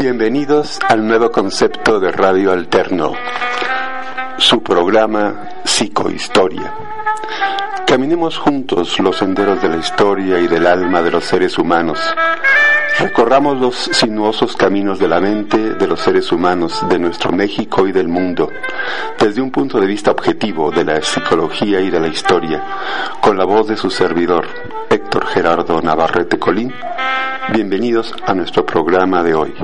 Bienvenidos 0.00 0.78
al 0.88 1.06
nuevo 1.06 1.30
concepto 1.30 1.98
de 1.98 2.12
Radio 2.12 2.52
Alterno, 2.52 3.12
su 4.36 4.62
programa 4.62 5.48
Psicohistoria. 5.64 6.72
Caminemos 7.86 8.36
juntos 8.36 8.98
los 9.00 9.16
senderos 9.16 9.62
de 9.62 9.68
la 9.68 9.76
historia 9.76 10.38
y 10.38 10.46
del 10.48 10.66
alma 10.66 11.02
de 11.02 11.10
los 11.10 11.24
seres 11.24 11.56
humanos. 11.58 11.98
Recorramos 12.98 13.58
los 13.60 13.76
sinuosos 13.76 14.56
caminos 14.56 14.98
de 14.98 15.08
la 15.08 15.20
mente 15.20 15.74
de 15.74 15.86
los 15.86 16.00
seres 16.00 16.32
humanos, 16.32 16.84
de 16.88 16.98
nuestro 16.98 17.30
México 17.30 17.86
y 17.86 17.92
del 17.92 18.08
mundo, 18.08 18.50
desde 19.18 19.42
un 19.42 19.50
punto 19.50 19.80
de 19.80 19.86
vista 19.86 20.10
objetivo 20.10 20.70
de 20.70 20.84
la 20.84 21.02
psicología 21.02 21.80
y 21.80 21.90
de 21.90 22.00
la 22.00 22.08
historia, 22.08 22.64
con 23.20 23.36
la 23.36 23.44
voz 23.44 23.68
de 23.68 23.76
su 23.76 23.90
servidor, 23.90 24.46
Gerardo 25.24 25.80
Navarrete 25.80 26.38
Colín. 26.38 26.74
Bienvenidos 27.52 28.14
a 28.26 28.34
nuestro 28.34 28.66
programa 28.66 29.22
de 29.22 29.34
hoy. 29.34 29.54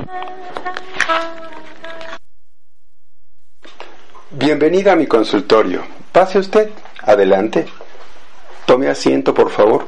Bienvenida 4.31 4.93
a 4.93 4.95
mi 4.95 5.05
consultorio. 5.05 5.83
Pase 6.11 6.39
usted. 6.39 6.69
Adelante. 7.01 7.67
Tome 8.65 8.87
asiento, 8.87 9.33
por 9.33 9.49
favor. 9.49 9.85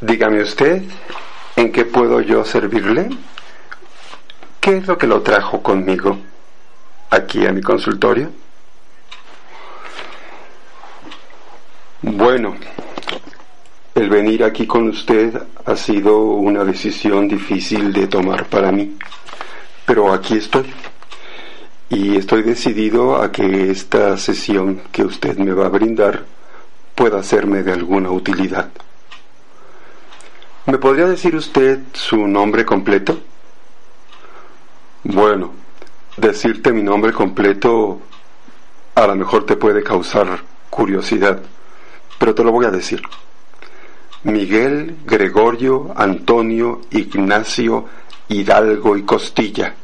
Dígame 0.00 0.42
usted, 0.42 0.82
¿en 1.56 1.70
qué 1.70 1.84
puedo 1.84 2.20
yo 2.20 2.44
servirle? 2.44 3.10
¿Qué 4.60 4.78
es 4.78 4.86
lo 4.86 4.96
que 4.96 5.06
lo 5.06 5.22
trajo 5.22 5.62
conmigo 5.62 6.16
aquí 7.10 7.46
a 7.46 7.52
mi 7.52 7.60
consultorio? 7.60 8.30
Bueno, 12.00 12.54
el 13.96 14.08
venir 14.08 14.44
aquí 14.44 14.68
con 14.68 14.88
usted 14.88 15.42
ha 15.64 15.74
sido 15.74 16.16
una 16.20 16.64
decisión 16.64 17.26
difícil 17.26 17.92
de 17.92 18.06
tomar 18.06 18.46
para 18.46 18.70
mí, 18.70 18.96
pero 19.84 20.12
aquí 20.12 20.36
estoy 20.36 20.72
y 21.90 22.16
estoy 22.16 22.42
decidido 22.42 23.20
a 23.20 23.32
que 23.32 23.72
esta 23.72 24.16
sesión 24.16 24.82
que 24.92 25.02
usted 25.02 25.38
me 25.38 25.52
va 25.52 25.66
a 25.66 25.70
brindar 25.70 26.24
pueda 26.94 27.20
serme 27.24 27.64
de 27.64 27.72
alguna 27.72 28.12
utilidad. 28.12 28.70
¿Me 30.66 30.78
podría 30.78 31.06
decir 31.06 31.34
usted 31.34 31.80
su 31.94 32.28
nombre 32.28 32.64
completo? 32.64 33.18
Bueno, 35.02 35.52
decirte 36.16 36.72
mi 36.72 36.84
nombre 36.84 37.12
completo 37.12 38.00
a 38.94 39.06
lo 39.06 39.16
mejor 39.16 39.46
te 39.46 39.56
puede 39.56 39.82
causar 39.82 40.40
curiosidad, 40.70 41.40
pero 42.18 42.34
te 42.34 42.44
lo 42.44 42.52
voy 42.52 42.66
a 42.66 42.70
decir. 42.70 43.02
Miguel 44.24 44.96
Gregorio 45.06 45.92
Antonio 45.96 46.80
Ignacio 46.90 47.86
Hidalgo 48.28 48.96
y 48.96 49.02
Costilla, 49.04 49.74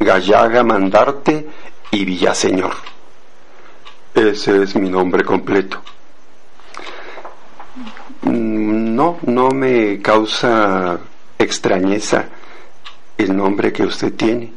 Gallaga 0.00 0.64
Mandarte 0.64 1.46
y 1.90 2.04
Villaseñor. 2.04 2.72
Ese 4.14 4.62
es 4.62 4.74
mi 4.76 4.90
nombre 4.90 5.24
completo. 5.24 5.80
Mm, 8.22 8.94
no, 8.94 9.18
no 9.22 9.50
me 9.50 10.00
causa 10.00 10.98
extrañeza 11.38 12.26
el 13.18 13.36
nombre 13.36 13.72
que 13.72 13.84
usted 13.84 14.14
tiene. 14.14 14.52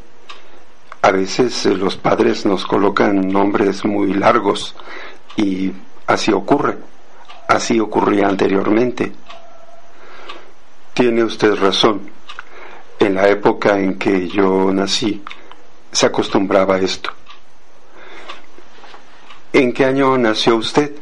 A 1.01 1.11
veces 1.11 1.65
eh, 1.65 1.75
los 1.75 1.97
padres 1.97 2.45
nos 2.45 2.65
colocan 2.65 3.27
nombres 3.27 3.85
muy 3.85 4.13
largos 4.13 4.75
y 5.37 5.71
así 6.07 6.31
ocurre. 6.31 6.77
Así 7.47 7.79
ocurría 7.79 8.27
anteriormente. 8.27 9.13
Tiene 10.93 11.23
usted 11.23 11.55
razón. 11.55 12.11
En 12.99 13.15
la 13.15 13.27
época 13.27 13.77
en 13.77 13.99
que 13.99 14.27
yo 14.27 14.71
nací 14.71 15.21
se 15.91 16.05
acostumbraba 16.05 16.75
a 16.75 16.79
esto. 16.79 17.09
¿En 19.53 19.73
qué 19.73 19.85
año 19.85 20.15
nació 20.17 20.57
usted? 20.57 20.93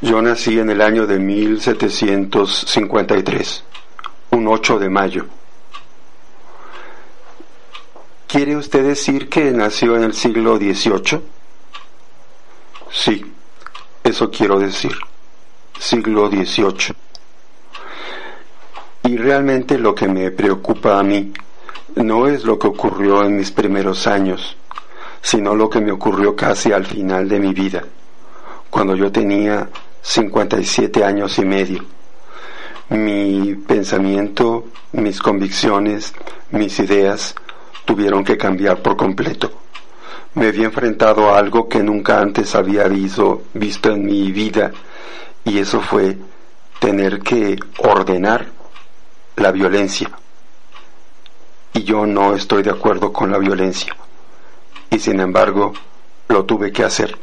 Yo 0.00 0.22
nací 0.22 0.58
en 0.58 0.70
el 0.70 0.80
año 0.80 1.06
de 1.06 1.18
1753, 1.18 3.64
un 4.30 4.48
8 4.48 4.78
de 4.78 4.88
mayo. 4.88 5.26
¿Quiere 8.26 8.56
usted 8.56 8.82
decir 8.84 9.28
que 9.28 9.50
nació 9.50 9.96
en 9.96 10.04
el 10.04 10.14
siglo 10.14 10.56
XVIII? 10.56 11.20
Sí, 12.90 13.30
eso 14.04 14.30
quiero 14.30 14.58
decir, 14.58 14.92
siglo 15.78 16.28
XVIII. 16.28 16.94
Y 19.04 19.16
realmente 19.16 19.78
lo 19.78 19.94
que 19.94 20.08
me 20.08 20.30
preocupa 20.30 20.98
a 20.98 21.02
mí 21.02 21.32
no 21.96 22.26
es 22.26 22.44
lo 22.44 22.58
que 22.58 22.68
ocurrió 22.68 23.24
en 23.24 23.36
mis 23.36 23.50
primeros 23.50 24.06
años, 24.06 24.56
sino 25.22 25.54
lo 25.54 25.68
que 25.68 25.80
me 25.80 25.92
ocurrió 25.92 26.36
casi 26.36 26.72
al 26.72 26.86
final 26.86 27.28
de 27.28 27.40
mi 27.40 27.52
vida, 27.52 27.84
cuando 28.70 28.94
yo 28.94 29.10
tenía 29.10 29.68
57 30.02 31.04
años 31.04 31.38
y 31.38 31.44
medio. 31.44 31.84
Mi 32.90 33.54
pensamiento, 33.54 34.66
mis 34.92 35.20
convicciones, 35.20 36.12
mis 36.50 36.78
ideas 36.80 37.34
tuvieron 37.84 38.24
que 38.24 38.36
cambiar 38.36 38.82
por 38.82 38.96
completo. 38.96 39.50
Me 40.34 40.48
había 40.48 40.66
enfrentado 40.66 41.30
a 41.30 41.38
algo 41.38 41.68
que 41.68 41.82
nunca 41.82 42.20
antes 42.20 42.54
había 42.54 42.84
visto, 42.88 43.42
visto 43.54 43.90
en 43.90 44.04
mi 44.04 44.30
vida 44.30 44.70
y 45.44 45.58
eso 45.58 45.80
fue 45.80 46.16
tener 46.78 47.20
que 47.20 47.58
ordenar 47.78 48.46
la 49.36 49.50
violencia. 49.50 50.10
Y 51.72 51.82
yo 51.82 52.06
no 52.06 52.34
estoy 52.34 52.62
de 52.62 52.70
acuerdo 52.70 53.12
con 53.12 53.30
la 53.30 53.38
violencia. 53.38 53.94
Y 54.90 54.98
sin 54.98 55.20
embargo, 55.20 55.72
lo 56.28 56.44
tuve 56.44 56.72
que 56.72 56.84
hacer 56.84 57.16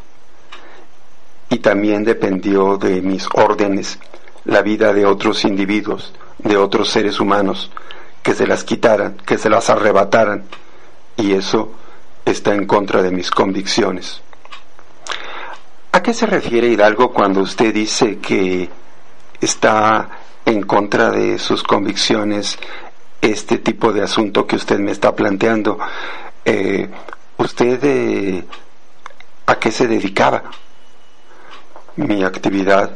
y 1.50 1.60
también 1.60 2.04
dependió 2.04 2.78
de 2.78 3.02
mis 3.02 3.28
órdenes 3.34 4.00
la 4.46 4.62
vida 4.62 4.94
de 4.94 5.06
otros 5.06 5.44
individuos, 5.46 6.14
de 6.40 6.58
otros 6.58 6.90
seres 6.90 7.20
humanos, 7.20 7.72
que 8.22 8.34
se 8.34 8.48
las 8.48 8.64
quitaran, 8.64 9.18
que 9.26 9.38
se 9.38 9.50
las 9.50 9.70
arrebataran, 9.70 10.44
y 11.16 11.34
eso 11.34 11.72
está 12.32 12.54
en 12.54 12.66
contra 12.66 13.02
de 13.02 13.12
mis 13.12 13.32
convicciones. 13.32 14.22
¿A 15.92 16.02
qué 16.02 16.14
se 16.14 16.26
refiere 16.26 16.68
Hidalgo 16.68 17.12
cuando 17.14 17.42
usted 17.42 17.74
dice 17.74 18.20
que 18.20 18.70
está 19.42 20.10
en 20.46 20.64
contra 20.64 21.12
de 21.12 21.40
sus 21.40 21.64
convicciones 21.64 22.58
este 23.22 23.58
tipo 23.58 23.92
de 23.92 24.04
asunto 24.04 24.46
que 24.46 24.56
usted 24.56 24.80
me 24.80 24.92
está 24.92 25.16
planteando? 25.16 25.78
Eh, 26.46 26.90
¿Usted 27.38 27.80
eh, 27.84 28.44
a 29.46 29.56
qué 29.56 29.72
se 29.72 29.88
dedicaba? 29.88 30.44
mi 31.98 32.24
actividad 32.24 32.92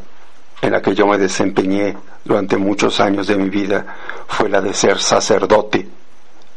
en 0.61 0.71
la 0.71 0.81
que 0.81 0.93
yo 0.93 1.07
me 1.07 1.17
desempeñé 1.17 1.97
durante 2.23 2.55
muchos 2.57 2.99
años 2.99 3.27
de 3.27 3.35
mi 3.35 3.49
vida 3.49 3.85
fue 4.27 4.47
la 4.47 4.61
de 4.61 4.73
ser 4.73 4.99
sacerdote, 4.99 5.87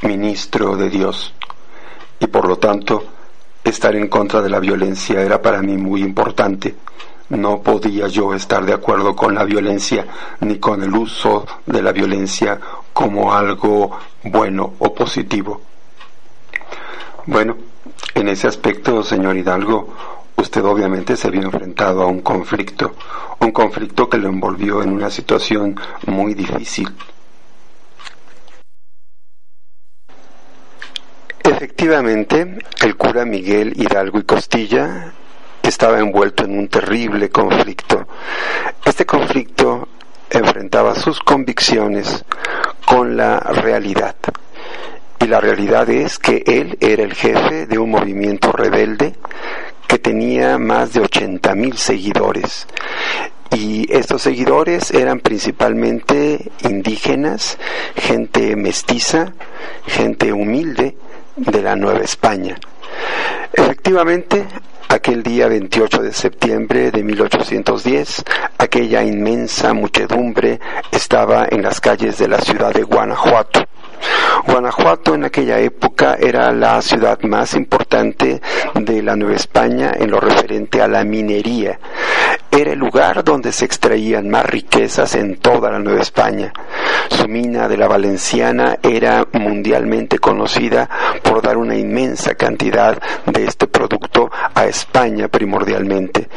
ministro 0.02 0.76
de 0.76 0.90
Dios. 0.90 1.34
Y 2.24 2.26
por 2.26 2.48
lo 2.48 2.56
tanto, 2.56 3.04
estar 3.62 3.94
en 3.94 4.08
contra 4.08 4.40
de 4.40 4.48
la 4.48 4.58
violencia 4.58 5.20
era 5.20 5.42
para 5.42 5.60
mí 5.60 5.76
muy 5.76 6.02
importante. 6.02 6.74
No 7.28 7.60
podía 7.60 8.08
yo 8.08 8.32
estar 8.32 8.64
de 8.64 8.72
acuerdo 8.72 9.14
con 9.14 9.34
la 9.34 9.44
violencia 9.44 10.06
ni 10.40 10.58
con 10.58 10.82
el 10.82 10.94
uso 10.96 11.46
de 11.66 11.82
la 11.82 11.92
violencia 11.92 12.58
como 12.94 13.34
algo 13.34 13.98
bueno 14.22 14.72
o 14.78 14.94
positivo. 14.94 15.60
Bueno, 17.26 17.58
en 18.14 18.28
ese 18.28 18.48
aspecto, 18.48 19.02
señor 19.02 19.36
Hidalgo, 19.36 19.92
usted 20.36 20.64
obviamente 20.64 21.18
se 21.18 21.28
vio 21.28 21.42
enfrentado 21.42 22.04
a 22.04 22.06
un 22.06 22.22
conflicto, 22.22 22.94
un 23.40 23.52
conflicto 23.52 24.08
que 24.08 24.16
lo 24.16 24.30
envolvió 24.30 24.82
en 24.82 24.94
una 24.94 25.10
situación 25.10 25.78
muy 26.06 26.32
difícil. 26.32 26.88
Efectivamente, 31.44 32.56
el 32.82 32.96
cura 32.96 33.26
Miguel 33.26 33.74
Hidalgo 33.76 34.18
y 34.18 34.22
Costilla 34.22 35.12
estaba 35.62 35.98
envuelto 35.98 36.44
en 36.44 36.58
un 36.58 36.68
terrible 36.68 37.28
conflicto. 37.28 38.08
Este 38.82 39.04
conflicto 39.04 39.88
enfrentaba 40.30 40.94
sus 40.94 41.20
convicciones 41.20 42.24
con 42.86 43.18
la 43.18 43.40
realidad. 43.40 44.16
Y 45.20 45.26
la 45.26 45.38
realidad 45.38 45.88
es 45.90 46.18
que 46.18 46.42
él 46.46 46.78
era 46.80 47.02
el 47.02 47.14
jefe 47.14 47.66
de 47.66 47.78
un 47.78 47.90
movimiento 47.90 48.50
rebelde 48.50 49.14
que 49.86 49.98
tenía 49.98 50.56
más 50.56 50.94
de 50.94 51.00
80 51.00 51.54
mil 51.54 51.76
seguidores. 51.76 52.66
Y 53.50 53.86
estos 53.94 54.22
seguidores 54.22 54.90
eran 54.92 55.20
principalmente 55.20 56.50
indígenas, 56.62 57.58
gente 57.96 58.56
mestiza, 58.56 59.34
gente 59.86 60.32
humilde 60.32 60.96
de 61.36 61.62
la 61.62 61.76
Nueva 61.76 62.00
España. 62.00 62.56
Efectivamente, 63.52 64.46
aquel 64.88 65.22
día 65.22 65.48
28 65.48 66.02
de 66.02 66.12
septiembre 66.12 66.90
de 66.90 67.02
1810, 67.02 68.24
aquella 68.58 69.02
inmensa 69.02 69.74
muchedumbre 69.74 70.60
estaba 70.90 71.46
en 71.50 71.62
las 71.62 71.80
calles 71.80 72.18
de 72.18 72.28
la 72.28 72.40
ciudad 72.40 72.72
de 72.72 72.82
Guanajuato. 72.82 73.64
Guanajuato 74.46 75.14
en 75.14 75.24
aquella 75.24 75.58
época 75.58 76.16
era 76.20 76.52
la 76.52 76.80
ciudad 76.82 77.20
más 77.22 77.54
importante 77.54 78.40
de 78.74 79.02
la 79.02 79.16
Nueva 79.16 79.36
España 79.36 79.92
en 79.96 80.10
lo 80.10 80.20
referente 80.20 80.82
a 80.82 80.88
la 80.88 81.04
minería. 81.04 81.78
Era 82.56 82.70
el 82.72 82.78
lugar 82.78 83.24
donde 83.24 83.50
se 83.50 83.64
extraían 83.64 84.30
más 84.30 84.46
riquezas 84.46 85.16
en 85.16 85.38
toda 85.38 85.72
la 85.72 85.80
Nueva 85.80 86.00
España. 86.00 86.52
Su 87.10 87.26
mina 87.26 87.66
de 87.66 87.76
la 87.76 87.88
Valenciana 87.88 88.78
era 88.80 89.26
mundialmente 89.32 90.20
conocida 90.20 90.88
por 91.24 91.42
dar 91.42 91.56
una 91.56 91.74
inmensa 91.74 92.36
cantidad 92.36 92.96
de 93.26 93.46
este 93.46 93.66
producto 93.66 94.30
a 94.54 94.66
España 94.66 95.26
primordialmente. 95.26 96.28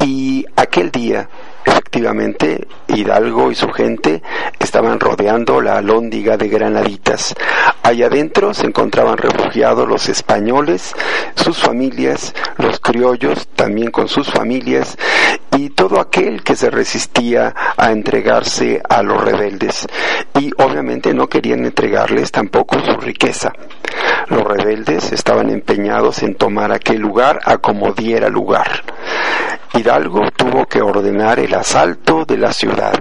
Y 0.00 0.44
aquel 0.56 0.90
día, 0.90 1.26
efectivamente, 1.64 2.66
Hidalgo 2.88 3.50
y 3.50 3.54
su 3.54 3.68
gente 3.70 4.22
estaban 4.58 5.00
rodeando 5.00 5.60
la 5.60 5.78
alóndiga 5.78 6.36
de 6.36 6.48
Granaditas. 6.48 7.34
Allá 7.82 8.06
adentro 8.06 8.54
se 8.54 8.66
encontraban 8.66 9.16
refugiados 9.16 9.88
los 9.88 10.08
españoles, 10.08 10.94
sus 11.34 11.58
familias, 11.58 12.34
los 12.58 12.78
criollos, 12.80 13.48
también 13.48 13.90
con 13.90 14.08
sus 14.08 14.30
familias, 14.30 14.96
y 15.56 15.70
todo 15.70 16.00
aquel 16.00 16.42
que 16.42 16.56
se 16.56 16.70
resistía 16.70 17.54
a 17.76 17.90
entregarse 17.90 18.80
a 18.88 19.02
los 19.02 19.22
rebeldes. 19.22 19.86
Y 20.38 20.52
obviamente 20.58 21.12
no 21.14 21.28
querían 21.28 21.64
entregarles 21.64 22.30
tampoco 22.30 22.78
su 22.80 22.96
riqueza. 22.98 23.52
Los 24.28 24.44
rebeldes 24.44 25.12
estaban 25.12 25.50
empeñados 25.50 26.22
en 26.22 26.34
tomar 26.34 26.72
aquel 26.72 27.00
lugar 27.00 27.40
a 27.44 27.58
como 27.58 27.92
diera 27.92 28.28
lugar. 28.28 28.84
Hidalgo 29.74 30.30
tuvo 30.36 30.66
que 30.66 30.82
ordenar 30.82 31.38
el 31.38 31.54
asalto 31.54 32.24
de 32.24 32.36
la 32.36 32.52
ciudad 32.52 32.92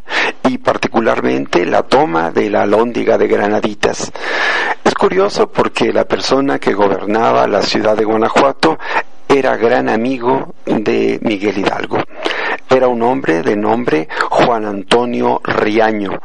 y 0.47 0.59
particularmente 0.59 1.65
la 1.65 1.83
toma 1.83 2.31
de 2.31 2.49
la 2.49 2.61
alhóndiga 2.61 3.17
de 3.17 3.27
Granaditas. 3.27 4.11
Es 4.83 4.93
curioso 4.93 5.51
porque 5.51 5.91
la 5.91 6.05
persona 6.05 6.59
que 6.59 6.73
gobernaba 6.73 7.47
la 7.47 7.61
ciudad 7.61 7.97
de 7.97 8.05
Guanajuato 8.05 8.77
era 9.27 9.57
gran 9.57 9.89
amigo 9.89 10.55
de 10.65 11.19
Miguel 11.21 11.59
Hidalgo. 11.59 11.97
Era 12.69 12.87
un 12.87 13.01
hombre 13.01 13.41
de 13.41 13.55
nombre 13.55 14.07
Juan 14.29 14.65
Antonio 14.65 15.41
Riaño. 15.43 16.19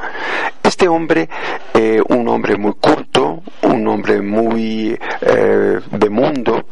Este 0.63 0.89
hombre, 0.89 1.29
eh, 1.75 2.01
un 2.09 2.29
hombre 2.29 2.57
muy 2.57 2.73
culto, 2.75 3.43
un 3.63 3.87
hombre 3.89 4.23
muy 4.23 4.99
eh, 5.21 5.81
de 5.91 6.11
mundo, 6.11 6.65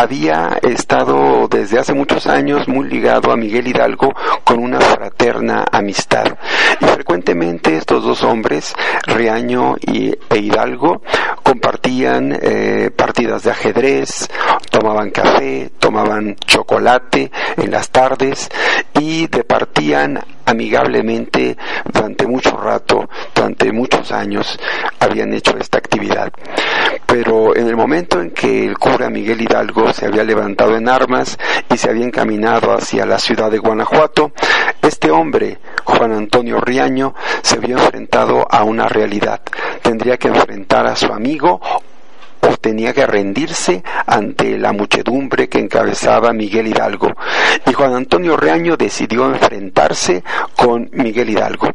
había 0.00 0.58
estado 0.62 1.46
desde 1.48 1.78
hace 1.78 1.92
muchos 1.92 2.26
años 2.26 2.66
muy 2.68 2.88
ligado 2.88 3.32
a 3.32 3.36
Miguel 3.36 3.68
Hidalgo 3.68 4.14
con 4.44 4.58
una 4.58 4.80
fraterna 4.80 5.66
amistad. 5.70 6.38
Y 6.80 6.84
frecuentemente 6.86 7.76
estos 7.76 8.02
dos 8.02 8.22
hombres, 8.24 8.74
Riaño 9.06 9.76
y, 9.80 10.08
e 10.30 10.38
Hidalgo, 10.38 11.02
compartían 11.42 12.34
eh, 12.40 12.90
partidas 12.96 13.42
de 13.42 13.50
ajedrez, 13.50 14.30
tomaban 14.70 15.10
café, 15.10 15.70
tomaban 15.78 16.34
chocolate 16.46 17.30
en 17.58 17.70
las 17.70 17.90
tardes 17.90 18.48
y 18.98 19.26
departían 19.26 20.18
amigablemente 20.50 21.56
durante 21.84 22.26
mucho 22.26 22.56
rato, 22.56 23.08
durante 23.34 23.72
muchos 23.72 24.12
años, 24.12 24.58
habían 24.98 25.32
hecho 25.32 25.56
esta 25.58 25.78
actividad. 25.78 26.32
Pero 27.06 27.56
en 27.56 27.68
el 27.68 27.76
momento 27.76 28.20
en 28.20 28.30
que 28.30 28.66
el 28.66 28.78
cura 28.78 29.10
Miguel 29.10 29.40
Hidalgo 29.40 29.92
se 29.92 30.06
había 30.06 30.24
levantado 30.24 30.76
en 30.76 30.88
armas 30.88 31.38
y 31.72 31.76
se 31.76 31.90
había 31.90 32.04
encaminado 32.04 32.72
hacia 32.72 33.06
la 33.06 33.18
ciudad 33.18 33.50
de 33.50 33.58
Guanajuato, 33.58 34.32
este 34.82 35.10
hombre, 35.10 35.58
Juan 35.84 36.12
Antonio 36.12 36.60
Riaño, 36.60 37.14
se 37.42 37.58
vio 37.58 37.78
enfrentado 37.78 38.46
a 38.50 38.64
una 38.64 38.88
realidad. 38.88 39.40
Tendría 39.82 40.16
que 40.16 40.28
enfrentar 40.28 40.86
a 40.86 40.96
su 40.96 41.12
amigo 41.12 41.60
o 42.42 42.56
tenía 42.56 42.92
que 42.92 43.06
rendirse 43.06 43.82
ante 44.06 44.58
la 44.58 44.72
muchedumbre 44.72 45.48
que 45.48 45.58
encabezaba 45.58 46.32
Miguel 46.32 46.68
Hidalgo. 46.68 47.12
Y 47.66 47.72
Juan 47.72 47.94
Antonio 47.94 48.36
Reaño 48.36 48.76
decidió 48.76 49.26
enfrentarse 49.26 50.22
con 50.56 50.88
Miguel 50.92 51.30
Hidalgo. 51.30 51.68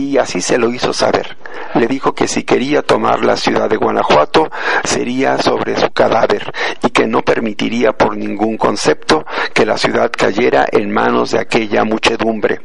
Y 0.00 0.18
así 0.18 0.40
se 0.40 0.58
lo 0.58 0.70
hizo 0.70 0.92
saber. 0.92 1.36
Le 1.74 1.86
dijo 1.86 2.14
que 2.14 2.28
si 2.28 2.44
quería 2.44 2.82
tomar 2.82 3.24
la 3.24 3.36
ciudad 3.36 3.68
de 3.68 3.76
Guanajuato 3.76 4.50
sería 4.84 5.38
sobre 5.38 5.76
su 5.76 5.90
cadáver 5.90 6.52
y 6.82 6.90
que 6.90 7.06
no 7.06 7.22
permitiría 7.22 7.92
por 7.92 8.16
ningún 8.16 8.56
concepto 8.56 9.24
que 9.54 9.66
la 9.66 9.78
ciudad 9.78 10.10
cayera 10.10 10.66
en 10.70 10.90
manos 10.90 11.30
de 11.30 11.40
aquella 11.40 11.84
muchedumbre. 11.84 12.60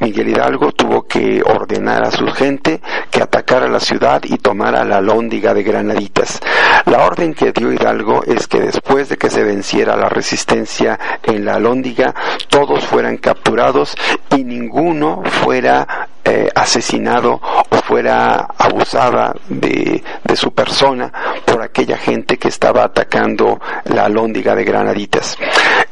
Miguel 0.00 0.28
Hidalgo 0.28 0.72
tuvo 0.72 1.06
que 1.06 1.42
ordenar 1.42 2.04
a 2.04 2.10
su 2.10 2.26
gente 2.26 2.80
que 3.10 3.22
atacara 3.22 3.68
la 3.68 3.80
ciudad 3.80 4.22
y 4.24 4.38
tomara 4.38 4.84
la 4.84 5.00
lóndiga 5.00 5.54
de 5.54 5.62
Granaditas. 5.62 6.40
La 6.86 7.04
orden 7.04 7.34
que 7.34 7.52
dio 7.52 7.72
Hidalgo 7.72 8.22
es 8.24 8.46
que 8.46 8.60
después 8.60 9.08
de 9.08 9.16
que 9.16 9.30
se 9.30 9.42
venciera 9.42 9.96
la 9.96 10.08
resistencia 10.08 10.98
en 11.22 11.44
la 11.44 11.58
lóndiga, 11.58 12.14
todos 12.48 12.84
fueran 12.84 13.16
capturados 13.16 13.94
y 14.36 14.44
ninguno 14.44 15.22
fuera 15.24 16.08
eh, 16.24 16.48
asesinado 16.54 17.40
o 17.68 17.76
fuera 17.76 18.48
abusada 18.56 19.34
de, 19.48 20.02
de, 20.24 20.36
su 20.36 20.52
persona 20.52 21.12
por 21.44 21.62
aquella 21.62 21.98
gente 21.98 22.38
que 22.38 22.48
estaba 22.48 22.84
atacando 22.84 23.60
la 23.84 24.06
alhóndiga 24.06 24.54
de 24.54 24.64
Granaditas. 24.64 25.36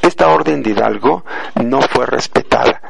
Esta 0.01 0.29
orden 0.29 0.63
de 0.63 0.71
Hidalgo 0.71 1.25
no 1.63 1.83
fue 1.83 2.07
respetada 2.07 2.81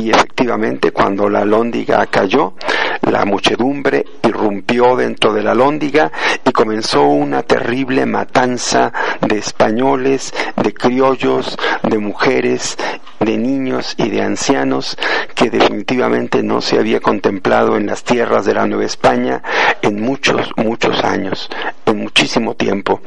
y 0.00 0.10
efectivamente 0.10 0.92
cuando 0.92 1.28
la 1.28 1.40
alhóndiga 1.40 2.06
cayó, 2.06 2.54
la 3.02 3.24
muchedumbre 3.24 4.04
irrumpió 4.22 4.96
dentro 4.96 5.32
de 5.32 5.42
la 5.42 5.54
lóndiga 5.54 6.10
y 6.44 6.52
comenzó 6.52 7.02
una 7.04 7.42
terrible 7.42 8.06
matanza 8.06 8.92
de 9.20 9.38
españoles, 9.38 10.32
de 10.56 10.72
criollos, 10.72 11.56
de 11.82 11.98
mujeres, 11.98 12.76
de 13.20 13.36
niños 13.38 13.94
y 13.96 14.10
de 14.10 14.22
ancianos 14.22 14.96
que 15.34 15.50
definitivamente 15.50 16.42
no 16.42 16.60
se 16.60 16.78
había 16.84 17.00
contemplado 17.00 17.78
en 17.78 17.86
las 17.86 18.04
tierras 18.04 18.44
de 18.44 18.52
la 18.52 18.66
Nueva 18.66 18.84
España 18.84 19.42
en 19.80 20.02
muchos, 20.02 20.50
muchos 20.56 21.02
años, 21.02 21.48
en 21.86 21.96
muchísimo 21.96 22.56
tiempo. 22.56 23.00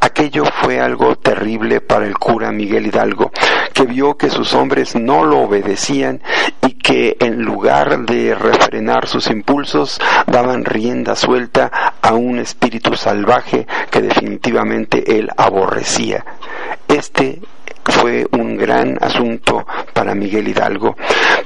Aquello 0.00 0.46
fue 0.46 0.80
algo 0.80 1.16
terrible 1.16 1.82
para 1.82 2.06
el 2.06 2.16
cura 2.16 2.50
Miguel 2.50 2.86
Hidalgo, 2.86 3.30
que 3.74 3.84
vio 3.84 4.16
que 4.16 4.30
sus 4.30 4.54
hombres 4.54 4.96
no 4.96 5.26
lo 5.26 5.40
obedecían 5.40 6.22
y 6.66 6.78
que 6.78 7.18
en 7.20 7.42
lugar 7.42 8.06
de 8.06 8.34
refrenar 8.34 9.06
sus 9.06 9.26
impulsos 9.26 10.00
daban 10.26 10.64
rienda 10.64 11.14
suelta 11.14 11.70
a 12.00 12.14
un 12.14 12.38
espíritu 12.38 12.96
salvaje 12.96 13.66
que 13.90 14.00
definitivamente 14.00 15.18
él 15.18 15.28
aborrecía. 15.36 16.24
Este 16.90 17.40
fue 17.84 18.26
un 18.32 18.56
gran 18.56 18.98
asunto 19.00 19.64
para 19.92 20.12
Miguel 20.12 20.48
Hidalgo. 20.48 20.96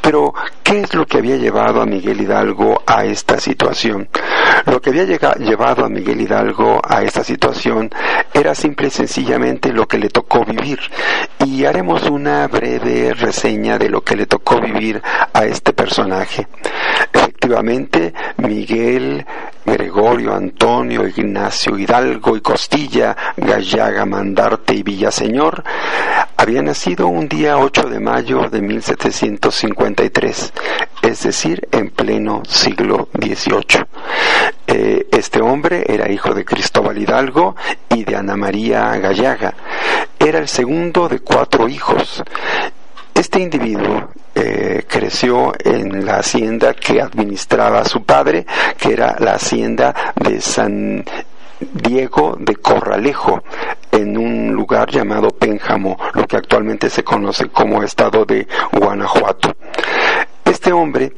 Pero, 0.01 0.33
¿qué 0.63 0.81
es 0.81 0.95
lo 0.95 1.05
que 1.05 1.19
había 1.19 1.37
llevado 1.37 1.83
a 1.83 1.87
Miguel 1.87 2.19
Hidalgo 2.21 2.83
a 2.87 3.05
esta 3.05 3.39
situación? 3.39 4.09
Lo 4.65 4.81
que 4.81 4.89
había 4.89 5.05
llevado 5.05 5.85
a 5.85 5.89
Miguel 5.91 6.23
Hidalgo 6.23 6.81
a 6.83 7.03
esta 7.03 7.23
situación 7.23 7.91
era 8.33 8.55
simple 8.55 8.89
y 8.89 8.91
sencillamente 8.91 9.71
lo 9.71 9.87
que 9.87 9.99
le 9.99 10.09
tocó 10.09 10.47
vivir. 10.47 10.81
Y 11.45 11.67
haremos 11.67 12.09
una 12.09 12.49
breve 12.49 13.13
reseña 13.13 13.77
de 13.77 13.91
lo 13.91 14.03
que 14.03 14.17
le 14.17 14.25
tocó 14.25 14.61
vivir 14.63 15.03
a 15.35 15.45
este 15.45 15.75
personaje. 15.75 16.47
Efectivamente, 17.45 18.15
Miguel 18.39 19.23
Gregorio, 19.67 20.35
Antonio, 20.35 21.07
Ignacio, 21.07 21.77
Hidalgo 21.77 22.39
y 22.39 22.41
Costilla, 22.41 23.15
Gallaga, 23.37 24.07
Mandarte 24.07 24.75
y 24.75 24.83
Villaseñor, 24.83 25.63
había 26.39 26.63
nacido 26.63 27.07
un 27.09 27.29
día 27.29 27.59
8 27.59 27.83
de 27.91 28.01
mayo 28.01 28.49
de 28.49 28.63
1753, 28.63 30.53
es 31.03 31.23
decir, 31.23 31.69
en 31.71 31.91
pleno 31.91 32.41
siglo 32.49 33.11
XVIII. 33.13 33.85
Eh, 34.67 35.07
este 35.13 35.43
hombre 35.43 35.85
era 35.87 36.11
hijo 36.11 36.33
de 36.33 36.47
Cristóbal 36.47 36.97
Hidalgo 36.97 37.57
y 37.91 38.05
de 38.05 38.17
Ana 38.17 38.37
María 38.37 38.97
Gallaga. 38.97 39.53
era 40.19 40.39
el 40.39 40.49
segundo 40.49 41.11
de 41.11 41.19
cuatro 41.19 41.69
hijos. 41.69 42.23
Este 43.15 43.41
individuo 43.41 44.09
eh, 44.35 44.85
creció 44.89 45.53
en 45.59 46.05
la 46.05 46.17
hacienda 46.17 46.75
que 46.75 47.01
administraba 47.01 47.85
su 47.85 48.03
padre, 48.03 48.45
que 48.77 48.93
era 48.93 49.17
la 49.21 49.35
hacienda 49.35 50.13
de 50.17 50.41
San 50.41 51.05
Diego 51.61 52.37
de 52.41 52.57
Corralejo, 52.57 53.45
en 53.93 54.19
un 54.19 54.53
lugar 54.53 54.91
llamado 54.91 55.29
Pénjamo, 55.29 55.97
lo 56.15 56.27
que 56.27 56.37
actualmente 56.37 56.91
se 56.91 57.05
conoce 57.05 57.49
como 57.51 57.85
estado 57.85 58.25
de 58.25 58.49
Guanajuato. 58.73 59.55
Este 60.45 60.73
hombre 60.73 61.13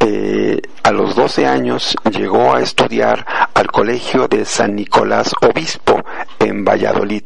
eh, 0.00 0.60
a 0.82 0.90
los 0.90 1.14
12 1.14 1.46
años 1.46 1.96
llegó 2.10 2.54
a 2.54 2.60
estudiar 2.60 3.24
al 3.54 3.68
colegio 3.68 4.26
de 4.26 4.44
San 4.44 4.74
Nicolás 4.74 5.32
Obispo 5.40 6.04
en 6.40 6.64
Valladolid 6.64 7.22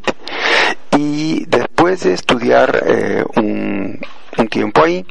y 1.00 1.46
después 1.46 2.02
de 2.02 2.12
estudiar 2.12 2.82
eh, 2.86 3.24
un, 3.36 3.98
un 4.36 4.48
tiempo 4.48 4.84
ahí, 4.84 5.06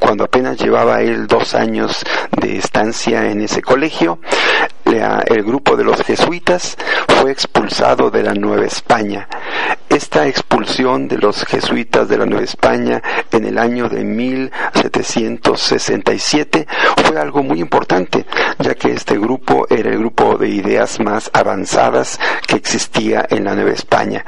cuando 0.00 0.24
apenas 0.24 0.58
llevaba 0.58 1.00
él 1.00 1.28
dos 1.28 1.54
años 1.54 2.04
de 2.40 2.56
estancia 2.56 3.30
en 3.30 3.42
ese 3.42 3.62
colegio, 3.62 4.18
el 4.84 5.44
grupo 5.44 5.76
de 5.76 5.84
los 5.84 6.02
jesuitas 6.02 6.76
fue 7.20 7.30
expulsado 7.30 8.10
de 8.10 8.22
la 8.22 8.34
Nueva 8.34 8.66
España. 8.66 9.28
Esta 9.98 10.28
expulsión 10.28 11.08
de 11.08 11.18
los 11.18 11.44
jesuitas 11.44 12.08
de 12.08 12.18
la 12.18 12.24
Nueva 12.24 12.44
España 12.44 13.02
en 13.32 13.46
el 13.46 13.58
año 13.58 13.88
de 13.88 14.04
1767 14.04 16.68
fue 17.04 17.18
algo 17.18 17.42
muy 17.42 17.58
importante, 17.58 18.24
ya 18.60 18.76
que 18.76 18.92
este 18.92 19.18
grupo 19.18 19.66
era 19.68 19.90
el 19.90 19.98
grupo 19.98 20.38
de 20.38 20.50
ideas 20.50 21.00
más 21.00 21.32
avanzadas 21.32 22.20
que 22.46 22.54
existía 22.54 23.26
en 23.28 23.42
la 23.42 23.56
Nueva 23.56 23.72
España. 23.72 24.24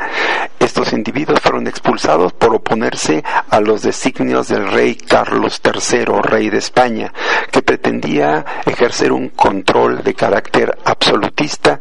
Estos 0.59 0.93
individuos 0.93 1.39
fueron 1.39 1.69
expulsados 1.69 2.33
por 2.33 2.53
oponerse 2.53 3.23
a 3.49 3.61
los 3.61 3.83
designios 3.83 4.49
del 4.49 4.73
rey 4.73 4.97
Carlos 4.97 5.63
III, 5.65 6.05
rey 6.21 6.51
de 6.51 6.59
España, 6.59 7.13
que 7.53 7.63
pretendía 7.63 8.45
ejercer 8.67 9.13
un 9.13 9.29
control 9.29 10.03
de 10.03 10.15
carácter 10.15 10.77
absolutista 10.85 11.79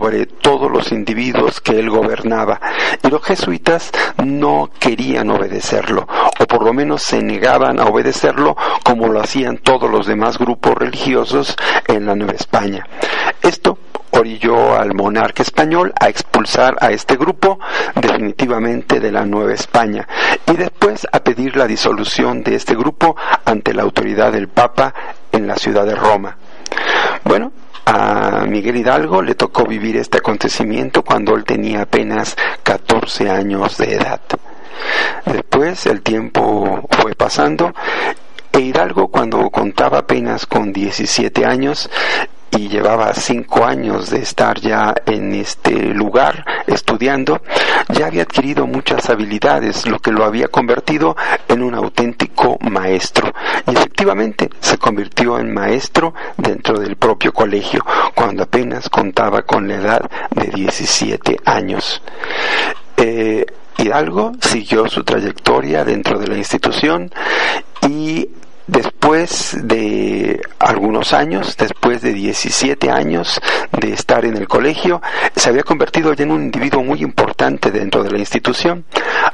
sobre 0.00 0.24
todos 0.24 0.70
los 0.70 0.92
individuos 0.92 1.60
que 1.60 1.78
él 1.78 1.90
gobernaba. 1.90 2.58
Y 3.02 3.10
los 3.10 3.22
jesuitas 3.22 3.90
no 4.24 4.70
querían 4.78 5.30
obedecerlo, 5.30 6.08
o 6.38 6.46
por 6.46 6.64
lo 6.64 6.72
menos 6.72 7.02
se 7.02 7.22
negaban 7.22 7.78
a 7.78 7.84
obedecerlo 7.84 8.56
como 8.82 9.08
lo 9.08 9.20
hacían 9.20 9.58
todos 9.58 9.90
los 9.90 10.06
demás 10.06 10.38
grupos 10.38 10.74
religiosos 10.74 11.54
en 11.86 12.06
la 12.06 12.14
Nueva 12.14 12.32
España. 12.32 12.86
Esto 13.42 13.78
orilló 14.12 14.74
al 14.74 14.94
monarca 14.94 15.42
español 15.42 15.92
a 16.00 16.08
expulsar 16.08 16.76
a 16.80 16.90
este 16.92 17.16
grupo 17.16 17.60
definitivamente 17.94 19.00
de 19.00 19.12
la 19.12 19.26
Nueva 19.26 19.52
España 19.52 20.08
y 20.46 20.56
después 20.56 21.06
a 21.12 21.20
pedir 21.20 21.56
la 21.56 21.66
disolución 21.66 22.42
de 22.42 22.54
este 22.54 22.74
grupo 22.74 23.16
ante 23.44 23.74
la 23.74 23.82
autoridad 23.82 24.32
del 24.32 24.48
Papa 24.48 24.94
en 25.30 25.46
la 25.46 25.56
ciudad 25.56 25.84
de 25.84 25.94
Roma. 25.94 26.38
Bueno, 27.22 27.52
a 27.86 28.44
Miguel 28.46 28.76
Hidalgo 28.76 29.22
le 29.22 29.34
tocó 29.34 29.64
vivir 29.64 29.96
este 29.96 30.18
acontecimiento 30.18 31.02
cuando 31.02 31.34
él 31.34 31.44
tenía 31.44 31.82
apenas 31.82 32.36
14 32.62 33.30
años 33.30 33.76
de 33.78 33.94
edad. 33.94 34.20
Después 35.26 35.86
el 35.86 36.02
tiempo 36.02 36.86
fue 36.90 37.14
pasando 37.14 37.72
e 38.52 38.60
Hidalgo 38.60 39.08
cuando 39.08 39.50
contaba 39.50 39.98
apenas 39.98 40.46
con 40.46 40.72
17 40.72 41.44
años 41.44 41.90
y 42.52 42.68
llevaba 42.68 43.14
cinco 43.14 43.64
años 43.64 44.10
de 44.10 44.18
estar 44.18 44.60
ya 44.60 44.94
en 45.06 45.34
este 45.34 45.94
lugar 45.94 46.44
estudiando, 46.66 47.42
ya 47.88 48.06
había 48.06 48.22
adquirido 48.22 48.66
muchas 48.66 49.08
habilidades, 49.08 49.86
lo 49.86 49.98
que 49.98 50.12
lo 50.12 50.24
había 50.24 50.48
convertido 50.48 51.16
en 51.48 51.62
un 51.62 51.74
auténtico 51.74 52.58
maestro. 52.60 53.32
Y 53.66 53.72
efectivamente 53.72 54.50
se 54.60 54.78
convirtió 54.78 55.38
en 55.38 55.52
maestro 55.52 56.14
dentro 56.36 56.78
del 56.78 56.96
propio 56.96 57.32
colegio, 57.32 57.84
cuando 58.14 58.44
apenas 58.44 58.88
contaba 58.88 59.42
con 59.42 59.68
la 59.68 59.76
edad 59.76 60.10
de 60.30 60.46
17 60.48 61.36
años. 61.44 62.02
Eh, 62.96 63.46
Hidalgo 63.78 64.32
siguió 64.40 64.88
su 64.88 65.04
trayectoria 65.04 65.84
dentro 65.84 66.18
de 66.18 66.26
la 66.26 66.36
institución 66.36 67.10
y 67.88 68.28
Después 68.66 69.56
de 69.62 70.40
algunos 70.58 71.12
años, 71.12 71.56
después 71.56 72.02
de 72.02 72.12
17 72.12 72.90
años 72.90 73.40
de 73.72 73.92
estar 73.92 74.24
en 74.24 74.36
el 74.36 74.46
colegio, 74.46 75.02
se 75.34 75.48
había 75.48 75.62
convertido 75.62 76.12
ya 76.12 76.24
en 76.24 76.30
un 76.30 76.44
individuo 76.44 76.84
muy 76.84 77.02
importante 77.02 77.70
dentro 77.70 78.04
de 78.04 78.10
la 78.10 78.18
institución. 78.18 78.84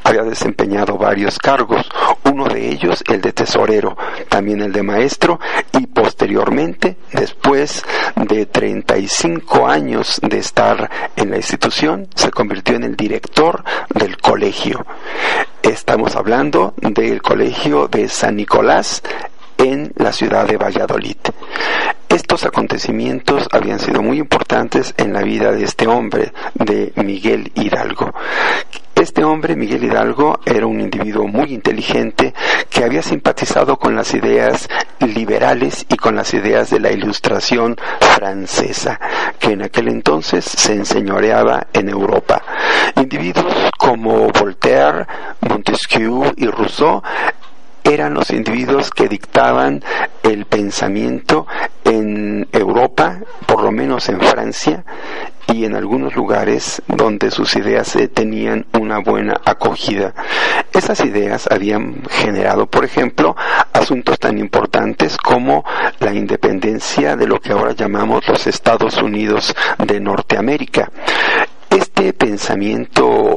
Había 0.04 0.22
desempeñado 0.22 0.96
varios 0.96 1.38
cargos, 1.38 1.86
uno 2.24 2.46
de 2.46 2.70
ellos 2.70 3.04
el 3.08 3.20
de 3.20 3.32
tesorero, 3.32 3.96
también 4.28 4.62
el 4.62 4.72
de 4.72 4.82
maestro 4.82 5.38
y 5.78 5.86
posteriormente, 5.86 6.96
después 7.12 7.84
de 8.14 8.46
35 8.46 9.66
años 9.66 10.20
de 10.22 10.38
estar 10.38 10.90
en 11.16 11.30
la 11.30 11.36
institución, 11.36 12.08
se 12.14 12.30
convirtió 12.30 12.76
en 12.76 12.84
el 12.84 12.96
director 12.96 13.62
del 13.94 14.16
colegio. 14.18 14.86
Estamos 15.66 16.14
hablando 16.14 16.74
del 16.76 17.20
colegio 17.20 17.88
de 17.88 18.08
San 18.08 18.36
Nicolás 18.36 19.02
en 19.58 19.92
la 19.96 20.12
ciudad 20.12 20.46
de 20.46 20.56
Valladolid. 20.56 21.16
Estos 22.08 22.44
acontecimientos 22.44 23.48
habían 23.50 23.80
sido 23.80 24.00
muy 24.00 24.18
importantes 24.18 24.94
en 24.96 25.12
la 25.12 25.22
vida 25.22 25.50
de 25.50 25.64
este 25.64 25.88
hombre, 25.88 26.32
de 26.54 26.92
Miguel 26.94 27.50
Hidalgo. 27.56 28.14
Este 28.96 29.22
hombre, 29.22 29.56
Miguel 29.56 29.84
Hidalgo, 29.84 30.40
era 30.46 30.66
un 30.66 30.80
individuo 30.80 31.28
muy 31.28 31.52
inteligente 31.52 32.32
que 32.70 32.82
había 32.82 33.02
simpatizado 33.02 33.76
con 33.76 33.94
las 33.94 34.14
ideas 34.14 34.70
liberales 35.00 35.84
y 35.90 35.96
con 35.96 36.16
las 36.16 36.32
ideas 36.32 36.70
de 36.70 36.80
la 36.80 36.90
ilustración 36.90 37.76
francesa, 38.00 38.98
que 39.38 39.52
en 39.52 39.64
aquel 39.64 39.88
entonces 39.88 40.46
se 40.46 40.72
enseñoreaba 40.72 41.66
en 41.74 41.90
Europa. 41.90 42.42
Individuos 42.96 43.70
como 43.76 44.28
Voltaire, 44.28 45.06
Montesquieu 45.42 46.32
y 46.34 46.46
Rousseau 46.46 47.02
eran 47.84 48.14
los 48.14 48.30
individuos 48.30 48.90
que 48.90 49.08
dictaban 49.08 49.82
el 50.22 50.46
pensamiento 50.46 51.46
en 51.84 52.48
Europa, 52.50 53.20
por 53.46 53.62
lo 53.62 53.70
menos 53.70 54.08
en 54.08 54.20
Francia, 54.20 54.84
y 55.52 55.64
en 55.64 55.74
algunos 55.74 56.14
lugares 56.16 56.82
donde 56.88 57.30
sus 57.30 57.56
ideas 57.56 57.94
eh, 57.96 58.08
tenían 58.08 58.66
una 58.78 58.98
buena 58.98 59.40
acogida. 59.44 60.14
Esas 60.72 61.00
ideas 61.00 61.48
habían 61.50 62.02
generado, 62.10 62.66
por 62.66 62.84
ejemplo, 62.84 63.36
asuntos 63.72 64.18
tan 64.18 64.38
importantes 64.38 65.16
como 65.16 65.64
la 66.00 66.12
independencia 66.12 67.16
de 67.16 67.26
lo 67.26 67.40
que 67.40 67.52
ahora 67.52 67.72
llamamos 67.72 68.26
los 68.28 68.46
Estados 68.46 69.00
Unidos 69.00 69.54
de 69.78 70.00
Norteamérica. 70.00 70.90
Este 71.70 72.12
pensamiento 72.12 73.36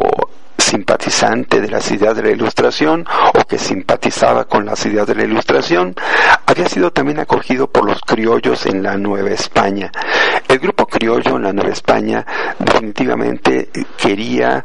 simpatizante 0.59 1.61
de 1.61 1.69
las 1.69 1.91
ideas 1.91 2.15
de 2.15 2.23
la 2.23 2.31
ilustración 2.31 3.05
o 3.33 3.45
que 3.45 3.57
simpatizaba 3.57 4.45
con 4.45 4.65
las 4.65 4.85
ideas 4.85 5.07
de 5.07 5.15
la 5.15 5.23
ilustración, 5.23 5.95
había 6.45 6.67
sido 6.67 6.91
también 6.91 7.19
acogido 7.19 7.67
por 7.67 7.85
los 7.85 8.01
criollos 8.01 8.65
en 8.65 8.83
la 8.83 8.97
Nueva 8.97 9.29
España. 9.29 9.91
El 10.47 10.59
grupo 10.59 10.85
criollo 10.85 11.37
en 11.37 11.43
la 11.43 11.53
Nueva 11.53 11.71
España 11.71 12.25
definitivamente 12.59 13.69
quería 13.97 14.63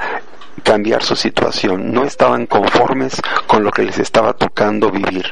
cambiar 0.62 1.02
su 1.02 1.14
situación, 1.14 1.92
no 1.92 2.04
estaban 2.04 2.46
conformes 2.46 3.20
con 3.46 3.62
lo 3.62 3.70
que 3.70 3.82
les 3.82 3.98
estaba 3.98 4.32
tocando 4.32 4.90
vivir. 4.90 5.26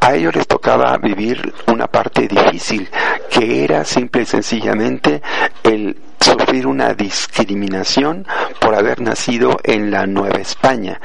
A 0.00 0.14
ellos 0.14 0.34
les 0.36 0.46
tocaba 0.46 0.96
vivir 0.98 1.52
una 1.66 1.86
parte 1.88 2.28
difícil, 2.28 2.88
que 3.30 3.64
era 3.64 3.84
simple 3.84 4.22
y 4.22 4.26
sencillamente 4.26 5.20
el 5.64 5.96
sufrir 6.20 6.66
una 6.66 6.94
discriminación 6.94 8.26
por 8.60 8.74
haber 8.74 9.00
nacido 9.00 9.58
en 9.62 9.90
la 9.90 10.06
Nueva 10.06 10.38
España. 10.38 11.00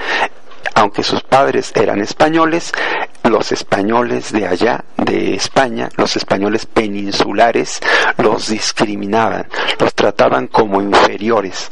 Aunque 0.76 1.04
sus 1.04 1.22
padres 1.22 1.72
eran 1.76 2.02
españoles, 2.02 2.72
los 3.24 3.52
españoles 3.52 4.32
de 4.32 4.48
allá, 4.48 4.84
de 4.98 5.36
España, 5.36 5.90
los 5.98 6.16
españoles 6.18 6.66
peninsulares, 6.66 7.80
los 8.18 8.50
discriminaban, 8.50 9.48
los 9.80 9.94
trataban 9.94 10.48
como 10.48 10.82
inferiores. 10.82 11.70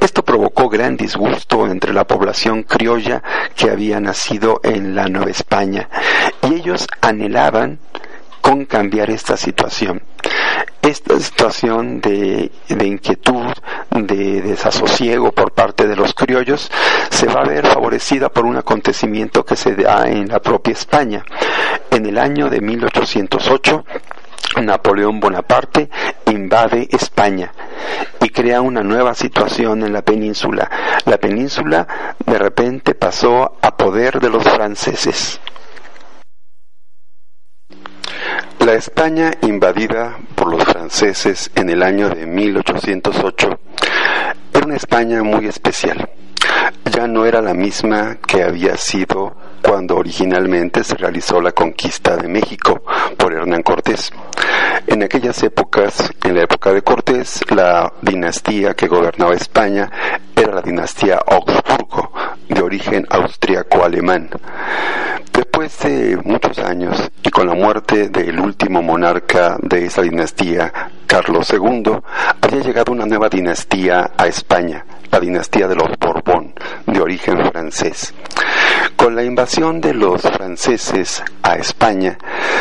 Esto 0.00 0.24
provocó 0.24 0.68
gran 0.68 0.96
disgusto 0.96 1.66
entre 1.66 1.92
la 1.92 2.06
población 2.06 2.62
criolla 2.62 3.22
que 3.56 3.70
había 3.70 4.00
nacido 4.00 4.60
en 4.62 4.94
la 4.94 5.08
Nueva 5.08 5.30
España 5.30 5.88
y 6.42 6.54
ellos 6.54 6.86
anhelaban 7.00 7.80
con 8.40 8.66
cambiar 8.66 9.10
esta 9.10 9.36
situación. 9.36 10.02
Esta 10.84 11.18
situación 11.18 12.02
de, 12.02 12.50
inquietud, 12.68 13.54
de 13.90 14.42
desasosiego 14.42 15.32
por 15.32 15.52
parte 15.52 15.86
de 15.86 15.96
los 15.96 16.12
criollos, 16.12 16.70
se 17.08 17.26
va 17.26 17.40
a 17.40 17.48
ver 17.48 17.66
favorecida 17.66 18.28
por 18.28 18.44
un 18.44 18.58
acontecimiento 18.58 19.46
que 19.46 19.56
se 19.56 19.74
da 19.74 20.06
en 20.06 20.28
la 20.28 20.40
propia 20.40 20.72
España. 20.72 21.24
En 21.90 22.04
el 22.04 22.18
año 22.18 22.50
de 22.50 22.60
1808, 22.60 23.82
Napoleón 24.62 25.20
Bonaparte 25.20 25.88
invade 26.26 26.86
España 26.90 27.50
y 28.20 28.28
crea 28.28 28.60
una 28.60 28.82
nueva 28.82 29.14
situación 29.14 29.84
en 29.84 29.92
la 29.94 30.02
península. 30.02 30.70
La 31.06 31.16
península 31.16 32.14
de 32.26 32.38
repente 32.38 32.94
pasó 32.94 33.56
a 33.62 33.74
poder 33.74 34.20
de 34.20 34.28
los 34.28 34.44
franceses. 34.44 35.40
La 38.60 38.74
España 38.74 39.32
invadida 39.42 40.16
por 40.34 40.50
los 40.50 40.64
franceses 40.64 41.50
en 41.54 41.68
el 41.70 41.82
año 41.82 42.08
de 42.08 42.26
1808 42.26 43.58
era 44.52 44.66
una 44.66 44.76
España 44.76 45.22
muy 45.22 45.46
especial. 45.46 46.08
Ya 46.90 47.06
no 47.06 47.26
era 47.26 47.42
la 47.42 47.54
misma 47.54 48.16
que 48.26 48.42
había 48.42 48.76
sido 48.76 49.36
cuando 49.62 49.96
originalmente 49.96 50.84
se 50.84 50.94
realizó 50.94 51.40
la 51.40 51.52
conquista 51.52 52.16
de 52.16 52.28
México 52.28 52.82
por 53.16 53.32
Hernán 53.32 53.62
Cortés. 53.62 54.12
En 54.86 55.02
aquellas 55.02 55.42
épocas, 55.42 56.10
en 56.22 56.34
la 56.34 56.42
época 56.42 56.72
de 56.72 56.82
Cortés, 56.82 57.40
la 57.50 57.92
dinastía 58.02 58.74
que 58.74 58.86
gobernaba 58.86 59.34
España 59.34 59.90
era 60.36 60.54
la 60.54 60.62
dinastía 60.62 61.18
Augsburgo, 61.26 62.12
de 62.54 62.62
origen 62.62 63.06
austriaco-alemán. 63.10 64.30
Después 65.32 65.78
de 65.80 66.16
muchos 66.24 66.58
años 66.60 67.10
y 67.22 67.30
con 67.30 67.46
la 67.46 67.54
muerte 67.54 68.08
del 68.08 68.38
último 68.38 68.82
monarca 68.82 69.56
de 69.60 69.86
esa 69.86 70.02
dinastía, 70.02 70.72
Carlos 71.06 71.52
II, 71.52 71.98
había 72.40 72.60
llegado 72.60 72.92
una 72.92 73.06
nueva 73.06 73.28
dinastía 73.28 74.12
a 74.16 74.26
España, 74.26 74.84
la 75.10 75.20
dinastía 75.20 75.66
de 75.66 75.74
los 75.74 75.90
Borbón, 75.98 76.54
de 76.86 77.00
origen 77.00 77.38
francés. 77.50 78.14
Con 78.96 79.16
la 79.16 79.24
invasión 79.24 79.80
de 79.80 79.94
los 79.94 80.22
franceses 80.22 81.22
a 81.42 81.56
España, 81.56 82.16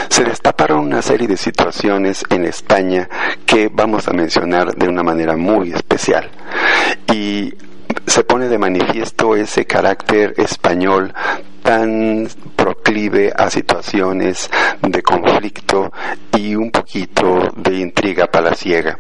se 0.10 0.24
destaparon 0.24 0.80
una 0.80 1.02
serie 1.02 1.28
de 1.28 1.38
situaciones 1.38 2.26
en 2.30 2.46
España 2.46 3.08
que 3.46 3.70
vamos 3.72 4.08
a 4.08 4.14
mencionar 4.14 4.76
de 4.76 4.88
una 4.88 5.04
manera 5.04 5.38
muy 5.38 5.72
especial. 5.72 6.30
Y 7.12 7.54
se 8.08 8.24
pone 8.24 8.48
de 8.50 8.58
manifiesto 8.58 9.36
ese 9.36 9.66
carácter 9.66 10.34
español 10.38 11.14
tan 11.64 12.28
proclive 12.56 13.32
a 13.36 13.50
situaciones 13.50 14.50
de 14.82 15.02
conflicto 15.02 15.92
y 16.38 16.56
un 16.56 16.70
poquito 16.70 17.40
de 17.56 17.80
intriga 17.80 18.28
palaciega. 18.28 18.98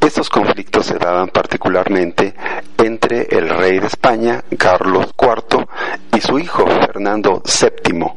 Estos 0.00 0.28
conflictos 0.28 0.86
se 0.86 0.98
daban 0.98 1.28
particularmente 1.28 2.34
entre 2.78 3.22
el 3.30 3.48
rey 3.48 3.78
de 3.78 3.86
España, 3.86 4.42
Carlos 4.58 5.12
IV, 5.16 5.66
y 6.16 6.20
su 6.20 6.38
hijo, 6.38 6.66
Fernando 6.66 7.42
VII. 7.44 8.12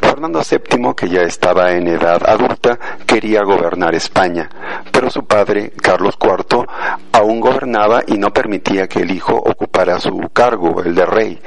Fernando 0.00 0.42
VII, 0.48 0.94
que 0.94 1.08
ya 1.08 1.22
estaba 1.22 1.72
en 1.72 1.88
edad 1.88 2.22
adulta, 2.26 2.78
quería 3.06 3.42
gobernar 3.42 3.94
España, 3.94 4.48
pero 4.92 5.10
su 5.10 5.24
padre, 5.24 5.72
Carlos 5.80 6.16
IV, 6.20 6.66
aún 7.12 7.40
gobernaba 7.40 8.02
y 8.06 8.18
no 8.18 8.32
permitía 8.32 8.86
que 8.86 9.00
el 9.00 9.10
hijo 9.10 9.34
ocupara 9.34 9.98
su 9.98 10.18
cargo, 10.32 10.82
el 10.82 10.94
de 10.94 11.06
rey. 11.06 11.40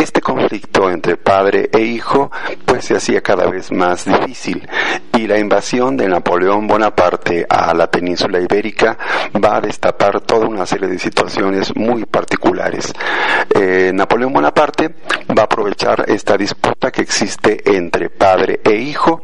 Este 0.00 0.22
conflicto 0.22 0.90
entre 0.90 1.18
padre 1.18 1.68
e 1.70 1.80
hijo 1.82 2.30
pues 2.64 2.86
se 2.86 2.96
hacía 2.96 3.20
cada 3.20 3.46
vez 3.50 3.70
más 3.70 4.06
difícil 4.06 4.66
y 5.14 5.26
la 5.26 5.38
invasión 5.38 5.94
de 5.98 6.08
Napoleón 6.08 6.66
Bonaparte 6.66 7.44
a 7.46 7.74
la 7.74 7.90
península 7.90 8.40
ibérica 8.40 8.96
va 9.44 9.56
a 9.56 9.60
destapar 9.60 10.22
toda 10.22 10.46
una 10.46 10.64
serie 10.64 10.88
de 10.88 10.98
situaciones 10.98 11.76
muy 11.76 12.06
particulares. 12.06 12.94
Eh, 13.54 13.92
Napoleón 13.92 14.32
Bonaparte 14.32 14.94
va 15.36 15.42
a 15.42 15.44
aprovechar 15.44 16.06
esta 16.08 16.38
disputa 16.38 16.90
que 16.90 17.02
existe 17.02 17.60
entre 17.76 18.08
padre 18.08 18.60
e 18.64 18.76
hijo 18.76 19.20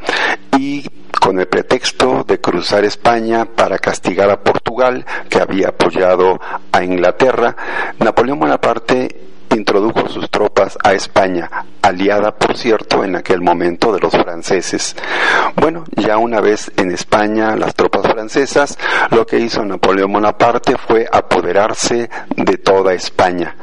y 0.58 0.84
con 1.18 1.40
el 1.40 1.46
pretexto 1.46 2.22
de 2.22 2.38
cruzar 2.38 2.84
España 2.84 3.46
para 3.46 3.78
castigar 3.78 4.28
a 4.28 4.42
Portugal, 4.42 5.06
que 5.30 5.40
había 5.40 5.68
apoyado 5.68 6.38
a 6.70 6.84
Inglaterra, 6.84 7.56
Napoleón 7.98 8.40
Bonaparte 8.40 9.35
introdujo 9.56 10.08
sus 10.08 10.30
tropas 10.30 10.78
a 10.82 10.92
España, 10.92 11.50
aliada, 11.82 12.36
por 12.36 12.56
cierto, 12.56 13.04
en 13.04 13.16
aquel 13.16 13.40
momento 13.40 13.92
de 13.92 14.00
los 14.00 14.12
franceses. 14.12 14.96
Bueno, 15.56 15.84
ya 15.96 16.18
una 16.18 16.40
vez 16.40 16.70
en 16.76 16.90
España, 16.90 17.56
las 17.56 17.74
tropas 17.74 18.02
francesas, 18.02 18.78
lo 19.10 19.26
que 19.26 19.38
hizo 19.38 19.64
Napoleón 19.64 20.12
Bonaparte 20.12 20.76
fue 20.76 21.06
apoderarse 21.10 22.08
de 22.36 22.58
toda 22.58 22.94
España 22.94 23.54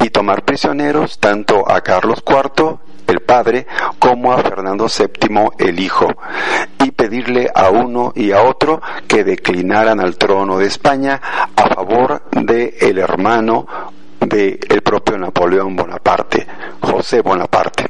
y 0.00 0.10
tomar 0.10 0.44
prisioneros 0.44 1.18
tanto 1.18 1.70
a 1.70 1.80
Carlos 1.80 2.22
IV, 2.26 2.78
el 3.06 3.20
padre, 3.20 3.66
como 3.98 4.32
a 4.32 4.38
Fernando 4.38 4.86
VII, 4.86 5.50
el 5.58 5.80
hijo, 5.80 6.06
y 6.84 6.92
pedirle 6.92 7.50
a 7.54 7.70
uno 7.70 8.12
y 8.14 8.32
a 8.32 8.42
otro 8.42 8.80
que 9.08 9.24
declinaran 9.24 10.00
al 10.00 10.16
trono 10.16 10.58
de 10.58 10.66
España 10.66 11.20
a 11.56 11.74
favor 11.74 12.22
de 12.30 12.76
el 12.80 12.98
hermano 12.98 13.66
del 14.20 14.82
propio 14.82 15.18
Napoleón 15.18 15.74
Bonaparte, 15.76 16.46
José 16.80 17.20
Bonaparte. 17.22 17.86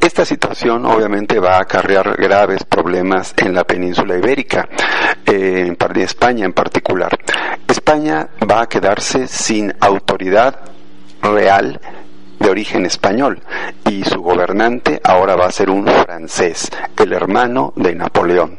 Esta 0.00 0.24
situación 0.24 0.84
obviamente 0.84 1.38
va 1.38 1.58
a 1.58 1.62
acarrear 1.62 2.16
graves 2.16 2.64
problemas 2.64 3.34
en 3.36 3.54
la 3.54 3.64
península 3.64 4.16
ibérica, 4.16 4.68
eh, 5.24 5.66
en 5.68 6.00
España 6.00 6.44
en 6.44 6.52
particular. 6.52 7.16
España 7.68 8.28
va 8.50 8.62
a 8.62 8.68
quedarse 8.68 9.28
sin 9.28 9.72
autoridad 9.80 10.58
real 11.22 11.80
de 12.40 12.50
origen 12.50 12.84
español 12.84 13.40
y 13.88 14.02
su 14.02 14.20
gobernante 14.20 15.00
ahora 15.04 15.36
va 15.36 15.46
a 15.46 15.52
ser 15.52 15.70
un 15.70 15.86
francés, 15.86 16.68
el 16.96 17.12
hermano 17.12 17.72
de 17.76 17.94
Napoleón. 17.94 18.58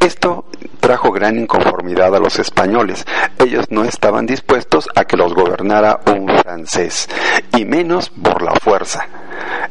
Esto 0.00 0.46
trajo 0.92 1.10
gran 1.10 1.38
inconformidad 1.38 2.14
a 2.14 2.18
los 2.18 2.38
españoles. 2.38 3.06
Ellos 3.38 3.64
no 3.70 3.82
estaban 3.82 4.26
dispuestos 4.26 4.90
a 4.94 5.06
que 5.06 5.16
los 5.16 5.32
gobernara 5.32 6.00
un 6.04 6.28
francés, 6.28 7.08
y 7.56 7.64
menos 7.64 8.10
por 8.10 8.42
la 8.42 8.52
fuerza. 8.56 9.08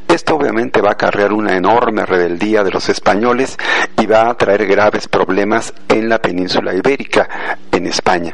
Esto 0.08 0.36
obviamente 0.36 0.82
va 0.82 0.90
a 0.90 0.94
acarrear 0.94 1.32
una 1.32 1.56
enorme 1.56 2.08
rebeldía 2.08 2.64
de 2.64 2.72
los 2.72 2.90
españoles 2.90 3.56
y 4.02 4.08
va 4.08 4.32
a 4.32 4.34
traer 4.34 4.66
graves 4.66 5.08
problemas 5.08 5.76
en 5.90 6.10
la 6.10 6.18
península 6.18 6.74
ibérica, 6.74 7.30
en 7.72 7.86
España. 7.86 8.34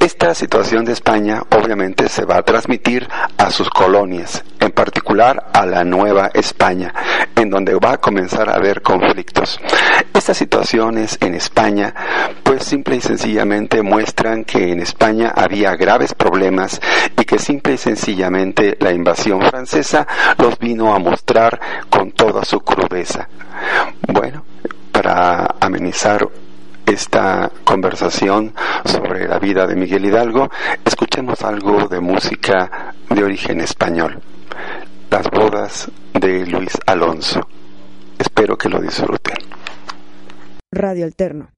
Esta 0.00 0.32
situación 0.32 0.84
de 0.84 0.92
España 0.92 1.42
obviamente 1.50 2.08
se 2.08 2.24
va 2.24 2.36
a 2.36 2.42
transmitir 2.42 3.08
a 3.36 3.50
sus 3.50 3.68
colonias, 3.68 4.44
en 4.60 4.70
particular 4.70 5.48
a 5.52 5.66
la 5.66 5.82
Nueva 5.82 6.30
España, 6.34 6.94
en 7.34 7.50
donde 7.50 7.74
va 7.74 7.94
a 7.94 7.98
comenzar 7.98 8.48
a 8.48 8.54
haber 8.54 8.80
conflictos. 8.80 9.58
Estas 10.14 10.36
situaciones 10.36 11.18
en 11.20 11.34
España 11.34 11.92
pues 12.44 12.62
simple 12.64 12.96
y 12.96 13.00
sencillamente 13.00 13.82
muestran 13.82 14.44
que 14.44 14.70
en 14.70 14.80
España 14.80 15.32
había 15.34 15.74
graves 15.74 16.14
problemas 16.14 16.80
y 17.20 17.24
que 17.24 17.40
simple 17.40 17.74
y 17.74 17.78
sencillamente 17.78 18.76
la 18.78 18.92
invasión 18.92 19.42
francesa 19.42 20.06
los 20.38 20.58
vino 20.60 20.94
a 20.94 21.00
mostrar 21.00 21.60
con 21.90 22.12
toda 22.12 22.44
su 22.44 22.60
crudeza. 22.60 23.28
Bueno, 24.06 24.44
para 24.92 25.56
amenizar 25.60 26.28
esta 26.88 27.50
conversación 27.64 28.54
sobre 28.84 29.28
la 29.28 29.38
vida 29.38 29.66
de 29.66 29.76
Miguel 29.76 30.06
Hidalgo, 30.06 30.50
escuchemos 30.84 31.42
algo 31.42 31.86
de 31.86 32.00
música 32.00 32.94
de 33.10 33.22
origen 33.22 33.60
español. 33.60 34.20
Las 35.10 35.28
bodas 35.30 35.90
de 36.14 36.46
Luis 36.46 36.72
Alonso. 36.86 37.40
Espero 38.18 38.56
que 38.56 38.68
lo 38.68 38.80
disfruten. 38.80 39.36
Radio 40.72 41.04
Alterno. 41.04 41.50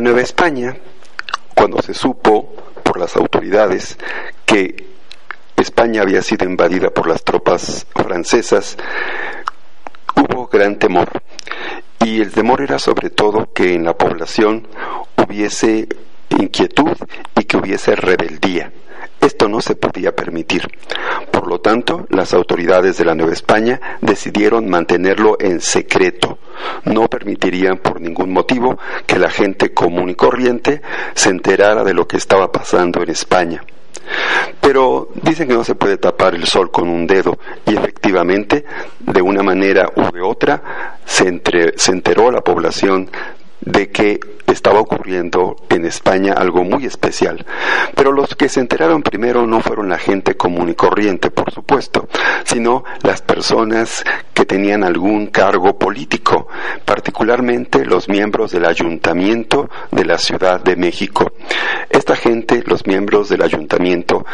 Nueva 0.00 0.22
España, 0.22 0.76
cuando 1.54 1.82
se 1.82 1.94
supo 1.94 2.54
por 2.82 2.98
las 2.98 3.16
autoridades 3.16 3.98
que 4.46 4.86
España 5.56 6.02
había 6.02 6.22
sido 6.22 6.46
invadida 6.46 6.90
por 6.90 7.06
las 7.06 7.22
tropas 7.22 7.86
francesas, 7.94 8.76
hubo 10.16 10.46
gran 10.46 10.78
temor. 10.78 11.10
Y 12.02 12.20
el 12.20 12.32
temor 12.32 12.62
era 12.62 12.78
sobre 12.78 13.10
todo 13.10 13.52
que 13.52 13.74
en 13.74 13.84
la 13.84 13.94
población 13.94 14.66
hubiese 15.16 15.86
inquietud 16.30 16.96
y 17.38 17.44
que 17.44 17.56
hubiese 17.58 17.94
rebeldía. 17.94 18.72
Esto 19.20 19.48
no 19.48 19.60
se 19.60 19.76
podía 19.76 20.14
permitir. 20.14 20.68
Por 21.30 21.46
lo 21.46 21.60
tanto, 21.60 22.06
las 22.08 22.32
autoridades 22.32 22.96
de 22.96 23.04
la 23.04 23.14
Nueva 23.14 23.32
España 23.32 23.80
decidieron 24.00 24.68
mantenerlo 24.68 25.36
en 25.40 25.60
secreto. 25.60 26.38
No 26.84 27.08
permitirían 27.08 27.78
por 27.78 28.00
ningún 28.00 28.32
motivo 28.32 28.78
que 29.06 29.18
la 29.18 29.30
gente 29.30 29.72
común 29.74 30.10
y 30.10 30.14
corriente 30.14 30.80
se 31.14 31.30
enterara 31.30 31.84
de 31.84 31.94
lo 31.94 32.06
que 32.06 32.16
estaba 32.16 32.50
pasando 32.50 33.02
en 33.02 33.10
España. 33.10 33.62
Pero 34.60 35.08
dicen 35.14 35.48
que 35.48 35.54
no 35.54 35.64
se 35.64 35.74
puede 35.74 35.96
tapar 35.96 36.34
el 36.34 36.46
sol 36.46 36.70
con 36.70 36.88
un 36.88 37.06
dedo 37.06 37.38
y 37.66 37.76
efectivamente, 37.76 38.64
de 39.00 39.22
una 39.22 39.42
manera 39.42 39.90
u 39.96 40.10
de 40.12 40.20
otra, 40.20 40.98
se, 41.04 41.28
enteró 41.28 42.30
la 42.30 42.40
población 42.40 43.10
de 43.60 43.90
que 43.90 44.20
estaba 44.46 44.80
ocurriendo 44.80 45.56
en 45.68 45.84
España 45.84 46.34
algo 46.36 46.64
muy 46.64 46.84
especial. 46.86 47.44
Pero 47.94 48.12
los 48.12 48.34
que 48.34 48.48
se 48.48 48.60
enteraron 48.60 49.02
primero 49.02 49.46
no 49.46 49.60
fueron 49.60 49.88
la 49.88 49.98
gente 49.98 50.36
común 50.36 50.70
y 50.70 50.74
corriente, 50.74 51.30
por 51.30 51.52
supuesto, 51.52 52.08
sino 52.44 52.84
las 53.02 53.22
personas 53.22 54.04
que 54.34 54.44
tenían 54.44 54.84
algún 54.84 55.28
cargo 55.28 55.78
político, 55.78 56.48
particularmente 56.84 57.84
los 57.84 58.08
miembros 58.08 58.52
del 58.52 58.66
ayuntamiento 58.66 59.68
de 59.90 60.04
la 60.04 60.18
Ciudad 60.18 60.60
de 60.62 60.76
México. 60.76 61.32
Esta 61.88 62.16
gente, 62.16 62.62
los 62.66 62.86
miembros 62.86 63.28
del 63.28 63.42
ayuntamiento, 63.42 64.24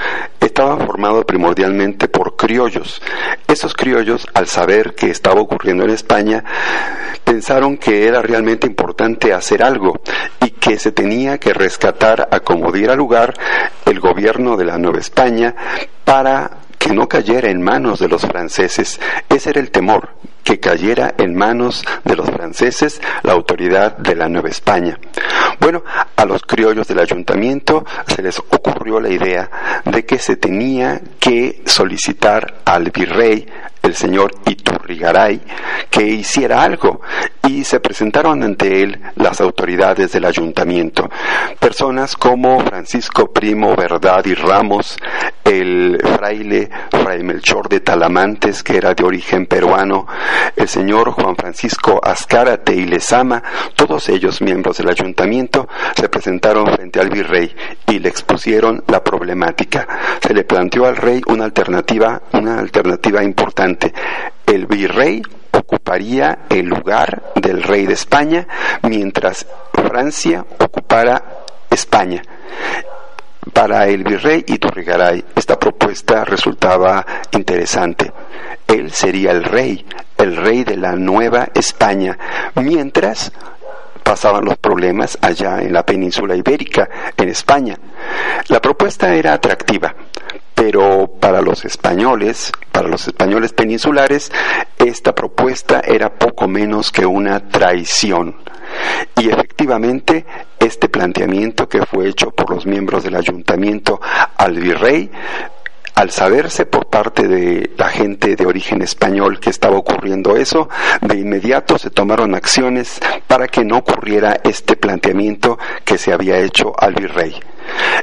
estaban 0.56 0.86
formados 0.86 1.26
primordialmente 1.26 2.08
por 2.08 2.34
criollos. 2.34 3.02
Esos 3.46 3.74
criollos, 3.74 4.26
al 4.32 4.46
saber 4.46 4.94
que 4.94 5.10
estaba 5.10 5.38
ocurriendo 5.38 5.84
en 5.84 5.90
España, 5.90 6.42
pensaron 7.24 7.76
que 7.76 8.08
era 8.08 8.22
realmente 8.22 8.66
importante 8.66 9.34
hacer 9.34 9.62
algo 9.62 10.00
y 10.42 10.52
que 10.52 10.78
se 10.78 10.92
tenía 10.92 11.36
que 11.36 11.52
rescatar 11.52 12.30
a 12.30 12.40
como 12.40 12.72
diera 12.72 12.94
lugar 12.94 13.34
el 13.84 14.00
gobierno 14.00 14.56
de 14.56 14.64
la 14.64 14.78
Nueva 14.78 14.98
España 14.98 15.54
para 16.06 16.65
que 16.86 16.94
no 16.94 17.08
cayera 17.08 17.50
en 17.50 17.60
manos 17.60 17.98
de 17.98 18.08
los 18.08 18.22
franceses. 18.22 19.00
Ese 19.28 19.50
era 19.50 19.60
el 19.60 19.72
temor, 19.72 20.10
que 20.44 20.60
cayera 20.60 21.14
en 21.18 21.34
manos 21.34 21.84
de 22.04 22.14
los 22.14 22.30
franceses 22.30 23.00
la 23.24 23.32
autoridad 23.32 23.96
de 23.98 24.14
la 24.14 24.28
Nueva 24.28 24.50
España. 24.50 24.96
Bueno, 25.58 25.82
a 26.14 26.24
los 26.24 26.42
criollos 26.42 26.86
del 26.86 27.00
ayuntamiento 27.00 27.84
se 28.06 28.22
les 28.22 28.38
ocurrió 28.38 29.00
la 29.00 29.08
idea 29.08 29.82
de 29.84 30.06
que 30.06 30.18
se 30.20 30.36
tenía 30.36 31.00
que 31.18 31.60
solicitar 31.66 32.60
al 32.64 32.92
virrey 32.92 33.48
el 33.86 33.94
señor 33.94 34.32
Iturrigaray 34.44 35.40
que 35.90 36.02
hiciera 36.02 36.62
algo 36.62 37.00
y 37.46 37.64
se 37.64 37.80
presentaron 37.80 38.42
ante 38.42 38.82
él 38.82 39.00
las 39.14 39.40
autoridades 39.40 40.12
del 40.12 40.24
ayuntamiento. 40.24 41.08
Personas 41.60 42.16
como 42.16 42.60
Francisco 42.60 43.32
Primo 43.32 43.74
Verdad 43.76 44.24
y 44.26 44.34
Ramos, 44.34 44.96
el 45.44 45.98
fraile 46.16 46.68
Fray 46.90 47.22
Melchor 47.22 47.68
de 47.68 47.80
Talamantes, 47.80 48.62
que 48.62 48.76
era 48.76 48.94
de 48.94 49.04
origen 49.04 49.46
peruano, 49.46 50.06
el 50.56 50.68
señor 50.68 51.12
Juan 51.12 51.36
Francisco 51.36 52.00
Azcárate 52.02 52.74
y 52.74 52.84
Lezama, 52.84 53.42
todos 53.76 54.08
ellos 54.08 54.42
miembros 54.42 54.78
del 54.78 54.90
ayuntamiento, 54.90 55.68
se 55.94 56.08
presentaron 56.08 56.66
frente 56.66 57.00
al 57.00 57.10
virrey 57.10 57.54
y 57.86 58.00
le 58.00 58.08
expusieron 58.08 58.82
la 58.88 59.04
problemática. 59.04 59.86
Se 60.20 60.34
le 60.34 60.42
planteó 60.44 60.86
al 60.86 60.96
rey 60.96 61.22
una 61.28 61.44
alternativa, 61.44 62.22
una 62.32 62.58
alternativa 62.58 63.22
importante. 63.22 63.75
El 64.46 64.66
virrey 64.66 65.22
ocuparía 65.52 66.38
el 66.48 66.66
lugar 66.66 67.32
del 67.34 67.62
rey 67.62 67.86
de 67.86 67.94
España 67.94 68.46
mientras 68.82 69.46
Francia 69.72 70.44
ocupara 70.58 71.22
España. 71.70 72.22
Para 73.52 73.86
el 73.86 74.04
virrey 74.04 74.44
Iturrigaray 74.46 75.24
esta 75.34 75.58
propuesta 75.58 76.24
resultaba 76.24 77.04
interesante. 77.32 78.12
Él 78.66 78.92
sería 78.92 79.30
el 79.30 79.44
rey, 79.44 79.86
el 80.18 80.36
rey 80.36 80.64
de 80.64 80.76
la 80.76 80.92
Nueva 80.92 81.48
España, 81.54 82.18
mientras 82.56 83.32
pasaban 84.06 84.44
los 84.44 84.56
problemas 84.58 85.18
allá 85.20 85.60
en 85.60 85.72
la 85.72 85.84
península 85.84 86.36
ibérica, 86.36 86.88
en 87.16 87.28
España. 87.28 87.76
La 88.46 88.60
propuesta 88.60 89.12
era 89.12 89.32
atractiva, 89.32 89.96
pero 90.54 91.10
para 91.18 91.42
los 91.42 91.64
españoles, 91.64 92.52
para 92.70 92.86
los 92.86 93.08
españoles 93.08 93.52
peninsulares, 93.52 94.30
esta 94.78 95.12
propuesta 95.12 95.80
era 95.80 96.14
poco 96.14 96.46
menos 96.46 96.92
que 96.92 97.04
una 97.04 97.48
traición. 97.48 98.36
Y 99.16 99.28
efectivamente, 99.28 100.24
este 100.60 100.88
planteamiento 100.88 101.68
que 101.68 101.84
fue 101.84 102.08
hecho 102.08 102.30
por 102.30 102.48
los 102.50 102.64
miembros 102.64 103.02
del 103.02 103.16
ayuntamiento 103.16 104.00
al 104.36 104.54
virrey 104.60 105.10
al 105.96 106.10
saberse 106.10 106.66
por 106.66 106.88
parte 106.88 107.26
de 107.26 107.70
la 107.78 107.88
gente 107.88 108.36
de 108.36 108.44
origen 108.44 108.82
español 108.82 109.40
que 109.40 109.48
estaba 109.48 109.78
ocurriendo 109.78 110.36
eso, 110.36 110.68
de 111.00 111.18
inmediato 111.18 111.78
se 111.78 111.88
tomaron 111.88 112.34
acciones 112.34 113.00
para 113.26 113.48
que 113.48 113.64
no 113.64 113.78
ocurriera 113.78 114.38
este 114.44 114.76
planteamiento 114.76 115.58
que 115.86 115.96
se 115.96 116.12
había 116.12 116.38
hecho 116.38 116.74
al 116.78 116.92
virrey. 116.92 117.34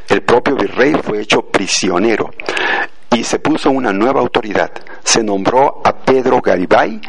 El 0.09 0.23
propio 0.23 0.55
virrey 0.55 0.95
fue 1.03 1.21
hecho 1.21 1.43
prisionero 1.43 2.31
y 3.11 3.23
se 3.23 3.37
puso 3.37 3.69
una 3.69 3.93
nueva 3.93 4.21
autoridad. 4.21 4.71
Se 5.03 5.23
nombró 5.23 5.83
a 5.85 5.95
Pedro 5.95 6.41
Garibay 6.41 6.99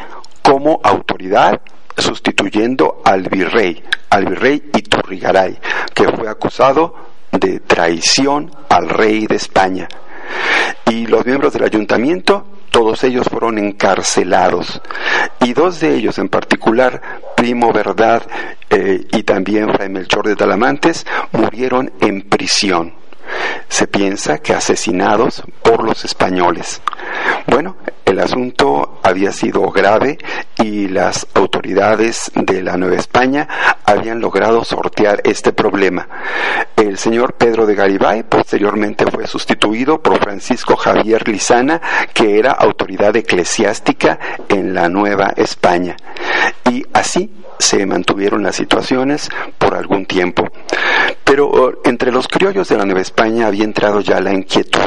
como 0.42 0.80
autoridad 0.84 1.62
sustituyendo 1.96 3.00
al 3.06 3.22
virrey, 3.22 3.82
al 4.10 4.26
virrey 4.26 4.70
Iturrigaray, 4.74 5.58
que 5.94 6.08
fue 6.10 6.28
acusado 6.28 6.94
de 7.32 7.60
traición 7.60 8.50
al 8.68 8.90
rey 8.90 9.26
de 9.26 9.36
España 9.36 9.88
y 10.90 11.06
los 11.06 11.24
miembros 11.24 11.52
del 11.52 11.64
ayuntamiento, 11.64 12.46
todos 12.70 13.04
ellos 13.04 13.28
fueron 13.30 13.58
encarcelados. 13.58 14.80
Y 15.40 15.52
dos 15.52 15.80
de 15.80 15.94
ellos 15.94 16.18
en 16.18 16.28
particular, 16.28 17.00
Primo 17.36 17.72
Verdad 17.72 18.22
eh, 18.70 19.06
y 19.12 19.22
también 19.22 19.72
Fray 19.72 19.88
Melchor 19.88 20.26
de 20.26 20.36
Talamantes, 20.36 21.06
murieron 21.32 21.92
en 22.00 22.22
prisión. 22.22 22.94
Se 23.68 23.86
piensa 23.86 24.38
que 24.38 24.52
asesinados 24.52 25.42
por 25.62 25.84
los 25.84 26.04
españoles. 26.04 26.82
Bueno, 27.46 27.76
el 28.14 28.20
asunto 28.20 29.00
había 29.02 29.32
sido 29.32 29.68
grave 29.72 30.18
y 30.62 30.86
las 30.86 31.26
autoridades 31.34 32.30
de 32.36 32.62
la 32.62 32.76
Nueva 32.76 32.94
España 32.94 33.48
habían 33.84 34.20
logrado 34.20 34.64
sortear 34.64 35.20
este 35.24 35.52
problema. 35.52 36.06
El 36.76 36.96
señor 36.96 37.34
Pedro 37.34 37.66
de 37.66 37.74
Garibay 37.74 38.22
posteriormente 38.22 39.04
fue 39.10 39.26
sustituido 39.26 40.00
por 40.00 40.20
Francisco 40.20 40.76
Javier 40.76 41.28
Lizana, 41.28 41.80
que 42.12 42.38
era 42.38 42.52
autoridad 42.52 43.16
eclesiástica 43.16 44.20
en 44.48 44.74
la 44.74 44.88
Nueva 44.88 45.32
España. 45.36 45.96
Y 46.70 46.84
así 46.92 47.32
se 47.58 47.84
mantuvieron 47.86 48.42
las 48.42 48.56
situaciones 48.56 49.28
por 49.58 49.74
algún 49.74 50.06
tiempo. 50.06 50.48
Pero 51.24 51.48
oh, 51.48 51.72
entre 51.84 52.12
los 52.12 52.28
criollos 52.28 52.68
de 52.68 52.76
la 52.76 52.84
Nueva 52.84 53.00
España 53.00 53.46
había 53.46 53.64
entrado 53.64 54.00
ya 54.00 54.20
la 54.20 54.32
inquietud. 54.32 54.80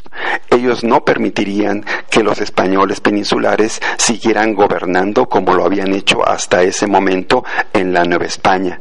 Ellos 0.50 0.84
no 0.84 1.04
permitirían 1.04 1.84
que 2.10 2.24
los 2.24 2.40
españoles 2.40 3.02
peninsulares 3.18 3.82
siguieran 3.98 4.54
gobernando 4.54 5.28
como 5.28 5.56
lo 5.56 5.66
habían 5.66 5.92
hecho 5.96 6.24
hasta 6.24 6.62
ese 6.62 6.86
momento 6.86 7.44
en 7.74 7.92
la 7.92 8.04
Nueva 8.04 8.26
España. 8.26 8.78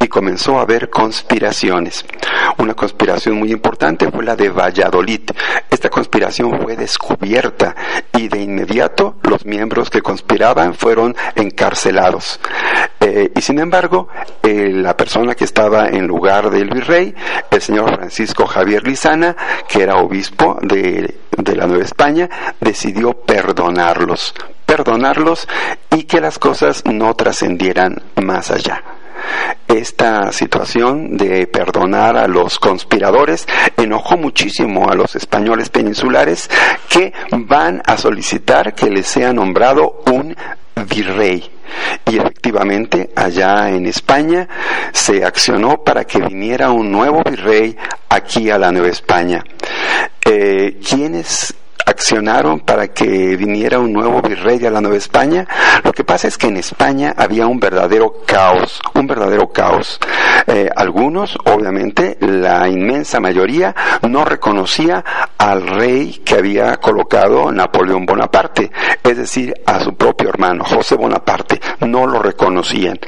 Y 0.00 0.08
comenzó 0.08 0.58
a 0.58 0.62
haber 0.62 0.90
conspiraciones. 0.90 2.04
Una 2.56 2.74
conspiración 2.74 3.36
muy 3.36 3.52
importante 3.52 4.10
fue 4.10 4.24
la 4.24 4.34
de 4.34 4.48
Valladolid. 4.48 5.30
Esta 5.70 5.90
conspiración 5.90 6.60
fue 6.60 6.74
descubierta 6.74 7.76
y 8.12 8.26
de 8.26 8.42
inmediato 8.42 9.14
los 9.22 9.46
miembros 9.46 9.90
que 9.90 10.02
conspiraban 10.02 10.74
fueron 10.74 11.14
encarcelados. 11.36 12.40
Eh, 13.08 13.32
y 13.34 13.40
sin 13.40 13.58
embargo, 13.58 14.08
eh, 14.42 14.70
la 14.70 14.96
persona 14.96 15.34
que 15.34 15.44
estaba 15.44 15.88
en 15.88 16.06
lugar 16.06 16.50
del 16.50 16.68
virrey, 16.68 17.14
el 17.50 17.62
señor 17.62 17.94
Francisco 17.96 18.46
Javier 18.46 18.86
Lizana, 18.86 19.34
que 19.66 19.82
era 19.82 19.96
obispo 19.96 20.58
de, 20.62 21.18
de 21.36 21.56
la 21.56 21.66
Nueva 21.66 21.84
España, 21.84 22.28
decidió 22.60 23.14
perdonarlos, 23.14 24.34
perdonarlos 24.66 25.48
y 25.90 26.04
que 26.04 26.20
las 26.20 26.38
cosas 26.38 26.82
no 26.84 27.14
trascendieran 27.14 28.02
más 28.16 28.50
allá. 28.50 28.82
Esta 29.66 30.32
situación 30.32 31.16
de 31.16 31.46
perdonar 31.46 32.16
a 32.16 32.26
los 32.26 32.58
conspiradores 32.58 33.46
enojó 33.76 34.16
muchísimo 34.16 34.88
a 34.88 34.94
los 34.94 35.14
españoles 35.14 35.68
peninsulares 35.68 36.50
que 36.88 37.12
van 37.32 37.82
a 37.86 37.96
solicitar 37.96 38.74
que 38.74 38.90
les 38.90 39.06
sea 39.06 39.32
nombrado 39.32 40.02
un 40.06 40.34
virrey. 40.88 41.50
Y 42.06 42.16
efectivamente, 42.16 43.10
allá 43.14 43.68
en 43.70 43.86
España 43.86 44.48
se 44.92 45.24
accionó 45.24 45.84
para 45.84 46.04
que 46.04 46.20
viniera 46.20 46.70
un 46.70 46.90
nuevo 46.90 47.22
virrey 47.22 47.76
aquí 48.08 48.50
a 48.50 48.58
la 48.58 48.72
Nueva 48.72 48.88
España. 48.88 49.44
Eh, 50.24 50.78
¿Quiénes 50.88 51.54
accionaron 51.88 52.60
para 52.60 52.88
que 52.88 53.36
viniera 53.36 53.78
un 53.78 53.92
nuevo 53.92 54.20
virrey 54.20 54.64
a 54.66 54.70
la 54.70 54.80
Nueva 54.80 54.98
España. 54.98 55.46
Lo 55.82 55.92
que 55.92 56.04
pasa 56.04 56.28
es 56.28 56.36
que 56.36 56.48
en 56.48 56.58
España 56.58 57.14
había 57.16 57.46
un 57.46 57.58
verdadero 57.58 58.22
caos, 58.26 58.80
un 58.94 59.06
verdadero 59.06 59.48
caos. 59.48 59.98
Eh, 60.46 60.68
algunos, 60.74 61.36
obviamente, 61.46 62.18
la 62.20 62.68
inmensa 62.68 63.20
mayoría, 63.20 63.74
no 64.02 64.24
reconocía 64.24 65.02
al 65.38 65.66
rey 65.66 66.20
que 66.24 66.34
había 66.34 66.76
colocado 66.76 67.50
Napoleón 67.50 68.04
Bonaparte, 68.04 68.70
es 69.02 69.16
decir, 69.16 69.54
a 69.64 69.80
su 69.80 69.94
propio 69.94 70.28
hermano, 70.28 70.64
José 70.64 70.94
Bonaparte, 70.94 71.60
no 71.80 72.06
lo 72.06 72.20
reconocían. 72.20 72.98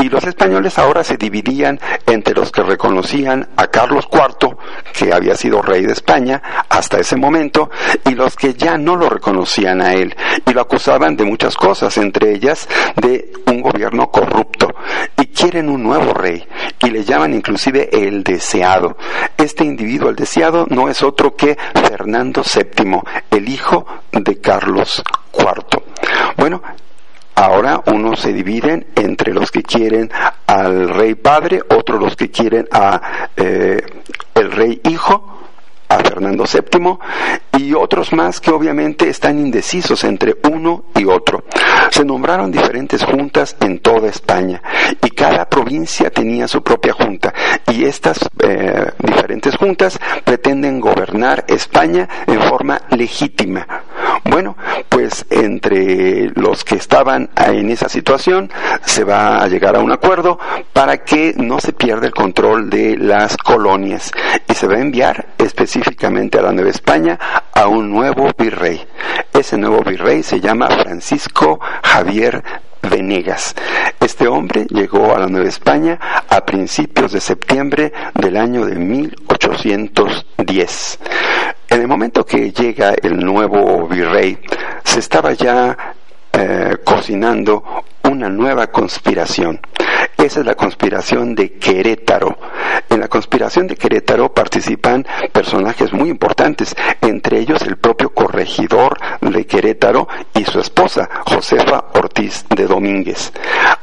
Y 0.00 0.08
los 0.08 0.24
españoles 0.24 0.78
ahora 0.78 1.04
se 1.04 1.16
dividían 1.16 1.78
entre 2.06 2.34
los 2.34 2.50
que 2.50 2.62
reconocían 2.62 3.48
a 3.56 3.66
Carlos 3.66 4.08
IV, 4.10 4.56
que 4.92 5.12
había 5.12 5.34
sido 5.34 5.60
rey 5.60 5.84
de 5.84 5.92
España 5.92 6.42
hasta 6.68 6.98
ese 6.98 7.16
momento, 7.16 7.70
y 8.06 8.13
los 8.14 8.36
que 8.36 8.54
ya 8.54 8.76
no 8.76 8.96
lo 8.96 9.08
reconocían 9.08 9.80
a 9.80 9.94
él 9.94 10.14
y 10.46 10.52
lo 10.52 10.60
acusaban 10.60 11.16
de 11.16 11.24
muchas 11.24 11.56
cosas, 11.56 11.96
entre 11.98 12.32
ellas 12.32 12.68
de 12.96 13.32
un 13.46 13.60
gobierno 13.60 14.10
corrupto. 14.10 14.68
Y 15.20 15.26
quieren 15.26 15.68
un 15.68 15.82
nuevo 15.82 16.12
rey 16.12 16.46
y 16.80 16.90
le 16.90 17.04
llaman 17.04 17.34
inclusive 17.34 17.88
el 17.92 18.22
deseado. 18.22 18.96
Este 19.36 19.64
individuo, 19.64 20.10
el 20.10 20.16
deseado, 20.16 20.66
no 20.68 20.88
es 20.88 21.02
otro 21.02 21.34
que 21.34 21.56
Fernando 21.74 22.42
VII, 22.42 23.00
el 23.30 23.48
hijo 23.48 23.86
de 24.12 24.40
Carlos 24.40 25.02
IV. 25.32 25.82
Bueno, 26.36 26.62
Ahora 27.36 27.82
unos 27.86 28.20
se 28.20 28.32
dividen 28.32 28.86
entre 28.94 29.32
los 29.32 29.50
que 29.50 29.64
quieren 29.64 30.08
al 30.46 30.88
rey 30.88 31.16
padre, 31.16 31.62
otros 31.68 32.00
los 32.00 32.14
que 32.14 32.30
quieren 32.30 32.68
a 32.70 33.28
eh, 33.36 33.84
el 34.36 34.52
rey 34.52 34.80
hijo, 34.84 35.34
a 35.88 35.98
Fernando 35.98 36.44
VII 36.44 36.98
y 37.58 37.74
otros 37.74 38.12
más 38.12 38.40
que 38.40 38.50
obviamente 38.50 39.08
están 39.08 39.38
indecisos 39.38 40.04
entre 40.04 40.36
uno 40.50 40.84
y 40.94 41.04
otro. 41.04 41.44
Se 41.90 42.04
nombraron 42.04 42.50
diferentes 42.50 43.04
juntas 43.04 43.56
en 43.60 43.78
toda 43.80 44.08
España 44.08 44.62
y 45.02 45.10
cada 45.10 45.48
provincia 45.48 46.10
tenía 46.10 46.48
su 46.48 46.62
propia 46.62 46.92
junta 46.92 47.32
y 47.70 47.84
estas 47.84 48.18
eh, 48.42 48.86
diferentes 48.98 49.56
juntas 49.56 49.98
pretenden 50.24 50.80
gobernar 50.80 51.44
España 51.48 52.08
en 52.26 52.40
forma 52.42 52.80
legítima. 52.90 53.66
Bueno, 54.24 54.56
pues 54.88 55.26
entre 55.30 56.30
los 56.34 56.64
que 56.64 56.76
estaban 56.76 57.28
en 57.36 57.70
esa 57.70 57.88
situación 57.88 58.50
se 58.84 59.04
va 59.04 59.42
a 59.42 59.48
llegar 59.48 59.76
a 59.76 59.80
un 59.80 59.92
acuerdo 59.92 60.38
para 60.72 60.98
que 60.98 61.34
no 61.36 61.60
se 61.60 61.72
pierda 61.72 62.06
el 62.06 62.14
control 62.14 62.70
de 62.70 62.96
las 62.96 63.36
colonias 63.36 64.12
y 64.48 64.54
se 64.54 64.66
va 64.66 64.74
a 64.74 64.80
enviar 64.80 65.26
específicamente 65.38 66.38
a 66.38 66.42
la 66.42 66.52
Nueva 66.52 66.70
España 66.70 67.18
a 67.54 67.68
un 67.68 67.90
nuevo 67.90 68.28
virrey. 68.36 68.84
Ese 69.32 69.56
nuevo 69.56 69.82
virrey 69.82 70.22
se 70.22 70.38
llama 70.40 70.68
Francisco 70.68 71.58
Javier 71.82 72.44
Venegas. 72.82 73.54
Este 74.00 74.28
hombre 74.28 74.66
llegó 74.68 75.14
a 75.14 75.20
la 75.20 75.26
Nueva 75.26 75.48
España 75.48 75.98
a 76.28 76.44
principios 76.44 77.12
de 77.12 77.20
septiembre 77.20 77.94
del 78.14 78.36
año 78.36 78.66
de 78.66 78.76
1810. 78.76 80.98
En 81.68 81.80
el 81.80 81.88
momento 81.88 82.26
que 82.26 82.52
llega 82.52 82.94
el 83.02 83.18
nuevo 83.18 83.88
virrey, 83.88 84.38
se 84.84 84.98
estaba 84.98 85.32
ya 85.32 85.74
eh, 86.32 86.76
cocinando 86.84 87.64
una 88.02 88.28
nueva 88.28 88.66
conspiración. 88.66 89.58
Esa 90.24 90.40
es 90.40 90.46
la 90.46 90.54
conspiración 90.54 91.34
de 91.34 91.52
Querétaro. 91.58 92.38
En 92.88 92.98
la 92.98 93.08
conspiración 93.08 93.66
de 93.66 93.76
Querétaro 93.76 94.32
participan 94.32 95.06
personajes 95.32 95.92
muy 95.92 96.08
importantes, 96.08 96.74
entre 97.02 97.40
ellos 97.40 97.60
el 97.60 97.76
propio 97.76 98.08
corregidor 98.08 98.96
de 99.20 99.46
Querétaro 99.46 100.08
y 100.34 100.46
su 100.46 100.60
esposa, 100.60 101.10
Josefa 101.26 101.88
Ortiz 101.92 102.46
de 102.48 102.66
Domínguez. 102.66 103.34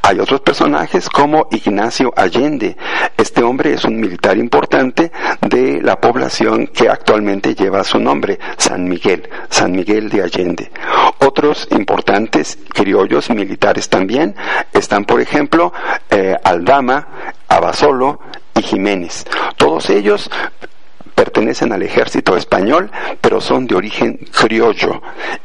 Hay 0.02 0.20
otros 0.20 0.42
personajes 0.42 1.10
como 1.10 1.48
Ignacio 1.52 2.12
Allende. 2.16 2.76
Este 3.18 3.44
hombre 3.44 3.74
es 3.74 3.86
un 3.86 4.00
militar 4.00 4.36
importante 4.38 5.12
de 5.42 5.80
la 5.80 6.02
población 6.02 6.66
que 6.66 6.90
actualmente 6.90 7.54
lleva 7.54 7.84
su 7.84 8.00
nombre, 8.00 8.40
San 8.58 8.86
Miguel, 8.86 9.30
San 9.50 9.74
Miguel 9.74 10.10
de 10.10 10.24
Allende. 10.24 10.72
Otros 11.20 11.68
importantes 11.70 12.58
criollos 12.74 13.30
militares 13.30 13.90
también 13.90 14.36
están, 14.74 15.06
por 15.06 15.22
ejemplo, 15.22 15.72
eh, 16.10 16.31
Aldama, 16.44 17.08
Abasolo 17.48 18.20
y 18.56 18.62
Jiménez. 18.62 19.26
Todos 19.58 19.90
ellos 19.90 20.30
pertenecen 21.22 21.72
al 21.72 21.84
ejército 21.84 22.36
español, 22.36 22.90
pero 23.22 23.40
son 23.42 23.68
de 23.68 23.76
origen 23.76 24.20
criollo. 24.36 25.02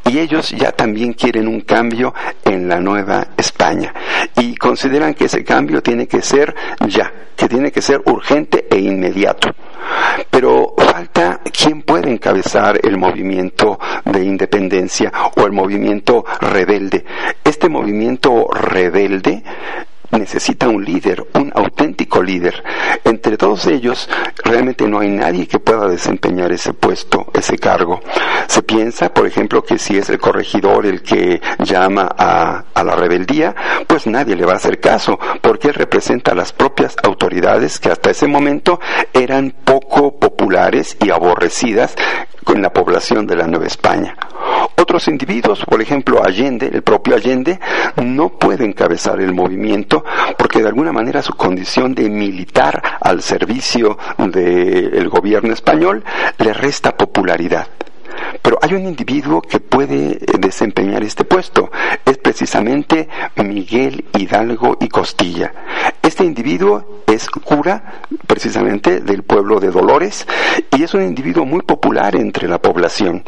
Y 0.07 0.18
ellos 0.18 0.51
ya 0.51 0.72
también 0.72 1.12
quieren 1.12 1.46
un 1.49 1.61
cambio 1.61 2.14
en 2.44 2.66
la 2.66 2.81
Nueva 2.81 3.29
España. 3.37 3.92
Y 4.37 4.57
consideran 4.57 5.12
que 5.12 5.27
ese 5.27 5.44
cambio 5.44 5.83
tiene 5.83 6.07
que 6.07 6.22
ser 6.22 6.55
ya, 6.88 7.12
que 7.37 7.46
tiene 7.46 7.70
que 7.70 7.83
ser 7.83 8.01
urgente 8.07 8.66
e 8.70 8.79
inmediato. 8.79 9.51
Pero 10.31 10.75
falta 10.79 11.40
quién 11.53 11.83
puede 11.83 12.11
encabezar 12.11 12.81
el 12.83 12.96
movimiento 12.96 13.79
de 14.05 14.25
independencia 14.25 15.12
o 15.37 15.44
el 15.44 15.53
movimiento 15.53 16.25
rebelde. 16.40 17.05
Este 17.44 17.68
movimiento 17.68 18.49
rebelde 18.51 19.42
necesita 20.12 20.69
un 20.69 20.85
líder, 20.85 21.27
un 21.35 21.53
auténtico 21.55 22.23
líder. 22.23 22.62
Entre 23.05 23.37
todos 23.37 23.66
ellos, 23.66 24.09
realmente 24.45 24.87
no 24.87 25.01
hay 25.01 25.09
nadie 25.09 25.47
que 25.47 25.59
pueda 25.59 25.88
desempeñar 25.88 26.53
ese 26.53 26.73
puesto, 26.73 27.27
ese 27.35 27.59
cargo. 27.59 28.01
Se 28.47 28.62
piensa, 28.62 29.12
por 29.12 29.27
ejemplo, 29.27 29.62
que 29.62 29.79
si 29.79 29.97
es 29.97 30.09
el 30.11 30.19
corregidor 30.19 30.87
el 30.87 31.03
que 31.03 31.40
llama 31.59 32.09
a, 32.16 32.64
a 32.75 32.85
la 32.85 32.97
rebeldía, 32.97 33.55
pues 33.87 34.07
nadie 34.07 34.37
le 34.37 34.47
va 34.47 34.53
a 34.53 34.57
hacer 34.57 34.81
caso, 34.81 35.19
porque 35.40 35.69
él 35.69 35.75
representa 35.75 36.33
a 36.33 36.35
las 36.35 36.53
propias 36.53 36.97
autoridades 37.03 37.79
que 37.79 37.90
hasta 37.90 38.11
ese 38.11 38.27
momento 38.27 38.81
eran 39.12 39.55
poco 39.64 40.19
populares 40.19 40.97
y 41.05 41.11
aborrecidas 41.11 41.95
con 42.45 42.62
la 42.62 42.73
población 42.73 43.27
de 43.27 43.37
la 43.37 43.47
Nueva 43.47 43.66
España. 43.66 44.16
Otros 44.76 45.09
individuos, 45.09 45.64
por 45.64 45.81
ejemplo 45.81 46.22
Allende, 46.24 46.66
el 46.72 46.83
propio 46.83 47.14
Allende, 47.14 47.59
no 48.02 48.31
puede 48.31 48.64
encabezar 48.64 49.20
el 49.20 49.33
movimiento 49.33 50.05
porque 50.37 50.62
de 50.62 50.68
alguna 50.68 50.92
manera 50.92 51.22
su 51.22 51.35
condición 51.35 51.94
de 51.94 52.09
militar 52.11 52.83
al 53.00 53.22
servicio 53.22 53.98
del 54.18 55.09
gobierno 55.09 55.52
español 55.52 56.05
le 56.38 56.52
resta 56.52 56.96
popularidad. 56.96 57.66
Pero 58.42 58.58
hay 58.62 58.74
un 58.74 58.86
individuo 58.86 59.42
que 59.42 59.60
puede 59.60 60.18
desempeñar 60.38 61.02
este 61.02 61.24
puesto. 61.24 61.70
Es 62.04 62.18
precisamente 62.18 63.08
Miguel 63.36 64.04
Hidalgo 64.16 64.76
y 64.80 64.88
Costilla. 64.88 65.52
Este 66.02 66.24
individuo 66.24 67.02
es 67.06 67.28
cura 67.28 68.00
precisamente 68.26 69.00
del 69.00 69.22
pueblo 69.22 69.60
de 69.60 69.70
Dolores 69.70 70.26
y 70.76 70.82
es 70.82 70.94
un 70.94 71.02
individuo 71.02 71.44
muy 71.44 71.62
popular 71.62 72.16
entre 72.16 72.48
la 72.48 72.58
población. 72.58 73.24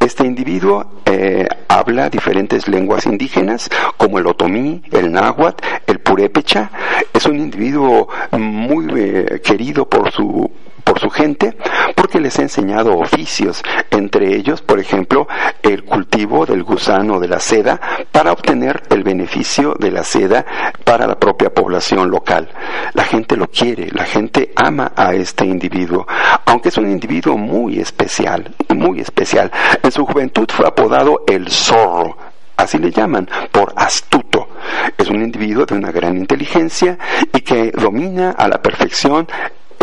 Este 0.00 0.26
individuo 0.26 1.02
eh, 1.04 1.46
habla 1.68 2.10
diferentes 2.10 2.68
lenguas 2.68 3.06
indígenas 3.06 3.70
como 3.96 4.18
el 4.18 4.26
otomí, 4.26 4.82
el 4.92 5.12
náhuatl, 5.12 5.64
el 5.86 6.00
purépecha. 6.00 6.70
Es 7.12 7.26
un 7.26 7.38
individuo 7.38 8.08
muy 8.32 8.86
eh, 8.96 9.40
querido 9.44 9.88
por 9.88 10.10
su 10.10 10.50
por 10.84 11.00
su 11.00 11.10
gente 11.10 11.56
porque 11.94 12.20
les 12.20 12.38
ha 12.38 12.42
enseñado 12.42 12.98
oficios, 12.98 13.62
entre 13.90 14.34
ellos, 14.34 14.62
por 14.62 14.78
ejemplo, 14.78 15.26
el 15.62 15.84
cultivo 15.84 16.46
del 16.46 16.62
gusano 16.62 17.20
de 17.20 17.28
la 17.28 17.40
seda 17.40 17.80
para 18.10 18.32
obtener 18.32 18.82
el 18.90 19.02
beneficio 19.02 19.74
de 19.78 19.90
la 19.90 20.04
seda 20.04 20.44
para 20.84 21.06
la 21.06 21.18
propia 21.18 21.50
población 21.50 22.10
local. 22.10 22.48
La 22.94 23.04
gente 23.04 23.36
lo 23.36 23.48
quiere, 23.48 23.88
la 23.92 24.04
gente 24.04 24.52
ama 24.56 24.92
a 24.96 25.14
este 25.14 25.44
individuo, 25.44 26.06
aunque 26.46 26.68
es 26.68 26.78
un 26.78 26.90
individuo 26.90 27.36
muy 27.36 27.78
especial, 27.78 28.54
muy 28.74 29.00
especial. 29.00 29.50
En 29.82 29.92
su 29.92 30.04
juventud 30.04 30.46
fue 30.52 30.66
apodado 30.66 31.24
el 31.26 31.48
zorro, 31.50 32.16
así 32.56 32.78
le 32.78 32.90
llaman, 32.90 33.28
por 33.50 33.72
astuto. 33.76 34.48
Es 34.96 35.08
un 35.08 35.22
individuo 35.22 35.66
de 35.66 35.74
una 35.74 35.90
gran 35.90 36.16
inteligencia 36.16 36.98
y 37.32 37.40
que 37.40 37.70
domina 37.72 38.30
a 38.32 38.48
la 38.48 38.60
perfección 38.60 39.26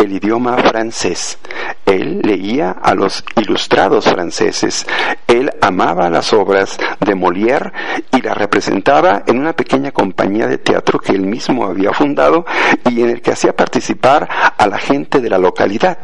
el 0.00 0.12
idioma 0.12 0.56
francés. 0.56 1.38
Él 1.84 2.20
leía 2.22 2.70
a 2.70 2.94
los 2.94 3.24
ilustrados 3.36 4.06
franceses. 4.06 4.86
Él 5.26 5.50
amaba 5.60 6.08
las 6.08 6.32
obras 6.32 6.78
de 7.00 7.14
Molière 7.14 7.72
y 8.12 8.22
las 8.22 8.36
representaba 8.36 9.22
en 9.26 9.38
una 9.38 9.52
pequeña 9.52 9.92
compañía 9.92 10.46
de 10.46 10.58
teatro 10.58 10.98
que 10.98 11.12
él 11.12 11.22
mismo 11.22 11.64
había 11.64 11.92
fundado 11.92 12.44
y 12.88 13.02
en 13.02 13.10
el 13.10 13.22
que 13.22 13.32
hacía 13.32 13.54
participar 13.54 14.28
a 14.56 14.66
la 14.66 14.78
gente 14.78 15.20
de 15.20 15.30
la 15.30 15.38
localidad 15.38 15.98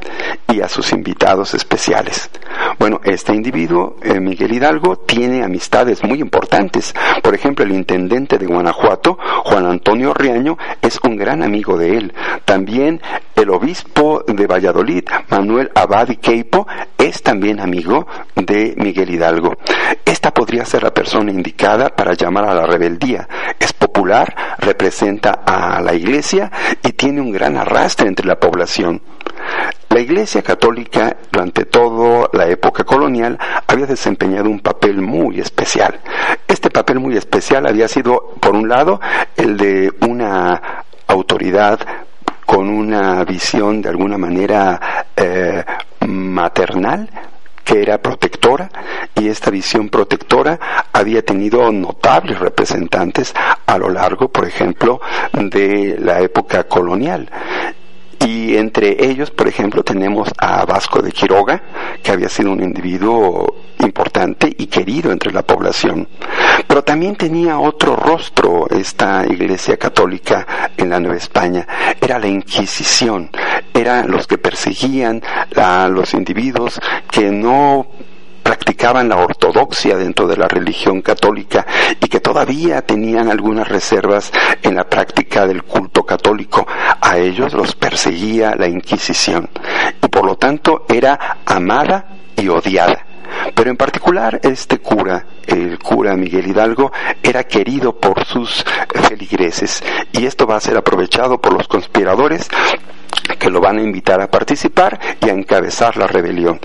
y 0.49 0.61
a 0.61 0.69
sus 0.69 0.93
invitados 0.93 1.55
especiales. 1.55 2.31
Bueno, 2.79 3.01
este 3.05 3.35
individuo, 3.35 3.97
eh, 4.03 4.21
Miguel 4.21 4.53
Hidalgo, 4.53 4.97
tiene 4.97 5.43
amistades 5.43 6.05
muy 6.05 6.21
importantes. 6.21 6.95
Por 7.23 7.35
ejemplo, 7.35 7.65
el 7.65 7.73
intendente 7.73 8.37
de 8.37 8.47
Guanajuato, 8.47 9.19
Juan 9.45 9.65
Antonio 9.65 10.12
Riaño, 10.12 10.59
es 10.83 11.01
un 11.03 11.17
gran 11.17 11.43
amigo 11.43 11.79
de 11.79 11.97
él. 11.97 12.15
También 12.45 13.01
el 13.35 13.51
obispo 13.51 14.23
de 14.27 14.47
Valladolid, 14.47 15.05
Manuel 15.31 15.71
Abadi 15.75 16.17
Queipo, 16.17 16.67
es 16.99 17.23
también 17.23 17.61
amigo 17.61 18.07
de 18.35 18.75
Miguel 18.77 19.11
Hidalgo. 19.11 19.55
Esta 20.05 20.33
podría 20.35 20.65
ser 20.67 20.83
la 20.83 20.93
persona 20.93 21.31
indicada 21.31 21.89
para 21.89 22.12
llamar 22.12 22.45
a 22.45 22.55
la 22.55 22.67
rebeldía. 22.67 23.27
Es 23.59 23.73
popular, 23.73 24.57
representa 24.59 25.43
a 25.47 25.81
la 25.81 25.95
iglesia 25.95 26.51
y 26.83 26.93
tiene 26.93 27.23
un 27.23 27.33
gran 27.33 27.57
arrastre 27.57 28.07
entre 28.07 28.27
la 28.27 28.39
población. 28.39 29.01
La 29.89 30.01
Iglesia 30.01 30.43
Católica 30.43 31.17
durante 31.33 31.65
toda 31.65 32.29
la 32.33 32.47
época 32.49 32.85
colonial 32.85 33.39
había 33.67 33.87
desempeñado 33.87 34.51
un 34.51 34.61
papel 34.61 35.01
muy 35.01 35.41
especial. 35.41 36.01
Este 36.47 36.71
papel 36.71 37.01
muy 37.01 37.17
especial 37.17 37.67
había 37.67 37.89
sido, 37.89 38.35
por 38.41 38.55
un 38.55 38.69
lado, 38.69 39.01
el 39.37 39.57
de 39.57 39.93
una 40.01 40.85
autoridad 41.07 41.81
con 42.45 42.69
una 42.69 43.25
visión 43.25 43.83
de 43.83 43.89
alguna 43.89 44.19
manera 44.19 45.07
eh, 45.17 45.65
maternal, 46.07 47.11
que 47.65 47.83
era 47.83 47.99
protectora 47.99 48.71
y 49.17 49.29
esta 49.29 49.51
visión 49.51 49.89
protectora 49.89 50.89
había 50.93 51.25
tenido 51.25 51.73
notables 51.73 52.39
representantes 52.39 53.35
a 53.67 53.79
lo 53.79 53.89
largo, 53.89 54.29
por 54.29 54.47
ejemplo, 54.47 55.01
de 55.33 55.97
la 55.99 56.21
época 56.21 56.65
colonial. 56.65 57.29
Y 58.20 58.57
entre 58.57 59.05
ellos, 59.05 59.31
por 59.31 59.48
ejemplo, 59.48 59.83
tenemos 59.83 60.31
a 60.38 60.64
Vasco 60.64 61.02
de 61.02 61.12
Quiroga, 61.12 61.62
que 62.02 62.12
había 62.12 62.29
sido 62.29 62.52
un 62.52 62.62
individuo 62.62 63.57
importante 63.81 64.55
y 64.57 64.66
querido 64.66 65.12
entre 65.12 65.33
la 65.33 65.42
población. 65.42 66.09
Pero 66.66 66.83
también 66.83 67.16
tenía 67.16 67.59
otro 67.59 67.96
rostro 67.96 68.66
esta 68.70 69.24
iglesia 69.26 69.76
católica 69.76 70.70
en 70.76 70.90
la 70.90 71.00
Nueva 71.00 71.16
España. 71.16 71.66
Era 72.00 72.18
la 72.18 72.29
Inquisición. 72.29 73.31
Eran 73.74 74.11
los 74.11 74.26
que 74.26 74.38
perseguían 74.38 75.22
a 75.57 75.88
los 75.88 76.14
individuos 76.14 76.81
que 77.11 77.31
no 77.31 77.87
practicaban 78.47 79.09
la 79.09 79.17
ortodoxia 79.17 79.97
dentro 79.97 80.29
de 80.29 80.37
la 80.37 80.47
religión 80.47 81.03
católica 81.03 81.67
y 82.01 82.07
que 82.07 82.21
todavía 82.21 82.81
tenían 82.83 83.29
algunas 83.29 83.69
reservas 83.69 84.31
en 84.63 84.77
la 84.77 84.85
práctica 84.85 85.49
del 85.49 85.65
culto 85.65 86.05
católico. 86.05 86.65
A 87.01 87.19
ellos 87.19 87.53
los 87.55 87.75
perseguía 87.75 88.55
la 88.57 88.69
Inquisición 88.69 89.51
y 90.01 90.07
por 90.07 90.25
lo 90.25 90.37
tanto 90.37 90.85
era 90.89 91.39
amada 91.45 92.07
y 92.37 92.47
odiada. 92.47 93.05
Pero 93.53 93.69
en 93.69 93.77
particular 93.77 94.39
este 94.45 94.79
cura, 94.79 95.27
el 95.49 95.81
cura 95.81 96.15
Miguel 96.15 96.47
Hidalgo, 96.47 96.93
era 97.25 97.43
querido 97.43 97.97
por 97.99 98.25
sus 98.25 98.65
feligreses 99.09 99.83
y 100.13 100.25
esto 100.25 100.47
va 100.47 100.55
a 100.55 100.61
ser 100.61 100.77
aprovechado 100.77 101.41
por 101.41 101.53
los 101.53 101.67
conspiradores 101.67 102.49
que 103.47 103.53
lo 103.53 103.61
van 103.61 103.79
a 103.79 103.83
invitar 103.83 104.21
a 104.21 104.27
participar 104.27 104.99
y 105.25 105.31
a 105.31 105.33
encabezar 105.33 105.97
la 105.97 106.09
rebelión. 106.09 106.59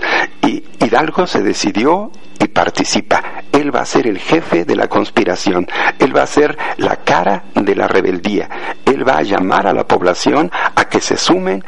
Y 0.44 0.64
Hidalgo 0.80 1.28
se 1.28 1.40
decidió 1.40 2.10
y 2.40 2.48
participa. 2.48 3.22
Él 3.52 3.72
va 3.72 3.82
a 3.82 3.86
ser 3.86 4.08
el 4.08 4.18
jefe 4.18 4.64
de 4.64 4.74
la 4.74 4.88
conspiración, 4.88 5.68
él 6.00 6.16
va 6.16 6.22
a 6.22 6.26
ser 6.26 6.58
la 6.78 6.96
cara 6.96 7.44
de 7.54 7.76
la 7.76 7.86
rebeldía, 7.86 8.50
él 8.84 9.08
va 9.08 9.18
a 9.18 9.22
llamar 9.22 9.68
a 9.68 9.72
la 9.72 9.86
población 9.86 10.50
a 10.74 10.86
que 10.86 11.00
se 11.00 11.16
sumen 11.16 11.62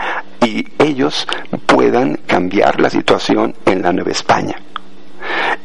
y 0.44 0.66
ellos 0.81 1.29
puedan 1.64 2.16
cambiar 2.27 2.81
la 2.81 2.90
situación 2.90 3.55
en 3.66 3.83
la 3.83 3.92
Nueva 3.92 4.11
España. 4.11 4.57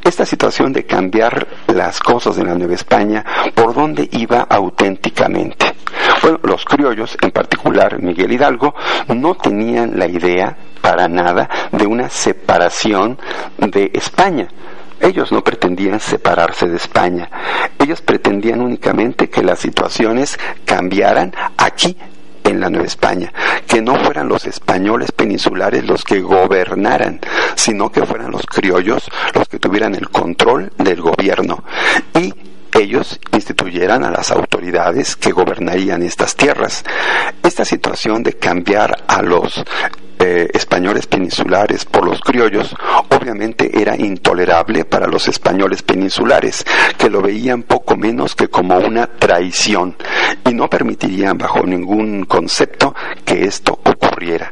Esta 0.04 0.26
situación 0.26 0.74
de 0.74 0.86
cambiar 0.86 1.48
las 1.67 2.00
cosas 2.00 2.38
en 2.38 2.48
la 2.48 2.56
Nueva 2.56 2.74
España, 2.74 3.24
¿por 3.53 3.74
dónde 3.74 4.07
iba 4.12 4.41
auténticamente? 4.49 5.74
Bueno, 6.22 6.39
los 6.43 6.66
criollos, 6.66 7.18
en 7.22 7.32
particular 7.32 8.01
Miguel 8.01 8.32
Hidalgo, 8.32 8.74
no 9.10 9.36
tenían 9.36 9.97
la 9.97 10.07
idea 10.07 10.55
para 10.82 11.07
nada 11.07 11.49
de 11.72 11.86
una 11.86 12.10
separación 12.10 13.18
de 13.57 13.91
España. 13.93 14.47
Ellos 14.99 15.32
no 15.32 15.43
pretendían 15.43 15.99
separarse 15.99 16.68
de 16.68 16.76
España. 16.76 17.30
Ellos 17.78 18.01
pretendían 18.01 18.62
únicamente 18.62 19.30
que 19.30 19.43
las 19.43 19.60
situaciones 19.60 20.38
cambiaran 20.66 21.34
aquí 21.57 21.95
en 22.50 22.60
la 22.60 22.70
Nueva 22.70 22.88
España, 22.88 23.32
que 23.68 23.82
no 23.82 23.95
fueran 23.95 24.28
los 24.28 24.45
españoles 24.45 25.12
peninsulares 25.12 25.86
los 25.86 26.04
que 26.04 26.20
gobernaran, 26.22 27.20
sino 27.56 27.91
que 27.91 28.06
fueran 28.06 28.32
los 28.32 28.45
criollos 28.45 29.10
los 29.34 29.47
que 29.47 29.60
tuvieran 29.60 29.95
el 29.95 30.10
control 30.10 30.72
del 30.78 31.02
gobierno 31.02 31.64
y 32.20 32.34
ellos 32.74 33.20
instituyeran 33.34 34.04
a 34.04 34.12
las 34.12 34.32
autoridades 34.32 35.16
que 35.16 35.32
gobernarían 35.32 36.04
estas 36.04 36.36
tierras. 36.36 36.84
Esta 37.41 37.66
situación 37.66 38.24
de 38.24 38.34
cambiar 38.34 39.04
a 39.08 39.22
los 39.22 39.64
eh, 40.20 40.49
españoles 40.53 41.07
peninsulares 41.07 41.86
por 41.86 42.05
los 42.05 42.20
criollos 42.22 42.76
obviamente 43.09 43.82
era 43.82 43.95
intolerable 43.95 44.86
para 44.86 45.07
los 45.07 45.28
españoles 45.28 45.82
peninsulares, 45.82 46.65
que 46.97 47.09
lo 47.09 47.22
veían 47.22 47.63
poco 47.63 47.95
menos 47.95 48.36
que 48.36 48.47
como 48.47 48.78
una 48.78 49.07
traición 49.07 49.95
y 50.45 50.53
no 50.53 50.70
permitirían 50.70 51.38
bajo 51.38 51.65
ningún 51.65 52.26
concepto 52.26 52.93
que 53.26 53.45
esto 53.45 53.80
ocurriera. 53.84 54.51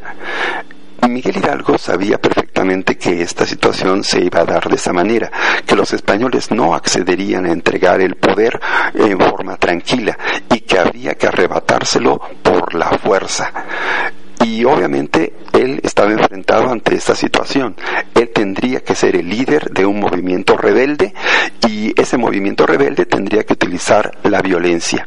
Miguel 1.08 1.38
Hidalgo 1.38 1.78
sabía 1.78 2.18
perfectamente 2.18 2.98
que 2.98 3.22
esta 3.22 3.46
situación 3.46 4.04
se 4.04 4.24
iba 4.24 4.42
a 4.42 4.46
dar 4.46 4.68
de 4.68 4.76
esa 4.76 4.92
manera, 4.92 5.32
que 5.66 5.76
los 5.76 5.94
españoles 5.94 6.52
no 6.52 6.76
accederían 6.76 7.46
a 7.46 7.52
entregar 7.54 8.02
el 8.02 8.16
poder 8.16 8.60
en 8.94 9.20
forma 9.20 9.56
tranquila 9.58 10.18
y 10.54 10.62
que 10.62 10.80
habría 10.80 11.16
que 11.16 11.28
arrebatárselo 11.28 12.20
por 12.42 12.76
la 12.76 12.90
fuerza. 12.98 13.52
Y 14.48 14.64
obviamente 14.64 15.34
él 15.52 15.82
estaba 15.84 16.14
enfrentado 16.14 16.70
ante 16.70 16.96
esta 16.96 17.14
situación. 17.14 17.76
Él 18.16 18.30
tendría 18.34 18.80
que 18.80 18.96
ser 18.96 19.18
el 19.18 19.28
líder 19.28 19.72
de 19.72 19.86
un 19.86 20.00
movimiento 20.00 20.56
rebelde 20.56 21.14
y 21.68 21.94
ese 22.00 22.18
movimiento 22.18 22.66
rebelde 22.66 23.06
tendría 23.06 23.44
que 23.44 23.54
utilizar 23.54 24.10
la 24.24 24.42
violencia. 24.42 25.06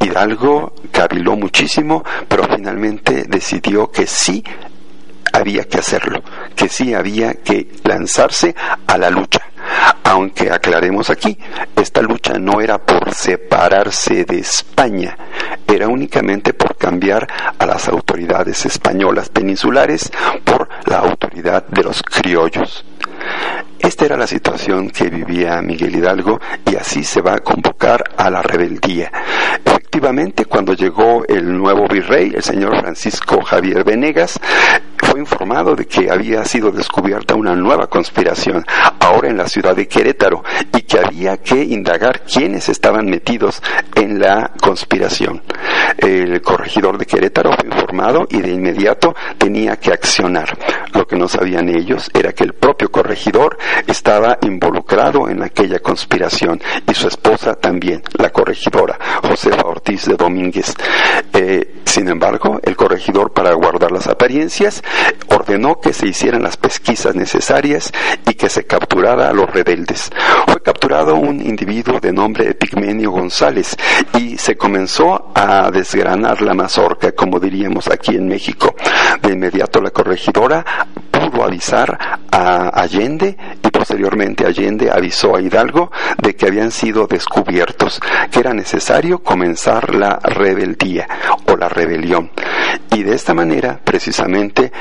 Hidalgo 0.00 0.74
caviló 0.90 1.36
muchísimo, 1.36 2.02
pero 2.26 2.42
finalmente 2.52 3.22
decidió 3.28 3.88
que 3.88 4.08
sí 4.08 4.42
había 5.32 5.62
que 5.62 5.78
hacerlo, 5.78 6.20
que 6.56 6.68
sí 6.68 6.92
había 6.92 7.34
que 7.34 7.68
lanzarse 7.84 8.52
a 8.88 8.98
la 8.98 9.10
lucha. 9.10 9.42
Aunque 10.02 10.50
aclaremos 10.50 11.08
aquí, 11.08 11.38
esta 11.76 12.02
lucha 12.02 12.34
no 12.38 12.60
era 12.60 12.78
por 12.78 13.14
separarse 13.14 14.24
de 14.24 14.40
España, 14.40 15.16
era 15.68 15.88
únicamente 15.88 16.52
por 16.52 16.76
cambiar 16.76 17.26
a 17.58 17.66
las 17.66 17.88
autoridades 17.88 18.66
españolas 18.66 19.28
peninsulares 19.28 20.10
por 20.44 20.68
la 20.86 20.98
autoridad 20.98 21.66
de 21.68 21.82
los 21.82 22.02
criollos. 22.02 22.84
Esta 23.82 24.04
era 24.04 24.16
la 24.16 24.28
situación 24.28 24.90
que 24.90 25.10
vivía 25.10 25.60
Miguel 25.60 25.96
Hidalgo 25.96 26.38
y 26.70 26.76
así 26.76 27.02
se 27.02 27.20
va 27.20 27.34
a 27.34 27.38
convocar 27.40 28.04
a 28.16 28.30
la 28.30 28.40
rebeldía. 28.40 29.10
Efectivamente, 29.64 30.44
cuando 30.44 30.72
llegó 30.72 31.24
el 31.26 31.52
nuevo 31.52 31.88
virrey, 31.88 32.32
el 32.32 32.44
señor 32.44 32.78
Francisco 32.80 33.42
Javier 33.42 33.82
Venegas, 33.84 34.38
fue 34.98 35.18
informado 35.20 35.74
de 35.74 35.84
que 35.86 36.10
había 36.10 36.44
sido 36.44 36.70
descubierta 36.70 37.34
una 37.34 37.54
nueva 37.54 37.88
conspiración, 37.88 38.64
ahora 39.00 39.28
en 39.28 39.36
la 39.36 39.48
ciudad 39.48 39.76
de 39.76 39.86
Querétaro, 39.86 40.42
y 40.74 40.82
que 40.82 41.00
había 41.00 41.36
que 41.38 41.62
indagar 41.62 42.22
quiénes 42.22 42.68
estaban 42.68 43.06
metidos 43.06 43.62
en 43.94 44.20
la 44.20 44.52
conspiración. 44.62 45.42
El 45.98 46.40
corregidor 46.40 46.96
de 46.96 47.04
Querétaro 47.04 47.52
fue 47.52 47.68
informado 47.68 48.26
y 48.30 48.40
de 48.40 48.50
inmediato 48.52 49.14
tenía 49.36 49.76
que 49.76 49.92
accionar. 49.92 50.56
Lo 50.94 51.06
que 51.06 51.16
no 51.16 51.28
sabían 51.28 51.68
ellos 51.68 52.10
era 52.14 52.32
que 52.32 52.44
el 52.44 52.54
propio 52.54 52.90
corregidor 52.90 53.58
estaba 53.86 54.38
involucrado 54.42 55.28
en 55.28 55.42
aquella 55.42 55.78
conspiración 55.78 56.60
y 56.88 56.94
su 56.94 57.08
esposa 57.08 57.54
también, 57.54 58.02
la 58.18 58.30
corregidora 58.30 58.98
Josefa 59.22 59.62
Ortiz 59.66 60.06
de 60.06 60.16
Domínguez. 60.16 60.74
Eh, 61.32 61.82
sin 61.84 62.08
embargo, 62.08 62.60
el 62.62 62.76
corregidor, 62.76 63.32
para 63.32 63.52
guardar 63.52 63.92
las 63.92 64.06
apariencias, 64.06 64.82
ordenó 65.28 65.80
que 65.80 65.92
se 65.92 66.06
hicieran 66.06 66.42
las 66.42 66.56
pesquisas 66.56 67.14
necesarias 67.14 67.92
y 68.26 68.34
que 68.34 68.48
se 68.48 68.64
capturara 68.64 69.28
a 69.28 69.32
los 69.32 69.50
rebeldes. 69.50 70.10
Fue 70.46 70.62
capturado 70.62 71.16
un 71.16 71.40
individuo 71.40 72.00
de 72.00 72.12
nombre 72.12 72.48
Epigmenio 72.48 73.10
González 73.10 73.76
y 74.18 74.38
se 74.38 74.56
comenzó 74.56 75.32
a 75.34 75.70
desgranar 75.70 76.40
la 76.42 76.54
mazorca, 76.54 77.12
como 77.12 77.38
diríamos 77.38 77.88
aquí 77.88 78.16
en 78.16 78.26
México. 78.26 78.74
De 79.20 79.32
inmediato 79.32 79.80
la 79.80 79.90
corregidora 79.90 80.64
pudo 81.30 81.44
avisar 81.44 81.98
a 82.30 82.68
Allende 82.68 83.36
y 83.62 83.70
posteriormente 83.70 84.46
Allende 84.46 84.90
avisó 84.90 85.36
a 85.36 85.40
Hidalgo 85.40 85.90
de 86.18 86.34
que 86.34 86.46
habían 86.46 86.70
sido 86.70 87.06
descubiertos, 87.06 88.00
que 88.30 88.40
era 88.40 88.52
necesario 88.52 89.22
comenzar 89.22 89.94
la 89.94 90.18
rebeldía 90.18 91.06
o 91.46 91.56
la 91.56 91.68
rebelión. 91.68 92.30
Y 92.90 93.02
de 93.02 93.14
esta 93.14 93.34
manera, 93.34 93.80
precisamente, 93.82 94.72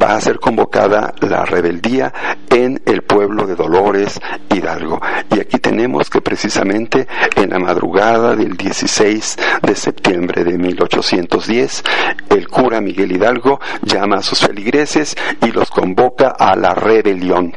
va 0.00 0.14
a 0.14 0.20
ser 0.20 0.38
convocada 0.38 1.14
la 1.20 1.44
rebeldía 1.44 2.12
en 2.50 2.80
el 2.86 3.02
pueblo 3.02 3.46
de 3.46 3.54
Dolores 3.54 4.20
Hidalgo. 4.54 5.00
Y 5.34 5.40
aquí 5.40 5.58
tenemos 5.58 6.10
que 6.10 6.20
precisamente 6.20 7.06
en 7.36 7.50
la 7.50 7.58
madrugada 7.58 8.36
del 8.36 8.56
16 8.56 9.36
de 9.62 9.74
septiembre 9.74 10.44
de 10.44 10.58
1810, 10.58 11.82
el 12.30 12.48
cura 12.48 12.80
Miguel 12.80 13.12
Hidalgo 13.12 13.60
llama 13.82 14.16
a 14.16 14.22
sus 14.22 14.40
feligreses 14.40 15.16
y 15.42 15.50
los 15.50 15.70
convoca 15.70 16.28
a 16.38 16.56
la 16.56 16.74
rebelión. 16.74 17.52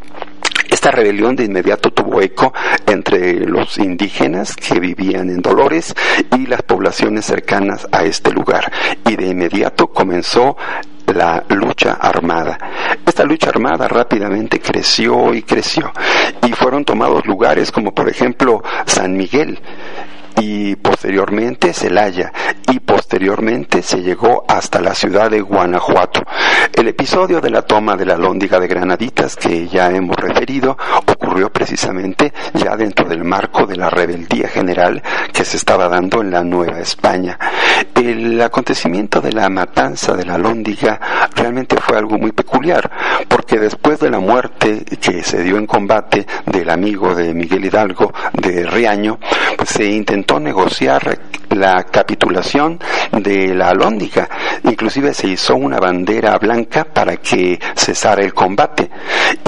Esta 0.69 0.91
rebelión 0.91 1.35
de 1.35 1.45
inmediato 1.45 1.89
tuvo 1.91 2.21
eco 2.21 2.53
entre 2.85 3.39
los 3.45 3.79
indígenas 3.79 4.55
que 4.55 4.79
vivían 4.79 5.29
en 5.29 5.41
Dolores 5.41 5.95
y 6.37 6.45
las 6.45 6.61
poblaciones 6.61 7.25
cercanas 7.25 7.87
a 7.91 8.03
este 8.03 8.31
lugar. 8.31 8.71
Y 9.05 9.15
de 9.15 9.27
inmediato 9.27 9.87
comenzó 9.87 10.55
la 11.13 11.43
lucha 11.49 11.93
armada. 11.93 12.57
Esta 13.05 13.23
lucha 13.23 13.49
armada 13.49 13.87
rápidamente 13.87 14.59
creció 14.59 15.33
y 15.33 15.43
creció 15.43 15.91
y 16.45 16.53
fueron 16.53 16.85
tomados 16.85 17.25
lugares 17.25 17.71
como 17.71 17.93
por 17.93 18.09
ejemplo 18.09 18.63
San 18.85 19.15
Miguel, 19.15 19.59
y 20.37 20.75
posteriormente 20.75 21.73
Celaya 21.73 22.31
y 22.71 22.79
posteriormente 22.79 23.81
se 23.81 24.01
llegó 24.01 24.45
hasta 24.47 24.79
la 24.81 24.93
ciudad 24.93 25.31
de 25.31 25.41
Guanajuato. 25.41 26.21
El 26.73 26.87
episodio 26.87 27.41
de 27.41 27.49
la 27.49 27.63
toma 27.63 27.95
de 27.95 28.05
la 28.05 28.15
lóndiga 28.15 28.59
de 28.59 28.67
Granaditas 28.67 29.35
que 29.35 29.67
ya 29.67 29.89
hemos 29.89 30.15
referido 30.15 30.77
ocurrió 31.07 31.51
precisamente 31.51 32.33
ya 32.53 32.75
dentro 32.75 33.07
del 33.07 33.23
marco 33.23 33.65
de 33.65 33.75
la 33.75 33.89
rebeldía 33.89 34.47
general 34.47 35.01
que 35.33 35.45
se 35.45 35.57
estaba 35.57 35.89
dando 35.89 36.21
en 36.21 36.31
la 36.31 36.43
Nueva 36.43 36.79
España. 36.79 37.37
El 37.95 38.41
acontecimiento 38.41 39.21
de 39.21 39.31
la 39.31 39.49
matanza 39.49 40.13
de 40.13 40.25
la 40.25 40.37
lóndiga 40.37 40.99
realmente 41.35 41.75
fue 41.77 41.97
algo 41.97 42.17
muy 42.17 42.31
peculiar 42.31 42.89
porque 43.27 43.57
después 43.57 43.99
de 43.99 44.09
la 44.09 44.19
muerte 44.19 44.83
que 45.01 45.23
se 45.23 45.43
dio 45.43 45.57
en 45.57 45.65
combate 45.65 46.25
del 46.45 46.69
amigo 46.69 47.15
de 47.15 47.33
Miguel 47.33 47.65
Hidalgo 47.65 48.13
de 48.33 48.65
Riaño, 48.65 49.19
pues 49.57 49.69
se 49.69 49.85
intentó 49.85 50.18
negociar 50.39 51.19
la 51.49 51.83
capitulación 51.85 52.79
de 53.11 53.53
la 53.53 53.69
Alhóndiga. 53.69 54.29
Inclusive 54.63 55.13
se 55.13 55.27
hizo 55.27 55.55
una 55.55 55.79
bandera 55.79 56.37
blanca 56.37 56.85
para 56.85 57.17
que 57.17 57.59
cesara 57.75 58.23
el 58.23 58.33
combate. 58.33 58.89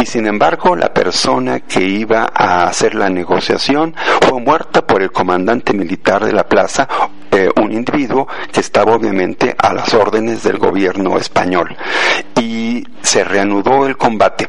Y 0.02 0.06
sin 0.06 0.28
embargo, 0.28 0.76
la 0.76 0.94
persona 0.94 1.62
que 1.62 1.84
iba 1.84 2.32
a 2.34 2.68
hacer 2.68 2.96
la 2.96 3.10
negociación 3.10 3.96
fue 4.22 4.40
muerta 4.40 4.86
por 4.86 5.02
el 5.02 5.12
comandante 5.12 5.74
militar 5.74 6.26
de 6.26 6.34
la 6.34 6.48
plaza, 6.48 6.88
eh, 7.32 7.50
un 7.62 7.72
individuo 7.72 8.28
que 8.52 8.60
estaba 8.60 8.94
obviamente 8.94 9.56
a 9.58 9.74
las 9.74 9.94
órdenes 9.94 10.44
del 10.44 10.58
gobierno 10.58 11.18
español. 11.18 11.76
Y 12.40 12.84
se 13.02 13.24
reanudó 13.24 13.86
el 13.86 13.98
combate. 13.98 14.48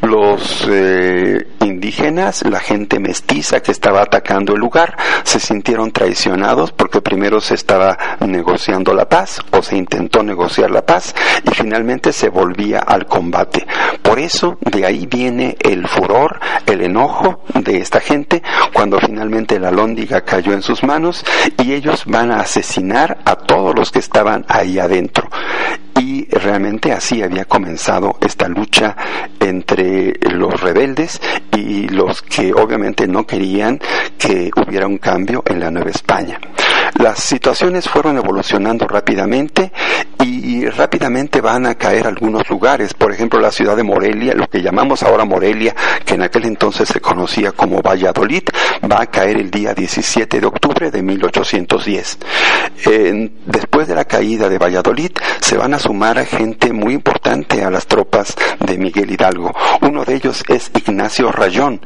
Los 0.00 0.66
eh, 0.68 1.46
indígenas, 1.60 2.42
la 2.48 2.60
gente 2.60 2.98
mestiza 2.98 3.60
que 3.60 3.70
estaba 3.70 4.02
atacando 4.02 4.54
el 4.54 4.60
lugar, 4.60 4.96
se 5.22 5.38
sintieron 5.38 5.92
traicionados 5.92 6.72
porque 6.72 7.00
primero 7.00 7.40
se 7.40 7.54
estaba 7.54 7.96
negociando 8.20 8.94
la 8.94 9.08
paz 9.08 9.40
o 9.50 9.62
se 9.62 9.76
intentó 9.76 10.22
negociar 10.22 10.70
la 10.70 10.84
paz 10.84 11.14
y 11.44 11.54
finalmente 11.54 12.12
se 12.12 12.28
volvía 12.28 12.80
al 12.80 13.06
combate. 13.06 13.66
Por 14.02 14.18
eso 14.18 14.58
de 14.60 14.84
ahí 14.84 15.06
viene 15.06 15.56
el 15.60 15.86
furor, 15.86 16.40
el 16.66 16.82
enojo 16.82 17.42
de 17.54 17.78
esta 17.78 18.00
gente 18.00 18.42
cuando 18.72 18.98
finalmente 18.98 19.60
la 19.60 19.70
lóndiga 19.70 20.22
cayó 20.22 20.52
en 20.52 20.62
sus 20.62 20.82
manos 20.82 21.24
y 21.62 21.72
ellos 21.72 22.04
van 22.06 22.21
a 22.30 22.40
asesinar 22.40 23.18
a 23.24 23.36
todos 23.36 23.74
los 23.74 23.90
que 23.90 23.98
estaban 23.98 24.44
ahí 24.48 24.78
adentro 24.78 25.28
y 26.02 26.26
realmente 26.30 26.92
así 26.92 27.22
había 27.22 27.44
comenzado 27.44 28.16
esta 28.20 28.48
lucha 28.48 28.96
entre 29.38 30.14
los 30.32 30.60
rebeldes 30.60 31.20
y 31.56 31.88
los 31.88 32.22
que 32.22 32.52
obviamente 32.52 33.06
no 33.06 33.26
querían 33.26 33.78
que 34.18 34.50
hubiera 34.56 34.86
un 34.86 34.98
cambio 34.98 35.42
en 35.46 35.60
la 35.60 35.70
Nueva 35.70 35.90
España. 35.90 36.40
Las 36.98 37.20
situaciones 37.20 37.88
fueron 37.88 38.16
evolucionando 38.16 38.86
rápidamente 38.86 39.72
y 40.22 40.68
rápidamente 40.68 41.40
van 41.40 41.66
a 41.66 41.74
caer 41.74 42.06
algunos 42.06 42.48
lugares, 42.48 42.94
por 42.94 43.12
ejemplo 43.12 43.40
la 43.40 43.50
ciudad 43.50 43.76
de 43.76 43.82
Morelia, 43.82 44.34
lo 44.34 44.48
que 44.48 44.62
llamamos 44.62 45.02
ahora 45.02 45.24
Morelia, 45.24 45.74
que 46.04 46.14
en 46.14 46.22
aquel 46.22 46.44
entonces 46.44 46.88
se 46.88 47.00
conocía 47.00 47.52
como 47.52 47.82
Valladolid, 47.82 48.42
va 48.90 49.02
a 49.02 49.06
caer 49.06 49.38
el 49.38 49.50
día 49.50 49.74
17 49.74 50.40
de 50.40 50.46
octubre 50.46 50.90
de 50.90 51.02
1810. 51.02 52.18
después 53.46 53.88
de 53.88 53.94
la 53.94 54.04
caída 54.04 54.48
de 54.48 54.58
Valladolid 54.58 55.10
se 55.40 55.56
van 55.56 55.74
a 55.74 55.78
sumar 55.78 56.18
a 56.18 56.24
gente 56.24 56.72
muy 56.72 56.94
importante 56.94 57.64
a 57.64 57.70
las 57.70 57.86
tropas 57.86 58.34
de 58.60 58.78
Miguel 58.78 59.10
Hidalgo. 59.10 59.52
Uno 59.80 60.04
de 60.04 60.14
ellos 60.14 60.44
es 60.48 60.70
Ignacio 60.74 61.32
Rayón, 61.32 61.80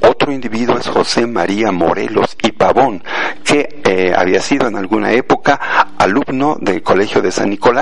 otro 0.00 0.32
individuo 0.32 0.78
es 0.78 0.88
José 0.88 1.26
María 1.26 1.72
Morelos 1.72 2.36
y 2.42 2.52
Pavón, 2.52 3.02
que 3.44 3.82
eh, 3.84 4.12
había 4.16 4.40
sido 4.40 4.68
en 4.68 4.76
alguna 4.76 5.12
época 5.12 5.60
alumno 5.98 6.56
del 6.60 6.82
Colegio 6.82 7.20
de 7.22 7.32
San 7.32 7.50
Nicolás, 7.50 7.73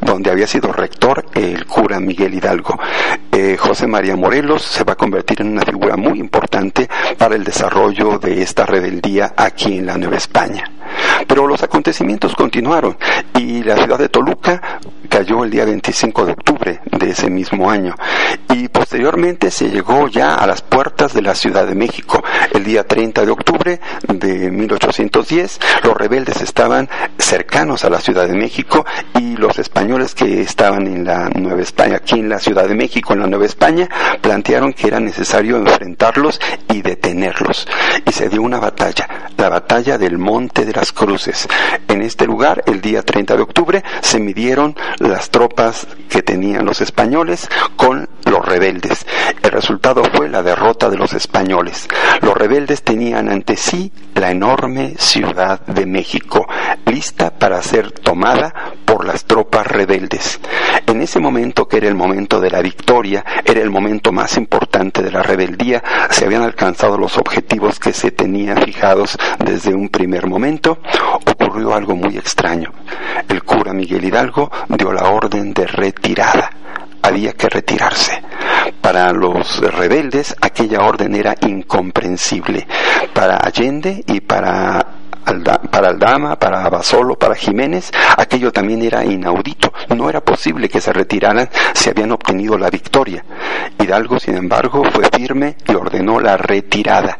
donde 0.00 0.30
había 0.30 0.46
sido 0.46 0.72
rector 0.72 1.26
el 1.34 1.66
cura 1.66 2.00
Miguel 2.00 2.34
Hidalgo. 2.34 2.78
Eh, 3.32 3.56
José 3.58 3.86
María 3.86 4.16
Morelos 4.16 4.62
se 4.62 4.84
va 4.84 4.92
a 4.92 4.96
convertir 4.96 5.40
en 5.40 5.48
una 5.48 5.62
figura 5.62 5.96
muy 5.96 6.18
importante 6.18 6.88
para 7.18 7.34
el 7.34 7.44
desarrollo 7.44 8.18
de 8.18 8.42
esta 8.42 8.64
rebeldía 8.66 9.34
aquí 9.36 9.78
en 9.78 9.86
la 9.86 9.96
Nueva 9.96 10.16
España. 10.16 10.64
Pero 11.26 11.46
los 11.46 11.62
acontecimientos 11.62 12.34
continuaron 12.34 12.96
y 13.38 13.62
la 13.62 13.76
ciudad 13.76 13.98
de 13.98 14.08
Toluca 14.08 14.80
cayó 15.08 15.44
el 15.44 15.50
día 15.50 15.64
25 15.64 16.26
de 16.26 16.32
octubre 16.32 16.80
de 16.84 17.10
ese 17.10 17.30
mismo 17.30 17.70
año 17.70 17.94
y 18.54 18.68
posteriormente 18.68 19.50
se 19.50 19.70
llegó 19.70 20.08
ya 20.08 20.34
a 20.34 20.46
las 20.46 20.62
puertas 20.62 21.12
de 21.14 21.22
la 21.22 21.34
Ciudad 21.34 21.66
de 21.66 21.74
México. 21.74 22.22
El 22.52 22.64
día 22.64 22.84
30 22.84 23.24
de 23.24 23.30
octubre 23.30 23.80
de 24.08 24.50
1810 24.50 25.60
los 25.84 25.96
rebeldes 25.96 26.40
estaban 26.40 26.88
cercanos 27.30 27.84
a 27.84 27.90
la 27.90 28.00
Ciudad 28.00 28.26
de 28.26 28.34
México 28.34 28.84
y 29.16 29.36
los 29.36 29.60
españoles 29.60 30.16
que 30.16 30.40
estaban 30.40 30.88
en 30.88 31.04
la 31.04 31.28
Nueva 31.28 31.62
España, 31.62 31.98
aquí 31.98 32.18
en 32.18 32.28
la 32.28 32.40
Ciudad 32.40 32.66
de 32.66 32.74
México, 32.74 33.12
en 33.12 33.20
la 33.20 33.28
Nueva 33.28 33.46
España, 33.46 33.88
plantearon 34.20 34.72
que 34.72 34.88
era 34.88 34.98
necesario 34.98 35.56
enfrentarlos 35.56 36.40
y 36.72 36.82
detenerlos. 36.82 37.68
Y 38.04 38.10
se 38.10 38.28
dio 38.28 38.42
una 38.42 38.58
batalla, 38.58 39.30
la 39.36 39.48
batalla 39.48 39.96
del 39.96 40.18
Monte 40.18 40.64
de 40.64 40.72
las 40.72 40.90
Cruces. 40.90 41.46
En 41.86 42.02
este 42.02 42.26
lugar, 42.26 42.64
el 42.66 42.80
día 42.80 43.02
30 43.02 43.36
de 43.36 43.42
octubre, 43.42 43.84
se 44.00 44.18
midieron 44.18 44.74
las 44.98 45.30
tropas 45.30 45.86
que 46.08 46.22
tenían 46.22 46.64
los 46.64 46.80
españoles 46.80 47.48
con 47.76 48.08
los 48.30 48.44
rebeldes. 48.44 49.04
El 49.42 49.50
resultado 49.50 50.02
fue 50.14 50.28
la 50.28 50.42
derrota 50.42 50.88
de 50.88 50.96
los 50.96 51.12
españoles. 51.12 51.88
Los 52.22 52.34
rebeldes 52.34 52.82
tenían 52.82 53.28
ante 53.28 53.56
sí 53.56 53.92
la 54.14 54.30
enorme 54.30 54.94
ciudad 54.98 55.60
de 55.66 55.86
México, 55.86 56.46
lista 56.86 57.30
para 57.30 57.62
ser 57.62 57.90
tomada 57.90 58.54
por 58.84 59.04
las 59.04 59.24
tropas 59.24 59.66
rebeldes. 59.66 60.40
En 60.86 61.00
ese 61.02 61.20
momento, 61.20 61.66
que 61.66 61.78
era 61.78 61.88
el 61.88 61.94
momento 61.94 62.40
de 62.40 62.50
la 62.50 62.62
victoria, 62.62 63.24
era 63.44 63.60
el 63.60 63.70
momento 63.70 64.12
más 64.12 64.36
importante 64.36 65.02
de 65.02 65.10
la 65.10 65.22
rebeldía, 65.22 65.82
se 66.10 66.26
habían 66.26 66.42
alcanzado 66.42 66.98
los 66.98 67.18
objetivos 67.18 67.78
que 67.78 67.92
se 67.92 68.10
tenían 68.10 68.62
fijados 68.62 69.18
desde 69.44 69.74
un 69.74 69.88
primer 69.88 70.26
momento, 70.26 70.78
ocurrió 71.26 71.74
algo 71.74 71.96
muy 71.96 72.16
extraño. 72.16 72.70
El 73.28 73.42
cura 73.42 73.72
Miguel 73.72 74.04
Hidalgo 74.04 74.50
dio 74.68 74.92
la 74.92 75.10
orden 75.10 75.52
de 75.52 75.66
retirada 75.66 76.50
había 77.02 77.32
que 77.32 77.48
retirarse. 77.48 78.22
Para 78.80 79.12
los 79.12 79.60
rebeldes 79.60 80.34
aquella 80.40 80.80
orden 80.80 81.14
era 81.14 81.34
incomprensible. 81.40 82.66
Para 83.12 83.36
Allende 83.36 84.04
y 84.06 84.20
para 84.20 85.00
para 85.70 85.88
Aldama, 85.88 86.36
para 86.36 86.64
Abasolo, 86.64 87.16
para 87.16 87.34
Jiménez, 87.34 87.90
aquello 88.16 88.50
también 88.52 88.82
era 88.82 89.04
inaudito. 89.04 89.72
No 89.94 90.08
era 90.08 90.20
posible 90.20 90.68
que 90.68 90.80
se 90.80 90.92
retiraran 90.92 91.48
si 91.74 91.90
habían 91.90 92.12
obtenido 92.12 92.58
la 92.58 92.70
victoria. 92.70 93.24
Hidalgo, 93.78 94.18
sin 94.18 94.36
embargo, 94.36 94.82
fue 94.90 95.04
firme 95.12 95.56
y 95.68 95.74
ordenó 95.74 96.20
la 96.20 96.36
retirada. 96.36 97.16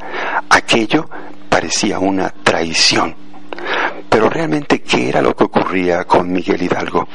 Aquello 0.48 1.08
parecía 1.48 1.98
una 1.98 2.30
traición. 2.30 3.14
Pero 4.08 4.28
realmente, 4.28 4.82
¿qué 4.82 5.08
era 5.08 5.22
lo 5.22 5.34
que 5.36 5.44
ocurría 5.44 6.04
con 6.04 6.32
Miguel 6.32 6.62
Hidalgo? 6.62 7.06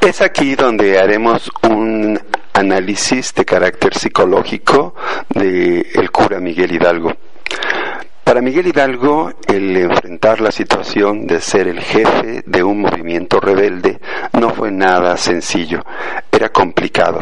Es 0.00 0.22
aquí 0.22 0.54
donde 0.54 0.98
haremos 0.98 1.50
un 1.62 2.18
análisis 2.54 3.34
de 3.34 3.44
carácter 3.44 3.94
psicológico 3.94 4.94
de 5.28 5.86
el 5.92 6.10
cura 6.10 6.40
Miguel 6.40 6.72
Hidalgo. 6.72 7.12
Para 8.24 8.40
Miguel 8.40 8.68
Hidalgo, 8.68 9.30
el 9.46 9.76
enfrentar 9.76 10.40
la 10.40 10.52
situación 10.52 11.26
de 11.26 11.40
ser 11.42 11.68
el 11.68 11.80
jefe 11.80 12.42
de 12.46 12.62
un 12.62 12.80
movimiento 12.80 13.40
rebelde 13.40 14.00
no 14.32 14.48
fue 14.50 14.70
nada 14.70 15.18
sencillo, 15.18 15.84
era 16.32 16.48
complicado. 16.48 17.18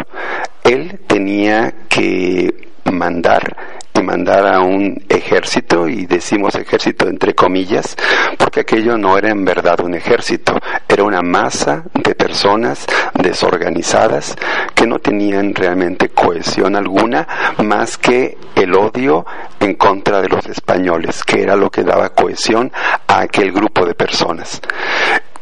Él 0.62 1.00
tenía 1.06 1.74
que 1.88 2.68
mandar 2.84 3.56
mandar 4.02 4.46
a 4.46 4.60
un 4.60 5.02
ejército, 5.08 5.88
y 5.88 6.06
decimos 6.06 6.54
ejército 6.54 7.08
entre 7.08 7.34
comillas, 7.34 7.96
porque 8.36 8.60
aquello 8.60 8.96
no 8.96 9.16
era 9.16 9.30
en 9.30 9.44
verdad 9.44 9.80
un 9.80 9.94
ejército, 9.94 10.58
era 10.88 11.04
una 11.04 11.22
masa 11.22 11.84
de 11.94 12.14
personas 12.14 12.86
desorganizadas 13.14 14.36
que 14.74 14.86
no 14.86 14.98
tenían 14.98 15.54
realmente 15.54 16.10
cohesión 16.10 16.76
alguna 16.76 17.26
más 17.64 17.98
que 17.98 18.36
el 18.54 18.74
odio 18.74 19.24
en 19.60 19.74
contra 19.74 20.20
de 20.20 20.28
los 20.28 20.46
españoles, 20.46 21.24
que 21.24 21.42
era 21.42 21.56
lo 21.56 21.70
que 21.70 21.82
daba 21.82 22.10
cohesión 22.10 22.72
a 23.06 23.20
aquel 23.20 23.52
grupo 23.52 23.86
de 23.86 23.94
personas. 23.94 24.60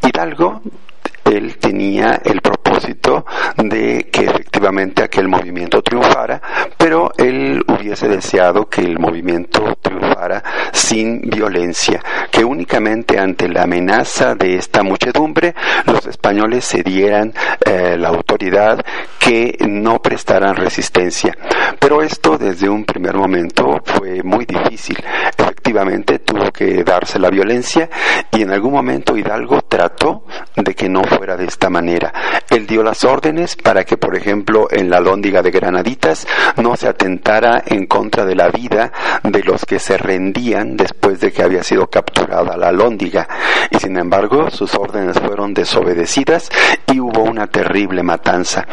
Hidalgo 0.03 0.63
él 1.27 1.57
tenía 1.59 2.21
el 2.25 2.41
propósito 2.41 3.27
de 3.57 4.09
que 4.13 4.27
efectivamente 4.27 5.03
aquel 5.03 5.29
movimiento 5.29 5.83
triunfara, 5.83 6.41
pero 6.77 7.13
él 7.19 7.36
hubiese 7.87 8.09
deseado 8.09 8.69
que 8.69 8.81
el 8.81 8.99
movimiento 8.99 9.77
triunfara 9.81 10.43
sin 10.73 11.21
violencia, 11.21 12.03
que 12.33 12.45
únicamente 12.45 13.19
ante 13.19 13.49
la 13.49 13.63
amenaza 13.63 14.35
de 14.35 14.57
esta 14.57 14.83
muchedumbre 14.83 15.55
los 15.87 16.05
españoles 16.07 16.67
cedieran 16.67 17.33
eh, 17.65 17.97
la 17.97 18.09
autoridad, 18.09 18.85
que 19.21 19.57
no 19.69 20.01
prestaran 20.01 20.57
resistencia. 20.57 21.37
Pero 21.79 22.03
esto 22.03 22.37
desde 22.39 22.69
un 22.69 22.85
primer 22.85 23.15
momento 23.15 23.81
fue 23.85 24.23
muy 24.25 24.45
difícil. 24.47 24.97
Efectivamente 25.67 26.21
tuvo 26.21 26.53
que 26.53 26.85
darse 26.85 27.19
la 27.19 27.29
violencia 27.29 27.91
y 28.31 28.43
en 28.43 28.53
algún 28.53 28.73
momento 28.73 29.17
Hidalgo 29.17 29.63
trató 29.63 30.25
de 30.55 30.77
que 30.77 30.89
no 30.89 31.03
fuera 31.03 31.37
de 31.37 31.47
esta 31.47 31.69
manera. 31.69 32.13
Él 32.49 32.69
dio 32.69 32.85
las 32.85 33.03
órdenes 33.03 33.57
para 33.57 33.83
que, 33.83 33.97
por 33.97 34.15
ejemplo, 34.15 34.69
en 34.71 34.89
la 34.89 35.01
lóndiga 35.01 35.43
de 35.43 35.51
Granaditas 35.51 36.25
no 36.59 36.77
se 36.77 36.87
atentara 36.87 37.65
en 37.67 37.87
contra 37.87 38.25
de 38.25 38.37
la 38.37 38.49
vida 38.49 38.93
de 39.25 39.43
los 39.43 39.65
que 39.65 39.81
se 39.81 39.99
rendían 39.99 40.77
después 40.77 41.19
de 41.19 41.33
que 41.33 41.43
había 41.43 41.65
sido 41.65 41.89
capturada 41.89 42.57
la 42.57 42.71
lóndiga. 42.71 43.27
Y 43.69 43.81
sin 43.81 43.99
embargo, 43.99 44.49
sus 44.53 44.73
órdenes 44.77 45.19
fueron 45.19 45.53
desobedecidas 45.53 46.49
y 46.93 47.01
hubo 47.01 47.25
una 47.25 47.49
terrible 47.49 48.05
matanza. 48.05 48.65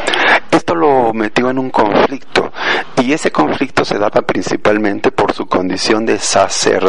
Esto 0.52 0.76
lo 0.76 1.12
metió 1.12 1.50
en 1.50 1.58
un 1.58 1.72
conflicto 1.72 2.52
y 3.02 3.14
ese 3.14 3.32
conflicto 3.32 3.84
se 3.84 3.98
daba 3.98 4.22
principalmente 4.22 5.12
por 5.12 5.34
su 5.34 5.48
condición 5.48 6.06
de 6.06 6.20
sacerdote. 6.20 6.83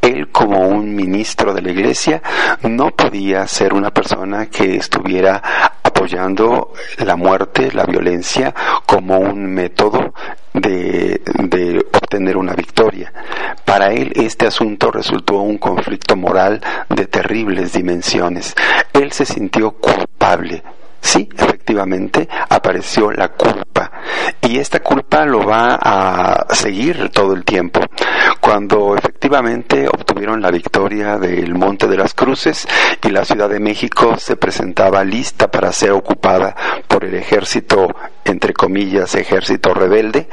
Él 0.00 0.28
como 0.30 0.68
un 0.68 0.94
ministro 0.94 1.52
de 1.52 1.62
la 1.62 1.70
iglesia 1.70 2.22
no 2.62 2.90
podía 2.90 3.46
ser 3.46 3.74
una 3.74 3.90
persona 3.90 4.46
que 4.46 4.76
estuviera 4.76 5.42
apoyando 5.82 6.72
la 6.98 7.16
muerte, 7.16 7.72
la 7.72 7.84
violencia 7.84 8.54
como 8.84 9.18
un 9.18 9.46
método 9.46 10.14
de, 10.52 11.20
de, 11.24 11.78
obtener 11.92 12.36
una 12.36 12.54
victoria. 12.54 13.12
Para 13.64 13.92
él 13.92 14.12
este 14.14 14.46
asunto 14.46 14.90
resultó 14.90 15.40
un 15.40 15.58
conflicto 15.58 16.16
moral 16.16 16.60
de 16.88 17.06
terribles 17.06 17.72
dimensiones. 17.72 18.54
Él 18.92 19.12
se 19.12 19.24
sintió 19.24 19.72
culpable 19.72 20.62
sí, 21.06 21.28
efectivamente, 21.36 22.28
apareció 22.48 23.10
la 23.12 23.28
culpa. 23.28 23.90
Y 24.42 24.58
esta 24.58 24.80
culpa 24.80 25.24
lo 25.24 25.44
va 25.44 25.78
a 25.80 26.54
seguir 26.54 27.10
todo 27.10 27.32
el 27.34 27.44
tiempo. 27.44 27.80
Cuando 28.40 28.96
efectivamente 28.96 29.88
obtuvieron 29.88 30.40
la 30.40 30.50
victoria 30.50 31.16
del 31.16 31.54
Monte 31.54 31.86
de 31.86 31.96
las 31.96 32.14
Cruces 32.14 32.66
y 33.02 33.10
la 33.10 33.24
Ciudad 33.24 33.48
de 33.48 33.60
México 33.60 34.16
se 34.18 34.36
presentaba 34.36 35.04
lista 35.04 35.50
para 35.50 35.72
ser 35.72 35.92
ocupada 35.92 36.54
por 36.86 37.04
el 37.04 37.14
ejército, 37.14 37.88
entre 38.24 38.52
comillas, 38.52 39.14
ejército 39.14 39.74
rebelde, 39.74 40.28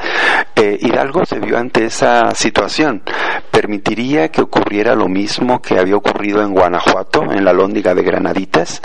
eh, 0.55 0.77
Hidalgo 0.79 1.25
se 1.25 1.39
vio 1.39 1.57
ante 1.57 1.85
esa 1.85 2.33
situación. 2.35 3.03
¿Permitiría 3.51 4.29
que 4.29 4.41
ocurriera 4.41 4.95
lo 4.95 5.07
mismo 5.07 5.61
que 5.61 5.79
había 5.79 5.95
ocurrido 5.95 6.41
en 6.41 6.53
Guanajuato, 6.53 7.23
en 7.31 7.45
la 7.45 7.53
lóndiga 7.53 7.93
de 7.95 8.03
Granaditas? 8.03 8.81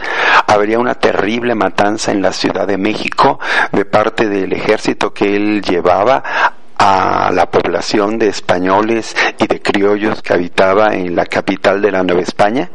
Habría 0.48 0.78
una 0.78 0.94
terrible 0.94 1.54
matanza 1.54 2.10
en 2.10 2.22
la 2.22 2.32
Ciudad 2.32 2.66
de 2.66 2.78
México 2.78 3.38
de 3.70 3.84
parte 3.84 4.28
del 4.28 4.52
ejército 4.52 5.12
que 5.12 5.36
él 5.36 5.62
llevaba 5.62 6.22
a 6.78 7.30
la 7.32 7.50
población 7.50 8.18
de 8.18 8.28
españoles 8.28 9.16
y 9.38 9.46
de 9.46 9.60
criollos 9.60 10.22
que 10.22 10.32
habitaba 10.32 10.94
en 10.94 11.16
la 11.16 11.26
capital 11.26 11.82
de 11.82 11.90
la 11.90 12.02
Nueva 12.02 12.22
España? 12.22 12.70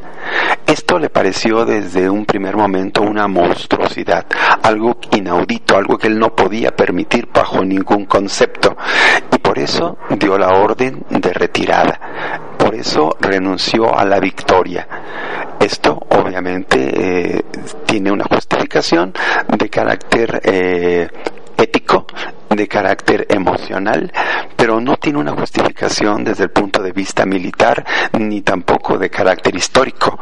Esto 0.65 0.99
le 0.99 1.09
pareció 1.09 1.65
desde 1.65 2.09
un 2.09 2.25
primer 2.25 2.55
momento 2.55 3.01
una 3.01 3.27
monstruosidad, 3.27 4.25
algo 4.61 4.97
inaudito, 5.11 5.77
algo 5.77 5.97
que 5.97 6.07
él 6.07 6.19
no 6.19 6.35
podía 6.35 6.71
permitir 6.71 7.27
bajo 7.33 7.63
ningún 7.63 8.05
concepto, 8.05 8.75
y 9.31 9.37
por 9.39 9.59
eso 9.59 9.97
dio 10.09 10.37
la 10.37 10.49
orden 10.49 11.05
de 11.09 11.33
retirada, 11.33 11.99
por 12.57 12.75
eso 12.75 13.15
renunció 13.19 13.97
a 13.97 14.05
la 14.05 14.19
victoria. 14.19 14.87
Esto 15.59 15.97
obviamente 16.09 17.37
eh, 17.37 17.43
tiene 17.85 18.11
una 18.11 18.25
justificación 18.25 19.13
de 19.47 19.69
carácter 19.69 20.41
eh, 20.43 21.07
ético 21.57 22.02
de 22.55 22.67
carácter 22.67 23.25
emocional, 23.29 24.11
pero 24.55 24.79
no 24.79 24.97
tiene 24.97 25.19
una 25.19 25.33
justificación 25.33 26.23
desde 26.23 26.45
el 26.45 26.51
punto 26.51 26.81
de 26.81 26.91
vista 26.91 27.25
militar 27.25 27.85
ni 28.13 28.41
tampoco 28.41 28.97
de 28.97 29.09
carácter 29.09 29.55
histórico. 29.55 30.19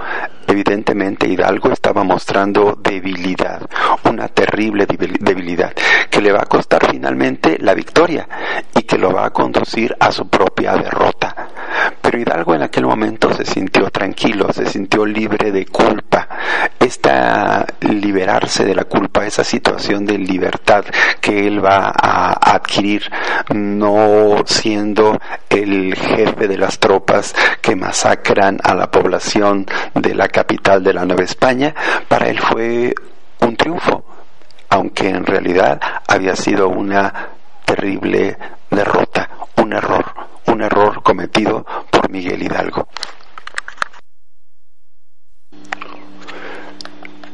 Evidentemente 0.47 1.27
Hidalgo 1.27 1.71
estaba 1.71 2.03
mostrando 2.03 2.77
debilidad, 2.81 3.61
una 4.03 4.27
terrible 4.27 4.85
debilidad, 4.85 5.73
que 6.09 6.21
le 6.21 6.31
va 6.31 6.41
a 6.41 6.45
costar 6.45 6.89
finalmente 6.89 7.57
la 7.59 7.73
victoria 7.73 8.27
y 8.75 8.83
que 8.83 8.97
lo 8.97 9.11
va 9.11 9.25
a 9.25 9.29
conducir 9.31 9.95
a 9.99 10.11
su 10.11 10.27
propia 10.27 10.75
derrota. 10.75 11.47
Pero 12.11 12.23
Hidalgo 12.23 12.55
en 12.55 12.63
aquel 12.63 12.85
momento 12.85 13.33
se 13.33 13.45
sintió 13.45 13.89
tranquilo, 13.89 14.51
se 14.51 14.65
sintió 14.65 15.05
libre 15.05 15.49
de 15.49 15.65
culpa. 15.65 16.27
Esta 16.77 17.65
liberarse 17.79 18.65
de 18.65 18.75
la 18.75 18.83
culpa, 18.83 19.25
esa 19.25 19.45
situación 19.45 20.05
de 20.05 20.17
libertad 20.17 20.83
que 21.21 21.47
él 21.47 21.63
va 21.63 21.93
a 21.95 22.53
adquirir, 22.53 23.03
no 23.53 24.43
siendo 24.45 25.17
el 25.49 25.95
jefe 25.95 26.49
de 26.49 26.57
las 26.57 26.79
tropas 26.79 27.33
que 27.61 27.77
masacran 27.77 28.59
a 28.61 28.75
la 28.75 28.91
población 28.91 29.65
de 29.95 30.13
la 30.13 30.27
capital 30.27 30.83
de 30.83 30.93
la 30.93 31.05
Nueva 31.05 31.23
España, 31.23 31.73
para 32.09 32.27
él 32.27 32.41
fue 32.41 32.93
un 33.39 33.55
triunfo, 33.55 34.03
aunque 34.67 35.07
en 35.07 35.25
realidad 35.25 35.79
había 36.09 36.35
sido 36.35 36.67
una 36.67 37.29
terrible 37.63 38.37
derrota, 38.69 39.29
un 39.55 39.71
error, 39.71 40.20
un 40.47 40.61
error 40.61 41.01
cometido 41.03 41.65
por 41.89 42.09
Miguel 42.09 42.43
Hidalgo. 42.43 42.87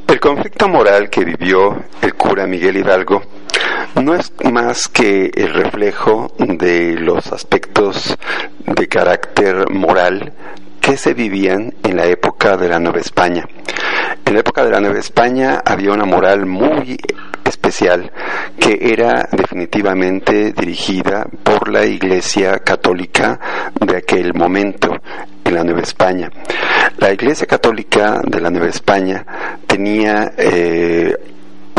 El 0.08 0.20
conflicto 0.20 0.70
moral 0.70 1.10
que 1.10 1.26
vivió 1.26 1.84
el 2.02 2.14
cura 2.16 2.48
Miguel 2.48 2.78
Hidalgo 2.78 3.22
no 4.02 4.16
es 4.16 4.32
más 4.52 4.88
que 4.88 5.32
el 5.34 5.54
reflejo 5.54 6.32
de 6.38 6.94
los 6.94 7.32
aspectos 7.32 8.16
de 8.66 8.88
carácter 8.88 9.70
moral 9.70 10.34
que 10.88 10.96
se 10.96 11.14
vivían 11.14 11.74
en 11.84 11.98
la 11.98 12.06
época 12.06 12.56
de 12.56 12.70
la 12.70 12.80
Nueva 12.80 13.00
España. 13.00 13.46
En 14.26 14.34
la 14.34 14.40
época 14.40 14.64
de 14.64 14.72
la 14.72 14.80
Nueva 14.80 15.00
España 15.00 15.62
había 15.66 15.92
una 15.92 16.06
moral 16.06 16.46
muy 16.46 16.98
especial 17.44 18.10
que 18.58 18.80
era 18.80 19.28
definitivamente 19.34 20.54
dirigida 20.54 21.28
por 21.44 21.68
la 21.70 21.86
Iglesia 21.86 22.60
Católica 22.60 23.38
de 23.82 23.98
aquel 23.98 24.34
momento 24.34 24.96
en 25.44 25.56
la 25.56 25.66
Nueva 25.66 25.82
España. 25.82 26.32
La 27.00 27.12
Iglesia 27.12 27.46
Católica 27.46 28.22
de 28.26 28.40
la 28.40 28.50
Nueva 28.50 28.68
España 28.68 29.26
tenía 29.68 30.32
eh, 30.38 31.14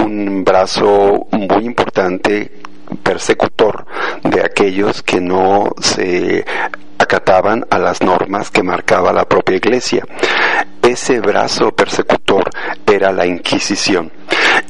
un 0.05 0.45
brazo 0.45 1.29
muy 1.33 1.65
importante 1.65 2.61
persecutor 3.03 3.87
de 4.23 4.43
aquellos 4.43 5.03
que 5.03 5.19
no 5.19 5.71
se 5.81 6.45
acataban 6.99 7.65
a 7.71 7.79
las 7.79 8.03
normas 8.03 8.51
que 8.51 8.63
marcaba 8.63 9.13
la 9.13 9.25
propia 9.25 9.57
iglesia. 9.57 10.05
Ese 10.83 11.21
brazo 11.21 11.71
persecutor 11.73 12.51
era 12.87 13.13
la 13.13 13.27
Inquisición. 13.27 14.11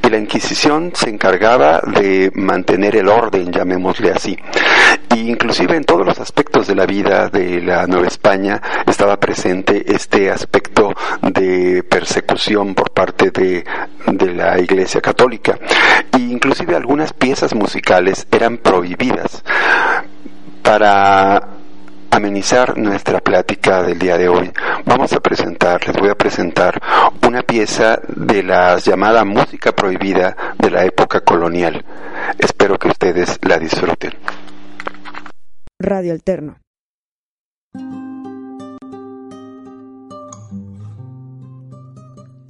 Y 0.03 0.11
la 0.11 0.19
Inquisición 0.19 0.93
se 0.95 1.11
encargaba 1.11 1.81
de 1.81 2.31
mantener 2.35 2.97
el 2.97 3.09
orden, 3.09 3.53
llamémosle 3.53 4.11
así. 4.11 4.37
Y 5.15 5.31
inclusive 5.31 5.77
en 5.77 5.85
todos 5.85 6.07
los 6.07 6.19
aspectos 6.19 6.67
de 6.67 6.75
la 6.75 6.87
vida 6.87 7.29
de 7.29 7.61
la 7.61 7.87
Nueva 7.87 8.09
España 8.09 8.61
estaba 8.87 9.19
presente 9.19 9.85
este 9.93 10.31
aspecto 10.31 10.95
de 11.23 11.83
persecución 11.89 12.75
por 12.75 12.91
parte 12.91 13.31
de, 13.31 13.65
de 14.07 14.35
la 14.35 14.59
Iglesia 14.59 15.01
Católica. 15.01 15.59
E 16.13 16.19
inclusive 16.19 16.75
algunas 16.75 17.13
piezas 17.13 17.55
musicales 17.55 18.27
eran 18.31 18.59
prohibidas 18.59 19.43
para 20.63 21.58
amenizar 22.11 22.77
nuestra 22.79 23.21
plática 23.21 23.83
del 23.83 23.99
día 23.99 24.17
de 24.17 24.29
hoy, 24.29 24.51
vamos 24.85 25.13
a 25.13 25.21
presentar, 25.21 25.87
les 25.87 25.97
voy 25.97 26.09
a 26.09 26.15
presentar 26.15 26.81
una 27.27 27.43
pieza 27.43 28.01
de 28.09 28.43
la 28.43 28.79
llamada 28.79 29.25
música 29.25 29.73
prohibida 29.73 30.55
de 30.59 30.71
la 30.71 30.85
época 30.85 31.21
colonial. 31.21 31.85
Espero 32.39 32.79
que 32.79 32.89
ustedes 32.89 33.39
la 33.47 33.59
disfruten. 33.59 34.13
Radio 35.79 36.13
Alterno. 36.13 36.59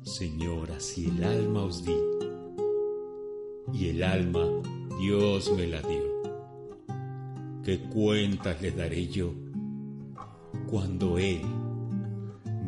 Señora, 0.03 0.81
si 0.81 1.11
el 1.11 1.25
alma 1.25 1.65
os 1.65 1.85
di, 1.85 1.97
y 3.73 3.91
el 3.91 4.03
alma 4.03 4.47
Dios 4.99 5.53
me 5.53 5.67
la 5.67 5.81
dio, 5.83 6.03
¿qué 7.65 7.81
cuentas 7.91 8.61
le 8.63 8.71
daré 8.73 9.07
yo 9.07 9.48
cuando 10.71 11.19
Él 11.19 11.43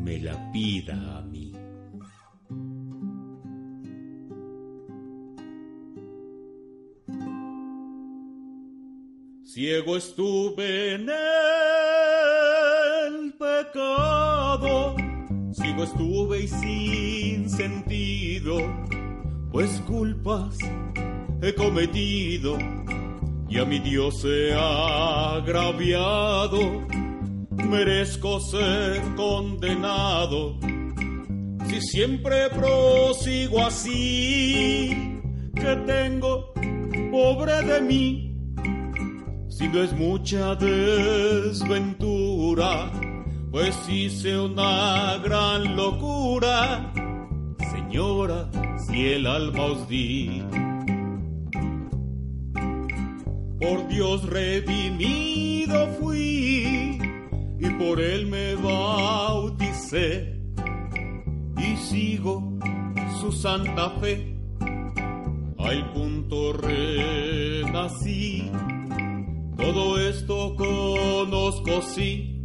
me 0.03 0.19
la 0.19 0.51
pida 0.53 1.19
a 1.19 1.23
mí? 1.23 1.53
Ciego 9.45 9.97
estuve 9.97 10.95
en 10.95 11.09
el 11.11 11.17
pecado, 13.33 14.95
ciego 15.53 15.83
estuve 15.83 16.43
y 16.43 16.49
sin 16.49 17.51
sentido, 17.51 18.59
pues 19.51 19.83
culpas 19.89 20.57
he 21.43 21.53
cometido 21.55 22.57
y 23.49 23.59
a 23.59 23.65
mi 23.65 23.81
Dios 23.81 24.25
he 24.25 24.55
agraviado. 24.55 26.61
Merezco 27.71 28.41
ser 28.41 29.01
condenado 29.15 30.59
si 31.69 31.81
siempre 31.81 32.51
prosigo 32.51 33.65
así. 33.65 35.21
Que 35.55 35.77
tengo, 35.87 36.53
pobre 37.13 37.63
de 37.63 37.81
mí, 37.81 38.35
si 39.49 39.69
no 39.69 39.85
es 39.85 39.93
mucha 39.93 40.57
desventura, 40.57 41.71
pues 43.53 43.79
hice 43.89 44.37
una 44.37 45.19
gran 45.23 45.77
locura. 45.77 46.93
Señora, 47.71 48.51
si 48.79 49.11
el 49.11 49.29
alma 49.29 49.63
os 49.67 49.89
di, 49.89 50.43
por 53.61 53.87
Dios 53.87 54.27
redimido 54.29 55.87
fui 56.01 56.90
y 57.61 57.69
por 57.71 58.01
él 58.01 58.27
me 58.27 58.55
bauticé. 58.57 60.37
Y 61.59 61.77
sigo 61.77 62.59
su 63.21 63.31
santa 63.33 63.91
fe. 64.01 64.35
Al 65.59 65.93
punto 65.93 66.55
renací. 66.55 68.51
Todo 69.57 70.01
esto 70.01 70.57
conozco 70.57 71.83
sí, 71.83 72.41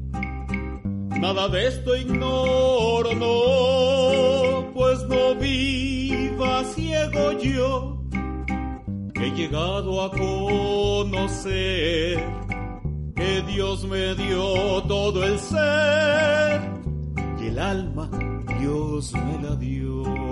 nada 1.17 1.47
de 1.47 1.67
esto 1.67 1.95
ignoro, 1.95 3.15
no, 3.15 4.73
pues 4.73 5.01
no 5.07 5.33
viva 5.35 6.65
ciego 6.65 7.31
yo, 7.39 8.03
he 9.15 9.31
llegado 9.31 10.03
a 10.03 10.11
conocer 10.11 11.55
que 13.15 13.41
Dios 13.43 13.85
me 13.85 14.13
dio 14.15 14.83
todo 14.83 15.23
el 15.23 15.39
ser 15.39 16.61
y 17.39 17.47
el 17.47 17.59
alma 17.59 18.09
Dios 18.59 19.13
me 19.13 19.41
la 19.41 19.55
dio. 19.55 20.24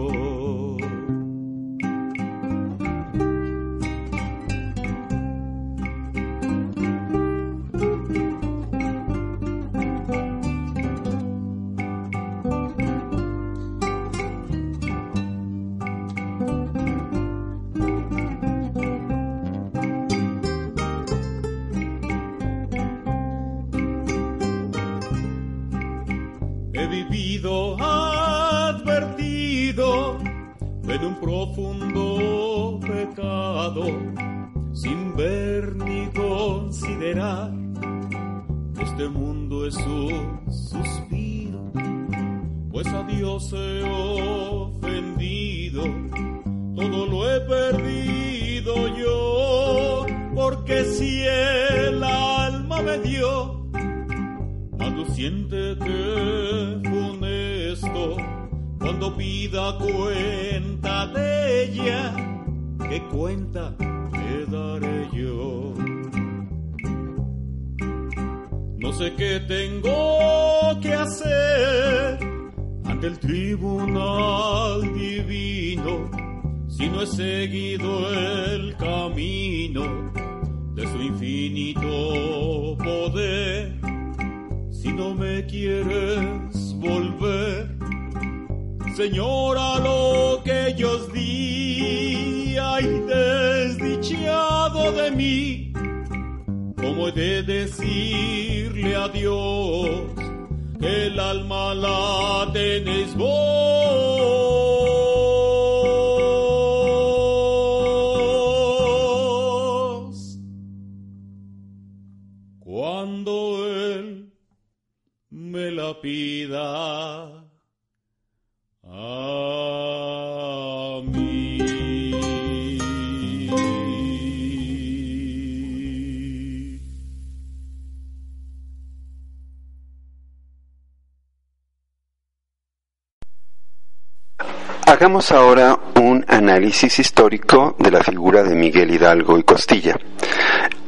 Análisis 136.73 136.97
histórico 136.97 137.75
de 137.77 137.91
la 137.91 138.01
figura 138.01 138.41
de 138.41 138.55
Miguel 138.55 138.89
Hidalgo 138.89 139.37
y 139.37 139.43
Costilla. 139.43 139.95